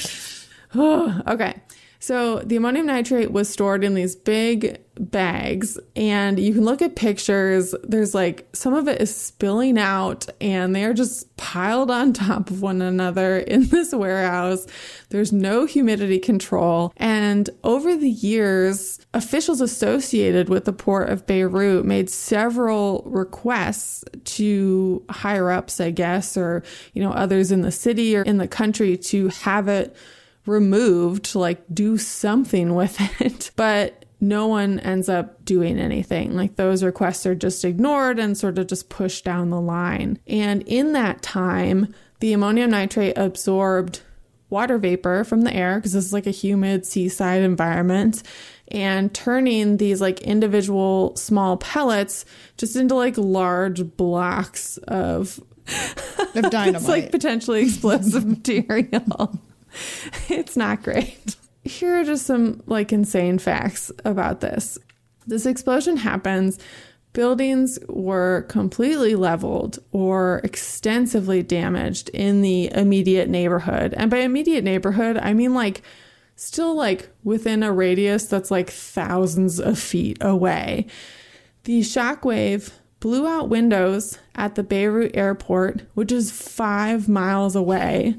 okay. 0.75 1.61
So 1.99 2.39
the 2.39 2.55
ammonium 2.55 2.85
nitrate 2.85 3.31
was 3.31 3.49
stored 3.49 3.83
in 3.83 3.93
these 3.93 4.15
big 4.15 4.79
bags 4.99 5.79
and 5.95 6.37
you 6.37 6.53
can 6.53 6.65
look 6.65 6.81
at 6.81 6.95
pictures. 6.95 7.73
There's 7.83 8.13
like 8.13 8.47
some 8.53 8.73
of 8.73 8.87
it 8.87 9.01
is 9.01 9.15
spilling 9.15 9.79
out 9.79 10.27
and 10.41 10.75
they're 10.75 10.93
just 10.93 11.35
piled 11.37 11.89
on 11.89 12.13
top 12.13 12.51
of 12.51 12.61
one 12.61 12.81
another 12.81 13.37
in 13.37 13.67
this 13.67 13.93
warehouse. 13.93 14.67
There's 15.09 15.31
no 15.31 15.65
humidity 15.65 16.19
control. 16.19 16.93
And 16.97 17.49
over 17.63 17.95
the 17.95 18.09
years, 18.09 18.99
officials 19.13 19.61
associated 19.61 20.49
with 20.49 20.65
the 20.65 20.73
port 20.73 21.09
of 21.09 21.25
Beirut 21.25 21.85
made 21.85 22.09
several 22.09 23.03
requests 23.05 24.03
to 24.25 25.03
higher 25.09 25.49
ups, 25.49 25.79
I 25.79 25.91
guess, 25.91 26.35
or, 26.35 26.63
you 26.93 27.01
know, 27.01 27.11
others 27.11 27.51
in 27.51 27.61
the 27.61 27.71
city 27.71 28.15
or 28.15 28.21
in 28.23 28.37
the 28.37 28.47
country 28.47 28.97
to 28.97 29.29
have 29.29 29.67
it 29.67 29.95
removed, 30.45 31.35
like 31.35 31.63
do 31.73 31.97
something 31.97 32.75
with 32.75 32.99
it. 33.21 33.51
But 33.55 33.98
no 34.21 34.47
one 34.47 34.79
ends 34.79 35.07
up 35.09 35.43
doing 35.45 35.79
anything. 35.79 36.35
Like 36.35 36.55
those 36.55 36.83
requests 36.83 37.25
are 37.25 37.35
just 37.35 37.63
ignored 37.63 38.19
and 38.19 38.37
sort 38.37 38.57
of 38.57 38.67
just 38.67 38.89
pushed 38.89 39.23
down 39.23 39.49
the 39.49 39.61
line. 39.61 40.19
And 40.27 40.61
in 40.63 40.93
that 40.93 41.21
time, 41.21 41.93
the 42.19 42.33
ammonium 42.33 42.71
nitrate 42.71 43.17
absorbed 43.17 44.01
water 44.49 44.77
vapor 44.77 45.23
from 45.23 45.41
the 45.41 45.53
air 45.53 45.77
because 45.77 45.93
this 45.93 46.05
is 46.05 46.13
like 46.13 46.27
a 46.27 46.31
humid 46.31 46.85
seaside 46.85 47.43
environment 47.43 48.23
and 48.69 49.13
turning 49.13 49.77
these 49.77 50.01
like 50.01 50.21
individual 50.21 51.15
small 51.15 51.57
pellets 51.57 52.25
just 52.57 52.75
into 52.75 52.95
like 52.95 53.15
large 53.17 53.95
blocks 53.95 54.77
of 54.79 55.39
Of 56.35 56.49
dynamite. 56.49 56.75
it's 56.75 56.87
like 56.87 57.11
potentially 57.11 57.61
explosive 57.61 58.25
material. 58.27 59.39
it's 60.29 60.57
not 60.57 60.83
great. 60.83 61.35
Here 61.69 61.99
are 61.99 62.03
just 62.03 62.25
some 62.25 62.63
like 62.65 62.91
insane 62.91 63.37
facts 63.37 63.91
about 64.03 64.41
this. 64.41 64.79
This 65.27 65.45
explosion 65.45 65.97
happens. 65.97 66.57
Buildings 67.13 67.77
were 67.87 68.47
completely 68.49 69.15
leveled 69.15 69.77
or 69.91 70.41
extensively 70.43 71.43
damaged 71.43 72.09
in 72.09 72.41
the 72.41 72.71
immediate 72.73 73.29
neighborhood. 73.29 73.93
And 73.95 74.09
by 74.09 74.17
immediate 74.17 74.63
neighborhood, 74.63 75.17
I 75.17 75.33
mean 75.33 75.53
like 75.53 75.83
still 76.35 76.73
like 76.73 77.09
within 77.23 77.61
a 77.61 77.71
radius 77.71 78.25
that's 78.25 78.49
like 78.49 78.71
thousands 78.71 79.59
of 79.59 79.77
feet 79.77 80.17
away. 80.21 80.87
The 81.65 81.81
shockwave 81.81 82.71
blew 82.99 83.27
out 83.27 83.49
windows 83.49 84.17
at 84.33 84.55
the 84.55 84.63
Beirut 84.63 85.15
airport, 85.15 85.83
which 85.93 86.11
is 86.11 86.31
five 86.31 87.07
miles 87.07 87.55
away. 87.55 88.15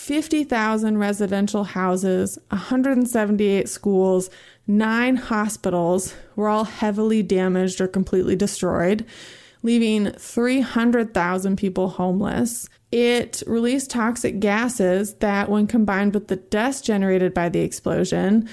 50,000 0.00 0.96
residential 0.96 1.62
houses, 1.62 2.38
178 2.48 3.68
schools, 3.68 4.30
nine 4.66 5.16
hospitals 5.16 6.14
were 6.36 6.48
all 6.48 6.64
heavily 6.64 7.22
damaged 7.22 7.82
or 7.82 7.86
completely 7.86 8.34
destroyed, 8.34 9.04
leaving 9.62 10.10
300,000 10.12 11.56
people 11.56 11.90
homeless. 11.90 12.66
It 12.90 13.42
released 13.46 13.90
toxic 13.90 14.40
gases 14.40 15.14
that, 15.16 15.50
when 15.50 15.66
combined 15.66 16.14
with 16.14 16.28
the 16.28 16.36
dust 16.36 16.82
generated 16.84 17.34
by 17.34 17.50
the 17.50 17.60
explosion, 17.60 18.48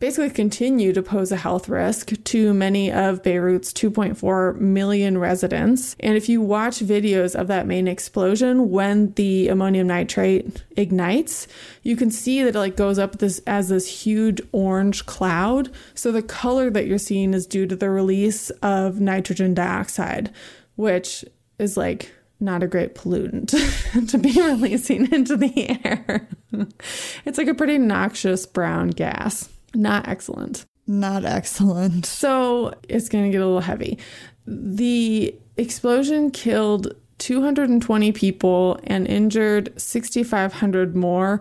basically 0.00 0.30
continue 0.30 0.92
to 0.94 1.02
pose 1.02 1.30
a 1.30 1.36
health 1.36 1.68
risk 1.68 2.12
to 2.24 2.54
many 2.54 2.90
of 2.90 3.22
Beirut's 3.22 3.72
2.4 3.72 4.58
million 4.58 5.18
residents. 5.18 5.94
And 6.00 6.16
if 6.16 6.28
you 6.28 6.40
watch 6.40 6.80
videos 6.80 7.38
of 7.38 7.46
that 7.48 7.66
main 7.66 7.86
explosion 7.86 8.70
when 8.70 9.12
the 9.12 9.48
ammonium 9.48 9.86
nitrate 9.86 10.64
ignites, 10.76 11.46
you 11.82 11.96
can 11.96 12.10
see 12.10 12.42
that 12.42 12.56
it 12.56 12.58
like 12.58 12.76
goes 12.76 12.98
up 12.98 13.18
this 13.18 13.40
as 13.46 13.68
this 13.68 14.04
huge 14.04 14.40
orange 14.52 15.04
cloud. 15.04 15.70
So 15.94 16.10
the 16.10 16.22
color 16.22 16.70
that 16.70 16.86
you're 16.86 16.98
seeing 16.98 17.34
is 17.34 17.46
due 17.46 17.66
to 17.66 17.76
the 17.76 17.90
release 17.90 18.48
of 18.62 19.00
nitrogen 19.00 19.52
dioxide, 19.52 20.32
which 20.76 21.24
is 21.58 21.76
like 21.76 22.10
not 22.40 22.62
a 22.62 22.66
great 22.66 22.94
pollutant 22.94 23.48
to 24.10 24.18
be 24.18 24.32
releasing 24.40 25.12
into 25.12 25.36
the 25.36 25.78
air. 25.84 26.26
it's 27.26 27.36
like 27.36 27.48
a 27.48 27.54
pretty 27.54 27.76
noxious 27.76 28.46
brown 28.46 28.88
gas. 28.88 29.50
Not 29.74 30.08
excellent. 30.08 30.66
Not 30.86 31.24
excellent. 31.24 32.06
So 32.06 32.74
it's 32.88 33.08
going 33.08 33.24
to 33.24 33.30
get 33.30 33.40
a 33.40 33.46
little 33.46 33.60
heavy. 33.60 33.98
The 34.46 35.34
explosion 35.56 36.30
killed 36.30 36.94
220 37.18 38.12
people 38.12 38.80
and 38.84 39.06
injured 39.06 39.78
6,500 39.80 40.96
more, 40.96 41.40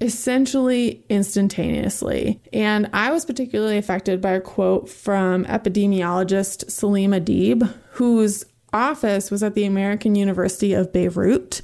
essentially 0.00 1.04
instantaneously. 1.08 2.40
And 2.52 2.90
I 2.92 3.10
was 3.12 3.24
particularly 3.24 3.78
affected 3.78 4.20
by 4.20 4.32
a 4.32 4.40
quote 4.40 4.88
from 4.88 5.44
epidemiologist 5.46 6.70
Salim 6.70 7.12
Adib, 7.12 7.72
whose 7.92 8.44
office 8.72 9.30
was 9.30 9.42
at 9.42 9.54
the 9.54 9.64
American 9.64 10.14
University 10.14 10.74
of 10.74 10.92
Beirut 10.92 11.62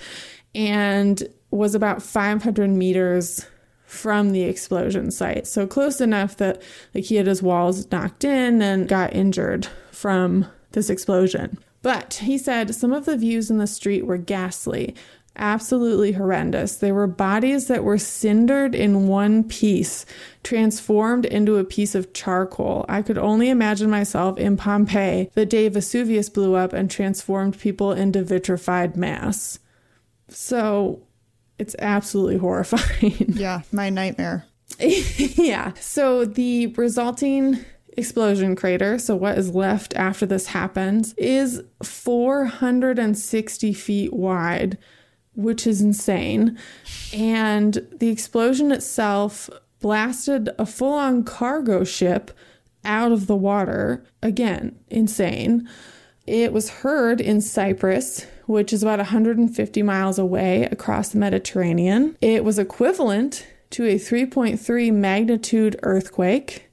and 0.55 1.23
was 1.51 1.75
about 1.75 2.03
500 2.03 2.71
meters 2.71 3.47
from 3.87 4.32
the 4.32 4.43
explosion 4.43 5.11
site. 5.11 5.47
So 5.47 5.66
close 5.66 6.01
enough 6.01 6.37
that 6.37 6.61
like 6.95 7.05
he 7.05 7.16
had 7.16 7.26
his 7.26 7.43
walls 7.43 7.91
knocked 7.91 8.24
in 8.24 8.61
and 8.61 8.89
got 8.89 9.14
injured 9.14 9.68
from 9.93 10.47
this 10.72 10.91
explosion. 10.91 11.59
But 11.82 12.14
he 12.14 12.37
said 12.37 12.74
some 12.74 12.93
of 12.93 13.05
the 13.05 13.16
views 13.16 13.51
in 13.51 13.59
the 13.59 13.66
street 13.66 14.05
were 14.07 14.18
ghastly, 14.18 14.95
absolutely 15.37 16.12
horrendous. 16.12 16.76
There 16.76 16.95
were 16.95 17.07
bodies 17.07 17.68
that 17.68 17.84
were 17.84 17.99
cindered 17.99 18.74
in 18.74 19.07
one 19.07 19.45
piece, 19.45 20.05
transformed 20.43 21.24
into 21.24 21.57
a 21.57 21.64
piece 21.64 21.95
of 21.95 22.12
charcoal. 22.12 22.84
I 22.89 23.03
could 23.03 23.18
only 23.18 23.49
imagine 23.51 23.89
myself 23.89 24.37
in 24.39 24.57
Pompeii 24.57 25.30
the 25.34 25.47
day 25.47 25.68
Vesuvius 25.68 26.28
blew 26.28 26.57
up 26.57 26.72
and 26.72 26.91
transformed 26.91 27.59
people 27.59 27.93
into 27.93 28.24
vitrified 28.24 28.97
mass. 28.97 29.61
So 30.28 31.06
it's 31.59 31.77
absolutely 31.79 32.39
horrifying. 32.39 33.15
Yeah, 33.37 33.63
my 33.73 33.91
nightmare. 33.91 34.45
yeah. 34.79 35.73
So 35.81 36.25
the 36.25 36.69
resulting 36.69 37.65
explosion 37.97 38.57
crater, 38.57 38.99
so 38.99 39.17
what 39.17 39.39
is 39.39 39.55
left 39.55 39.95
after 39.97 40.27
this 40.27 40.49
happens, 40.49 41.15
is 41.15 41.63
460 41.83 43.73
feet 43.73 44.13
wide, 44.13 44.79
which 45.35 45.67
is 45.67 45.81
insane. 45.81 46.59
And 47.15 47.87
the 47.93 48.09
explosion 48.09 48.71
itself 48.73 49.49
blasted 49.81 50.51
a 50.59 50.67
full 50.67 50.93
on 50.95 51.25
cargo 51.25 51.85
ship 51.85 52.31
out 52.85 53.13
of 53.13 53.27
the 53.27 53.37
water. 53.37 54.05
Again, 54.23 54.79
insane. 54.89 55.69
It 56.27 56.53
was 56.53 56.68
heard 56.68 57.20
in 57.20 57.41
Cyprus, 57.41 58.27
which 58.47 58.72
is 58.72 58.83
about 58.83 58.99
150 58.99 59.83
miles 59.83 60.18
away 60.18 60.64
across 60.64 61.11
the 61.11 61.18
Mediterranean. 61.18 62.16
It 62.20 62.45
was 62.45 62.59
equivalent 62.59 63.47
to 63.70 63.85
a 63.85 63.95
3.3 63.97 64.93
magnitude 64.93 65.79
earthquake. 65.83 66.64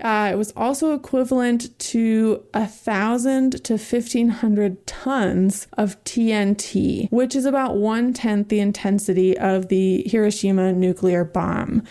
Uh, 0.00 0.28
it 0.32 0.36
was 0.36 0.52
also 0.56 0.92
equivalent 0.92 1.76
to 1.78 2.44
a 2.52 2.66
thousand 2.66 3.64
to 3.64 3.78
fifteen 3.78 4.28
hundred 4.28 4.86
tons 4.86 5.68
of 5.78 6.02
TNT, 6.04 7.10
which 7.10 7.34
is 7.34 7.46
about 7.46 7.76
one 7.76 8.12
tenth 8.12 8.50
the 8.50 8.60
intensity 8.60 9.38
of 9.38 9.68
the 9.68 10.02
Hiroshima 10.06 10.74
nuclear 10.74 11.24
bomb. 11.24 11.82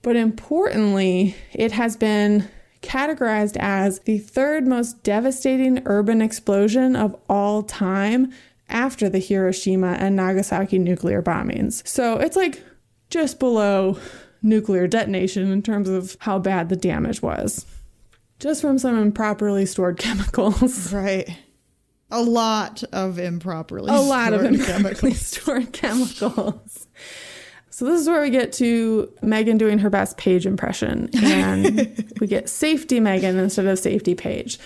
But 0.00 0.16
importantly, 0.16 1.36
it 1.52 1.72
has 1.72 1.94
been 1.94 2.48
categorized 2.82 3.56
as 3.58 4.00
the 4.00 4.18
third 4.18 4.66
most 4.66 5.02
devastating 5.02 5.82
urban 5.86 6.20
explosion 6.20 6.94
of 6.96 7.16
all 7.28 7.62
time 7.62 8.32
after 8.68 9.08
the 9.08 9.18
Hiroshima 9.18 9.92
and 9.98 10.16
Nagasaki 10.16 10.78
nuclear 10.78 11.22
bombings. 11.22 11.86
So 11.86 12.16
it's 12.16 12.36
like 12.36 12.62
just 13.10 13.38
below 13.38 13.98
nuclear 14.42 14.86
detonation 14.86 15.50
in 15.52 15.62
terms 15.62 15.88
of 15.88 16.16
how 16.20 16.38
bad 16.38 16.68
the 16.68 16.76
damage 16.76 17.22
was. 17.22 17.66
Just 18.38 18.60
from 18.60 18.78
some 18.78 18.98
improperly 18.98 19.66
stored 19.66 19.98
chemicals. 19.98 20.92
Right. 20.92 21.28
A 22.10 22.22
lot 22.22 22.82
of 22.92 23.18
improperly 23.18 23.90
A 23.90 24.00
lot 24.00 24.34
of 24.34 24.44
improperly 24.44 25.14
stored 25.14 25.72
chemicals. 25.72 26.86
So 27.72 27.86
this 27.86 28.02
is 28.02 28.06
where 28.06 28.20
we 28.20 28.28
get 28.28 28.52
to 28.54 29.10
Megan 29.22 29.56
doing 29.56 29.78
her 29.78 29.88
best 29.88 30.18
Paige 30.18 30.46
impression, 30.46 31.08
and 31.22 32.12
we 32.20 32.26
get 32.26 32.50
safety 32.50 33.00
Megan 33.00 33.38
instead 33.38 33.64
of 33.64 33.78
safety 33.78 34.14
Paige. 34.14 34.58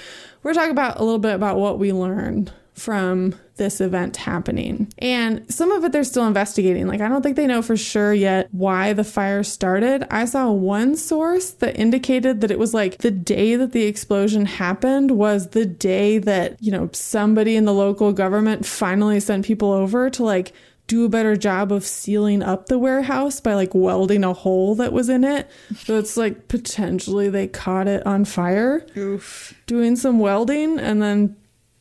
We're 0.43 0.55
talking 0.55 0.73
about 0.73 0.99
a 0.99 1.05
little 1.05 1.21
bit 1.21 1.35
about 1.35 1.57
what 1.57 1.79
we 1.79 1.93
learned 1.93 2.53
from 2.77 3.35
this 3.57 3.81
event 3.81 4.19
happening. 4.19 4.93
And 4.99 5.51
some 5.53 5.73
of 5.73 5.83
it 5.85 5.93
they're 5.93 6.05
still 6.05 6.27
investigating. 6.27 6.87
Like, 6.87 7.01
I 7.01 7.09
don't 7.09 7.23
think 7.23 7.37
they 7.37 7.47
know 7.47 7.63
for 7.63 7.77
sure 7.77 8.13
yet 8.13 8.49
why 8.53 8.93
the 8.93 9.05
fire 9.05 9.43
started. 9.43 10.05
I 10.11 10.27
saw 10.27 10.51
one 10.51 10.95
source 10.95 11.53
that 11.53 11.79
indicated 11.79 12.43
that 12.43 12.51
it 12.51 12.59
was 12.59 12.75
like 12.75 12.99
the 12.99 13.11
day 13.11 13.57
that 13.57 13.73
the 13.73 13.85
explosion 13.85 14.45
happened 14.45 15.13
was 15.13 15.51
the 15.51 15.65
day 15.65 16.19
that, 16.19 16.63
you 16.63 16.71
know, 16.71 16.91
somebody 16.93 17.57
in 17.57 17.65
the 17.65 17.73
local 17.73 18.13
government 18.13 18.67
finally 18.67 19.21
sent 19.21 19.47
people 19.47 19.73
over 19.73 20.11
to 20.11 20.23
like 20.23 20.53
do 20.87 21.05
a 21.05 21.09
better 21.09 21.37
job 21.37 21.73
of 21.73 21.85
sealing 21.85 22.43
up 22.43 22.67
the 22.67 22.79
warehouse 22.79 23.41
by 23.41 23.55
like 23.55 23.75
welding 23.75 24.23
a 24.23 24.33
hole 24.33 24.75
that 24.77 24.93
was 24.93 25.09
in 25.09 25.25
it. 25.25 25.51
So 25.79 25.99
it's 25.99 26.17
like 26.17 26.49
potentially 26.49 27.29
they 27.29 27.49
caught 27.49 27.89
it 27.89 28.07
on 28.07 28.25
fire 28.25 28.87
Oof. 28.97 29.55
doing 29.67 29.97
some 29.97 30.19
welding 30.19 30.79
and 30.79 31.03
then 31.03 31.37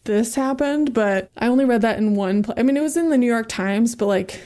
this 0.05 0.35
happened, 0.35 0.93
but 0.93 1.29
I 1.37 1.47
only 1.47 1.65
read 1.65 1.81
that 1.81 1.97
in 1.97 2.15
one 2.15 2.43
place. 2.43 2.57
I 2.59 2.63
mean, 2.63 2.77
it 2.77 2.81
was 2.81 2.97
in 2.97 3.09
the 3.09 3.17
New 3.17 3.25
York 3.25 3.47
Times, 3.47 3.95
but 3.95 4.07
like 4.07 4.39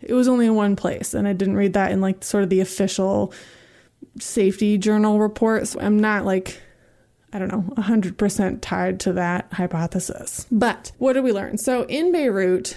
it 0.00 0.14
was 0.14 0.28
only 0.28 0.46
in 0.46 0.54
one 0.54 0.76
place 0.76 1.12
and 1.12 1.28
I 1.28 1.34
didn't 1.34 1.56
read 1.56 1.74
that 1.74 1.92
in 1.92 2.00
like 2.00 2.24
sort 2.24 2.42
of 2.42 2.50
the 2.50 2.60
official 2.60 3.32
safety 4.18 4.78
journal 4.78 5.18
report. 5.18 5.68
So 5.68 5.80
I'm 5.80 5.98
not 5.98 6.24
like 6.24 6.60
I 7.32 7.38
don't 7.38 7.48
know, 7.48 7.62
100% 7.76 8.58
tied 8.60 8.98
to 9.00 9.12
that 9.12 9.52
hypothesis. 9.52 10.46
But 10.50 10.90
what 10.98 11.12
did 11.12 11.22
we 11.22 11.32
learn? 11.32 11.58
So 11.58 11.84
in 11.84 12.10
Beirut, 12.10 12.76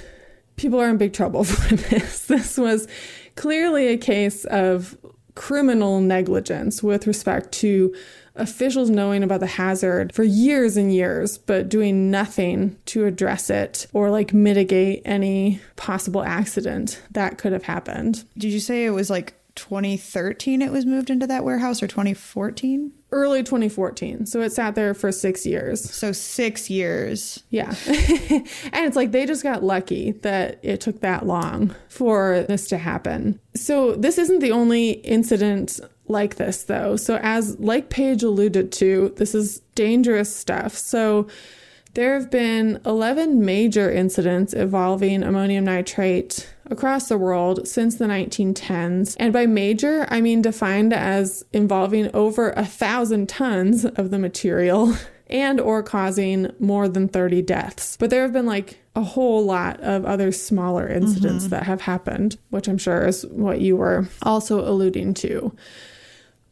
people 0.56 0.80
are 0.80 0.90
in 0.90 0.98
big 0.98 1.14
trouble 1.14 1.44
for 1.44 1.76
this. 1.76 2.26
This 2.26 2.58
was 2.58 2.88
clearly 3.36 3.88
a 3.88 3.98
case 3.98 4.46
of 4.46 4.98
criminal 5.36 6.00
negligence 6.00 6.84
with 6.84 7.08
respect 7.08 7.52
to 7.52 7.94
officials 8.36 8.90
knowing 8.90 9.24
about 9.24 9.40
the 9.40 9.48
hazard 9.48 10.14
for 10.14 10.24
years 10.24 10.78
and 10.78 10.94
years, 10.94 11.38
but 11.38 11.70
doing 11.70 12.10
nothing 12.10 12.76
to 12.86 13.06
address 13.06 13.50
it 13.50 13.88
or 13.94 14.10
like 14.10 14.34
mitigate 14.34 15.02
any 15.06 15.60
possible 15.76 16.24
accident 16.24 17.02
that 17.12 17.38
could 17.38 17.52
have 17.52 17.64
happened. 17.64 18.24
Did 18.38 18.52
you 18.52 18.60
say 18.60 18.86
it 18.86 18.92
was 18.92 19.10
like 19.10 19.34
2013 19.56 20.62
it 20.62 20.72
was 20.72 20.86
moved 20.86 21.10
into 21.10 21.28
that 21.28 21.44
warehouse 21.44 21.84
or 21.84 21.88
2014? 21.88 22.92
Early 23.12 23.44
2014. 23.44 24.26
So 24.26 24.42
it 24.42 24.52
sat 24.52 24.76
there 24.76 24.94
for 24.94 25.12
six 25.12 25.46
years. 25.46 25.88
So 25.92 26.12
six 26.12 26.70
years. 26.70 27.44
Yeah. 27.50 27.76
and 27.88 28.48
it's 28.74 28.96
like 28.96 29.12
they 29.12 29.26
just 29.26 29.44
got 29.44 29.64
lucky 29.64 30.12
that 30.24 30.60
it 30.64 30.82
took 30.82 31.02
that 31.02 31.26
long 31.26 31.76
for 31.90 32.44
this 32.48 32.68
to 32.70 32.78
happen. 32.78 33.40
So 33.56 33.94
this 33.94 34.18
isn't 34.18 34.40
the 34.40 34.52
only 34.52 34.92
incident 34.92 35.80
like 36.08 36.36
this 36.36 36.64
though. 36.64 36.96
So 36.96 37.18
as 37.22 37.60
like 37.60 37.90
Paige 37.90 38.24
alluded 38.24 38.72
to, 38.74 39.14
this 39.18 39.36
is 39.36 39.60
dangerous 39.76 40.36
stuff. 40.36 40.76
So 40.76 41.28
there 41.94 42.16
have 42.16 42.32
been 42.32 42.82
11 42.86 43.46
major 43.46 43.92
incidents 43.92 44.54
involving 44.54 45.22
ammonium 45.22 45.66
nitrate 45.66 46.53
across 46.66 47.08
the 47.08 47.18
world 47.18 47.68
since 47.68 47.96
the 47.96 48.06
1910s. 48.06 49.16
And 49.20 49.34
by 49.34 49.46
major, 49.46 50.08
I 50.10 50.22
mean 50.22 50.42
defined 50.42 50.94
as 50.94 51.44
involving 51.54 52.10
over 52.14 52.52
a 52.52 52.66
thousand 52.66 53.30
tons 53.30 53.86
of 53.86 54.12
the 54.12 54.20
material 54.20 54.96
and 55.28 55.60
or 55.60 55.82
causing 55.84 56.52
more 56.60 56.88
than 56.88 57.08
30 57.08 57.42
deaths. 57.42 57.98
But 57.98 58.10
there 58.10 58.22
have 58.22 58.34
been 58.34 58.46
like 58.46 58.80
a 58.96 59.02
whole 59.02 59.44
lot 59.44 59.80
of 59.80 60.06
other 60.06 60.32
smaller 60.32 60.88
incidents 60.88 61.46
mm-hmm. 61.46 61.52
that 61.52 61.64
have 61.64 61.82
happened, 61.82 62.38
which 62.50 62.68
I'm 62.68 62.78
sure 62.78 63.08
is 63.08 63.26
what 63.28 63.60
you 63.60 63.76
were 63.76 64.08
also 64.22 64.68
alluding 64.68 65.16
to. 65.16 65.56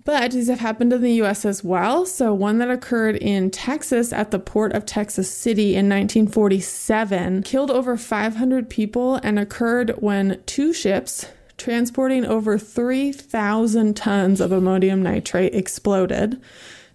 But 0.04 0.32
these 0.32 0.48
have 0.48 0.60
happened 0.60 0.94
in 0.94 1.02
the 1.02 1.22
US 1.22 1.46
as 1.46 1.64
well. 1.64 2.06
So, 2.06 2.34
one 2.34 2.58
that 2.58 2.72
occurred 2.72 3.18
in 3.18 3.52
Texas 3.52 4.12
at 4.12 4.32
the 4.32 4.40
port 4.40 4.74
of 4.74 4.86
Texas 4.86 5.32
City 5.32 5.76
in 5.76 5.90
1947 5.90 7.44
killed 7.44 7.70
over 7.70 7.98
500 7.98 8.70
people 8.70 9.16
and 9.18 9.38
occurred 9.38 9.92
when 10.00 10.42
two 10.46 10.74
ships 10.74 11.28
transporting 11.58 12.26
over 12.26 12.58
3,000 12.58 13.96
tons 13.96 14.42
of 14.42 14.52
ammonium 14.52 15.04
nitrate 15.04 15.54
exploded. 15.54 16.42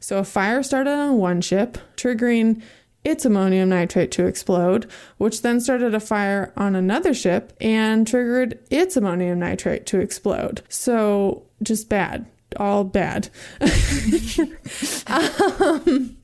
So, 0.01 0.19
a 0.19 0.25
fire 0.25 0.63
started 0.63 0.91
on 0.91 1.19
one 1.19 1.41
ship, 1.41 1.79
triggering 1.97 2.61
its 3.05 3.25
ammonium 3.25 3.69
nitrate 3.69 4.11
to 4.11 4.27
explode, 4.27 4.91
which 5.19 5.43
then 5.43 5.61
started 5.61 5.95
a 5.95 6.01
fire 6.01 6.53
on 6.57 6.75
another 6.75 7.15
ship 7.15 7.53
and 7.61 8.05
triggered 8.05 8.59
its 8.69 8.97
ammonium 8.97 9.39
nitrate 9.39 9.87
to 9.87 10.01
explode. 10.01 10.63
So, 10.69 11.45
just 11.63 11.89
bad 11.89 12.27
all 12.57 12.85
bad. 12.85 13.29
um, 15.07 16.17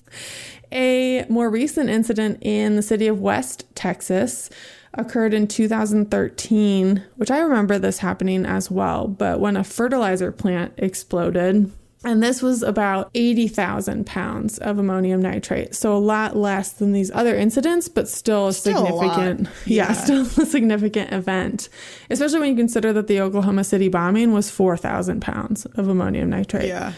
a 0.72 1.24
more 1.28 1.50
recent 1.50 1.90
incident 1.90 2.38
in 2.42 2.76
the 2.76 2.82
city 2.82 3.06
of 3.06 3.20
West 3.20 3.64
Texas 3.74 4.50
occurred 4.94 5.34
in 5.34 5.46
2013, 5.46 7.02
which 7.16 7.30
I 7.30 7.38
remember 7.38 7.78
this 7.78 7.98
happening 7.98 8.44
as 8.44 8.70
well, 8.70 9.08
but 9.08 9.40
when 9.40 9.56
a 9.56 9.64
fertilizer 9.64 10.32
plant 10.32 10.74
exploded. 10.76 11.70
And 12.04 12.22
this 12.22 12.42
was 12.42 12.62
about 12.64 13.10
80,000 13.14 14.04
pounds 14.06 14.58
of 14.58 14.78
ammonium 14.78 15.22
nitrate. 15.22 15.74
So 15.74 15.96
a 15.96 15.98
lot 15.98 16.36
less 16.36 16.72
than 16.72 16.92
these 16.92 17.10
other 17.12 17.36
incidents, 17.36 17.88
but 17.88 18.08
still 18.08 18.48
a 18.48 18.52
Still 18.52 18.84
significant, 18.84 19.44
lot. 19.44 19.52
yeah, 19.66 19.86
Yeah. 19.88 19.92
still 19.92 20.22
a 20.22 20.46
significant 20.46 21.12
event. 21.12 21.68
Especially 22.10 22.40
when 22.40 22.50
you 22.50 22.56
consider 22.56 22.92
that 22.94 23.06
the 23.06 23.20
Oklahoma 23.20 23.62
City 23.64 23.88
bombing 23.88 24.32
was 24.32 24.50
4,000 24.50 25.20
pounds 25.20 25.64
of 25.76 25.86
ammonium 25.88 26.30
nitrate. 26.30 26.66
Yeah. 26.66 26.92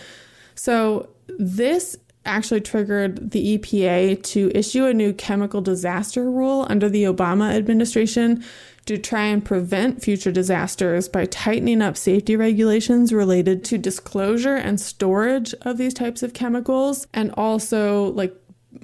So 0.55 1.11
this 1.39 1.97
actually 2.27 2.63
triggered 2.63 3.33
the 3.33 3.59
EPA 3.59 4.23
to 4.23 4.51
issue 4.55 4.87
a 4.87 4.95
new 4.95 5.13
chemical 5.13 5.61
disaster 5.61 6.31
rule 6.31 6.67
under 6.71 6.89
the 6.89 7.05
Obama 7.05 7.53
administration 7.55 8.43
to 8.87 8.99
try 8.99 9.25
and 9.25 9.45
prevent 9.45 10.03
future 10.03 10.31
disasters 10.31 11.09
by 11.09 11.25
tightening 11.27 11.81
up 11.81 11.97
safety 11.97 12.37
regulations 12.37 13.13
related 13.13 13.65
to 13.65 13.79
disclosure 13.79 14.57
and 14.57 14.81
storage 14.81 15.55
of 15.63 15.79
these 15.79 15.95
types 15.95 16.23
of 16.23 16.35
chemicals 16.35 17.07
and 17.15 17.33
also 17.33 18.13
like 18.13 18.35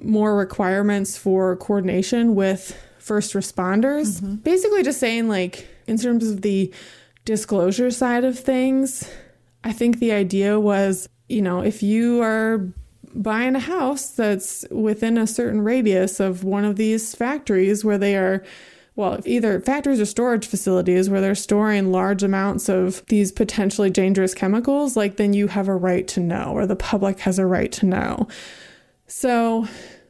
more 0.02 0.36
requirements 0.36 1.18
for 1.18 1.56
coordination 1.56 2.34
with 2.34 2.76
first 2.98 3.34
responders. 3.34 4.20
Mm-hmm. 4.20 4.36
Basically 4.36 4.82
just 4.82 5.00
saying 5.00 5.28
like 5.28 5.68
in 5.86 5.98
terms 5.98 6.30
of 6.30 6.42
the 6.42 6.72
disclosure 7.24 7.90
side 7.90 8.24
of 8.24 8.38
things, 8.38 9.08
I 9.64 9.72
think 9.72 9.98
the 9.98 10.12
idea 10.12 10.58
was, 10.58 11.08
you 11.28 11.42
know, 11.42 11.60
if 11.60 11.82
you 11.82 12.22
are 12.22 12.72
buying 13.14 13.56
a 13.56 13.60
house 13.60 14.10
that's 14.10 14.64
within 14.70 15.18
a 15.18 15.26
certain 15.26 15.60
radius 15.62 16.20
of 16.20 16.44
one 16.44 16.64
of 16.64 16.76
these 16.76 17.14
factories 17.14 17.84
where 17.84 17.98
they 17.98 18.16
are, 18.16 18.42
well, 19.00 19.18
either 19.24 19.60
factories 19.60 19.98
or 19.98 20.04
storage 20.04 20.46
facilities 20.46 21.08
where 21.08 21.22
they're 21.22 21.34
storing 21.34 21.90
large 21.90 22.22
amounts 22.22 22.68
of 22.68 23.04
these 23.06 23.32
potentially 23.32 23.88
dangerous 23.88 24.34
chemicals, 24.34 24.94
like 24.94 25.16
then 25.16 25.32
you 25.32 25.48
have 25.48 25.68
a 25.68 25.74
right 25.74 26.06
to 26.08 26.20
know, 26.20 26.52
or 26.52 26.66
the 26.66 26.76
public 26.76 27.20
has 27.20 27.38
a 27.38 27.46
right 27.46 27.72
to 27.72 27.86
know. 27.86 28.28
So, 29.06 29.66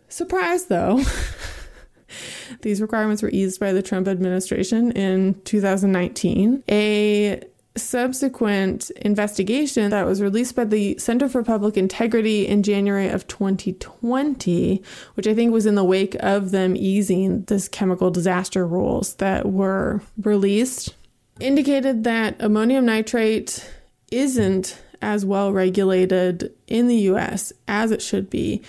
surprise 0.09 0.65
though. 0.67 1.03
These 2.63 2.83
requirements 2.83 3.23
were 3.23 3.31
eased 3.31 3.61
by 3.61 3.73
the 3.73 3.83
Trump 3.83 4.09
administration 4.09 4.91
in 4.93 5.41
2019. 5.45 6.65
A 6.69 7.41
subsequent 7.77 8.91
investigation 8.91 9.91
that 9.91 10.07
was 10.07 10.21
released 10.21 10.57
by 10.57 10.65
the 10.65 10.99
Center 10.99 11.29
for 11.29 11.43
Public 11.43 11.77
Integrity 11.77 12.47
in 12.47 12.63
January 12.63 13.09
of 13.09 13.29
2020, 13.29 14.83
which 15.15 15.27
I 15.27 15.35
think 15.35 15.53
was 15.53 15.67
in 15.67 15.77
the 15.77 15.85
wake 15.85 16.17
of 16.21 16.51
them 16.51 16.75
easing 16.77 17.43
this 17.45 17.69
chemical 17.69 18.11
disaster 18.11 18.67
rules 18.67 19.15
that 19.17 19.47
were 19.47 20.03
released, 20.21 20.95
indicated 21.39 22.05
that 22.05 22.37
ammonium 22.41 22.87
nitrate 22.87 23.69
isn't 24.11 24.81
as 25.01 25.25
well 25.25 25.53
regulated 25.53 26.53
in 26.67 26.89
the 26.89 26.97
US 26.97 27.53
as 27.69 27.91
it 27.91 28.03
should 28.03 28.29
be, 28.29 28.63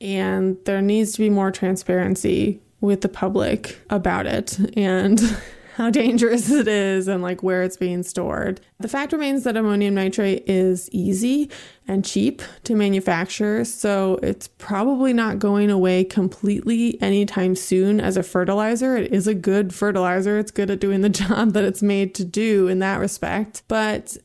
and 0.00 0.56
there 0.64 0.82
needs 0.82 1.12
to 1.12 1.18
be 1.18 1.30
more 1.30 1.50
transparency 1.50 2.60
with 2.80 3.02
the 3.02 3.08
public 3.08 3.78
about 3.90 4.26
it. 4.26 4.58
And 4.76 5.20
how 5.76 5.90
dangerous 5.90 6.50
it 6.50 6.66
is 6.66 7.06
and 7.06 7.22
like 7.22 7.42
where 7.42 7.62
it's 7.62 7.76
being 7.76 8.02
stored. 8.02 8.62
The 8.80 8.88
fact 8.88 9.12
remains 9.12 9.44
that 9.44 9.58
ammonium 9.58 9.94
nitrate 9.94 10.48
is 10.48 10.88
easy 10.90 11.50
and 11.86 12.02
cheap 12.02 12.40
to 12.64 12.74
manufacture, 12.74 13.62
so 13.62 14.18
it's 14.22 14.48
probably 14.48 15.12
not 15.12 15.38
going 15.38 15.70
away 15.70 16.02
completely 16.04 17.00
anytime 17.02 17.54
soon 17.54 18.00
as 18.00 18.16
a 18.16 18.22
fertilizer. 18.22 18.96
It 18.96 19.12
is 19.12 19.26
a 19.26 19.34
good 19.34 19.74
fertilizer, 19.74 20.38
it's 20.38 20.50
good 20.50 20.70
at 20.70 20.80
doing 20.80 21.02
the 21.02 21.08
job 21.10 21.52
that 21.52 21.64
it's 21.64 21.82
made 21.82 22.14
to 22.14 22.24
do 22.24 22.68
in 22.68 22.78
that 22.78 22.98
respect, 22.98 23.62
but 23.68 24.16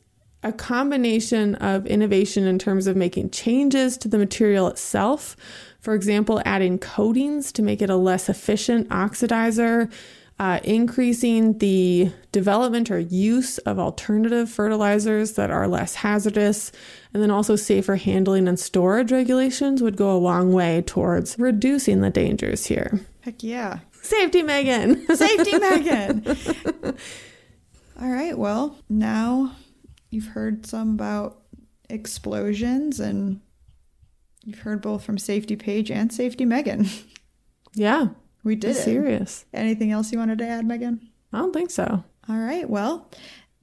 a 0.42 0.52
combination 0.52 1.54
of 1.56 1.86
innovation 1.86 2.46
in 2.46 2.58
terms 2.58 2.86
of 2.86 2.96
making 2.96 3.28
changes 3.30 3.98
to 3.98 4.08
the 4.08 4.18
material 4.18 4.68
itself. 4.68 5.36
For 5.80 5.92
example, 5.94 6.40
adding 6.46 6.78
coatings 6.78 7.52
to 7.52 7.62
make 7.62 7.82
it 7.82 7.90
a 7.90 7.96
less 7.96 8.30
efficient 8.30 8.88
oxidizer, 8.88 9.92
uh, 10.38 10.60
increasing 10.64 11.58
the 11.58 12.10
development 12.32 12.90
or 12.90 12.98
use 12.98 13.58
of 13.58 13.78
alternative 13.78 14.50
fertilizers 14.50 15.32
that 15.32 15.50
are 15.50 15.68
less 15.68 15.96
hazardous, 15.96 16.72
and 17.12 17.22
then 17.22 17.30
also 17.30 17.56
safer 17.56 17.96
handling 17.96 18.48
and 18.48 18.58
storage 18.58 19.12
regulations 19.12 19.82
would 19.82 19.96
go 19.96 20.14
a 20.14 20.18
long 20.18 20.52
way 20.52 20.82
towards 20.82 21.38
reducing 21.38 22.00
the 22.00 22.10
dangers 22.10 22.66
here. 22.66 23.00
Heck 23.20 23.42
yeah. 23.42 23.80
Safety, 24.02 24.42
Megan! 24.42 25.06
Safety, 25.16 25.58
Megan. 25.58 26.24
All 28.00 28.08
right. 28.10 28.36
Well, 28.36 28.76
now 28.88 29.54
you've 30.10 30.26
heard 30.26 30.66
some 30.66 30.94
about 30.94 31.42
explosions 31.88 32.98
and 32.98 33.40
you've 34.44 34.60
heard 34.60 34.82
both 34.82 35.04
from 35.04 35.18
Safety 35.18 35.54
Paige 35.54 35.90
and 35.90 36.12
Safety 36.12 36.44
Megan. 36.44 36.88
yeah, 37.74 38.08
We 38.44 38.56
did 38.56 38.70
it. 38.72 38.74
serious. 38.82 39.44
Anything 39.54 39.92
else 39.92 40.12
you 40.12 40.18
wanted 40.18 40.38
to 40.38 40.46
add, 40.46 40.64
Megan? 40.66 41.08
I 41.32 41.38
don't 41.38 41.52
think 41.52 41.70
so. 41.70 42.04
All 42.28 42.36
right. 42.38 42.68
Well, 42.68 43.08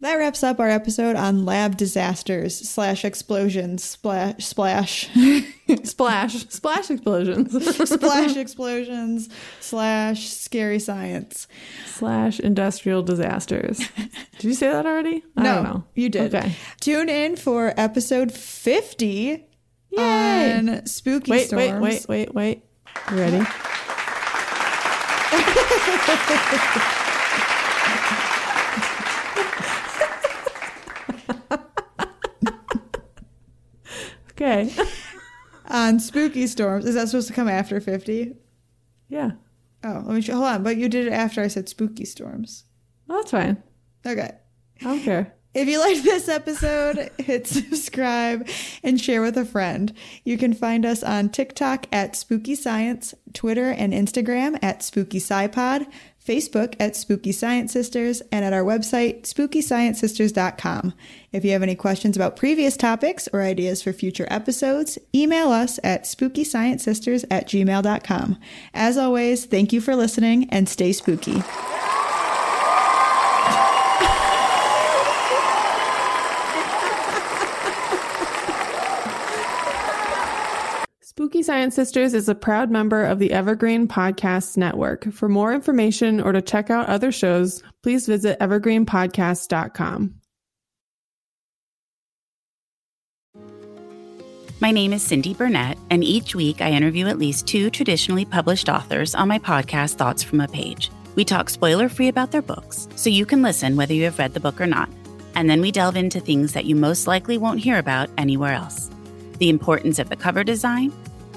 that 0.02 0.16
wraps 0.16 0.44
up 0.44 0.60
our 0.60 0.70
episode 0.70 1.16
on 1.18 1.44
lab 1.46 1.76
disasters 1.76 2.58
slash 2.70 3.04
explosions 3.04 3.84
splash 3.84 4.46
splash 4.46 5.10
Splash, 5.84 6.48
splash 6.48 6.90
explosions, 6.90 7.52
splash 7.90 8.36
explosions 8.38 9.30
slash 9.60 10.28
scary 10.30 10.80
science. 10.80 11.48
slash 11.86 12.40
industrial 12.40 13.04
disasters. 13.04 13.78
Did 13.98 14.44
you 14.44 14.54
say 14.56 14.70
that 14.72 14.86
already? 14.88 15.24
I 15.38 15.44
no, 15.44 15.56
don't 15.56 15.64
know. 15.66 15.84
you 15.94 16.10
did. 16.10 16.34
Okay. 16.34 16.54
Tune 16.80 17.08
in 17.10 17.36
for 17.36 17.74
episode 17.78 18.32
fifty 18.32 19.46
Yay. 19.92 20.54
on 20.58 20.86
spooky 20.88 21.30
Wait, 21.32 21.48
storms. 21.48 21.82
wait, 21.82 22.06
wait, 22.08 22.34
wait, 22.34 22.34
wait. 22.34 22.64
You 23.12 23.18
ready? 23.18 23.46
okay. 34.32 34.74
On 35.68 36.00
spooky 36.00 36.48
storms. 36.48 36.86
Is 36.86 36.96
that 36.96 37.08
supposed 37.10 37.28
to 37.28 37.34
come 37.34 37.48
after 37.48 37.80
fifty? 37.80 38.36
Yeah. 39.08 39.32
Oh, 39.84 40.04
let 40.06 40.16
me 40.16 40.22
sh- 40.22 40.30
hold 40.30 40.44
on. 40.46 40.64
But 40.64 40.78
you 40.78 40.90
did 40.90 41.08
it 41.08 41.14
after 41.14 41.42
I 41.42 41.48
said 41.48 41.70
spooky 41.70 42.06
storms. 42.06 42.66
Well, 43.08 43.20
that's 43.20 43.32
fine. 43.32 43.62
Okay. 44.06 44.32
I 44.82 44.84
don't 44.84 45.04
care. 45.04 45.36
If 45.52 45.68
you 45.68 45.80
liked 45.80 46.04
this 46.04 46.30
episode, 46.30 47.10
hit 47.18 47.48
subscribe 47.48 48.48
and 48.84 49.02
share 49.02 49.22
with 49.22 49.36
a 49.36 49.46
friend. 49.46 49.92
You 50.24 50.38
can 50.38 50.54
find 50.54 50.86
us 50.86 51.02
on 51.02 51.30
TikTok 51.30 51.88
at 51.92 52.16
Spooky 52.16 52.54
Science, 52.54 53.16
Twitter 53.34 53.72
and 53.72 53.92
Instagram 53.92 54.60
at 54.62 54.84
Spooky 54.84 55.20
SciPod, 55.20 55.88
Facebook 56.24 56.76
at 56.80 56.96
Spooky 56.96 57.32
Science 57.32 57.74
Sisters, 57.74 58.22
and 58.32 58.46
at 58.46 58.54
our 58.54 58.64
website, 58.64 59.24
SpookyScienceSisters.com. 59.24 60.94
If 61.32 61.44
you 61.44 61.52
have 61.54 61.64
any 61.64 61.76
questions 61.76 62.16
about 62.16 62.36
previous 62.36 62.78
topics 62.78 63.28
or 63.34 63.42
ideas 63.42 63.82
for 63.82 63.92
future 63.92 64.28
episodes, 64.30 65.00
email 65.16 65.50
us 65.50 65.80
at 65.84 66.04
SpookyScienceSisters 66.04 67.26
at 67.32 67.48
gmail.com. 67.48 68.38
As 68.76 68.98
always, 69.00 69.46
thank 69.46 69.74
you 69.74 69.82
for 69.82 69.96
listening 69.96 70.48
and 70.52 70.70
stay 70.70 70.92
spooky. 70.92 71.42
Spooky 81.20 81.39
Science 81.50 81.74
Sisters 81.74 82.14
is 82.14 82.30
a 82.30 82.36
proud 82.36 82.70
member 82.70 83.04
of 83.04 83.18
the 83.18 83.32
Evergreen 83.32 83.88
Podcasts 83.88 84.56
Network. 84.56 85.12
For 85.12 85.28
more 85.28 85.52
information 85.52 86.22
or 86.22 86.32
to 86.32 86.44
check 86.44 86.70
out 86.70 86.88
other 86.88 87.12
shows, 87.12 87.64
please 87.82 88.06
visit 88.06 88.38
evergreenpodcasts.com. 88.40 90.14
My 94.60 94.70
name 94.70 94.94
is 94.94 95.02
Cindy 95.02 95.34
Burnett, 95.34 95.80
and 95.90 96.04
each 96.04 96.36
week 96.36 96.62
I 96.62 96.70
interview 96.70 97.08
at 97.08 97.18
least 97.18 97.48
two 97.48 97.72
traditionally 97.72 98.26
published 98.26 98.70
authors 98.70 99.16
on 99.16 99.28
my 99.28 99.40
podcast, 99.40 99.96
Thoughts 99.96 100.22
from 100.22 100.42
a 100.42 100.48
Page. 100.48 100.92
We 101.16 101.26
talk 101.26 101.50
spoiler 101.50 101.90
free 101.90 102.10
about 102.10 102.30
their 102.30 102.44
books, 102.44 102.88
so 102.96 103.10
you 103.10 103.26
can 103.26 103.42
listen 103.42 103.76
whether 103.76 103.96
you 103.96 104.04
have 104.04 104.20
read 104.20 104.36
the 104.36 104.40
book 104.40 104.62
or 104.62 104.68
not. 104.68 104.88
And 105.34 105.50
then 105.50 105.62
we 105.62 105.72
delve 105.72 105.96
into 105.96 106.20
things 106.20 106.54
that 106.54 106.66
you 106.66 106.76
most 106.76 107.08
likely 107.08 107.40
won't 107.40 107.60
hear 107.60 107.80
about 107.80 108.12
anywhere 108.20 108.54
else 108.54 108.92
the 109.40 109.50
importance 109.50 110.00
of 110.00 110.10
the 110.10 110.18
cover 110.18 110.44
design, 110.44 110.92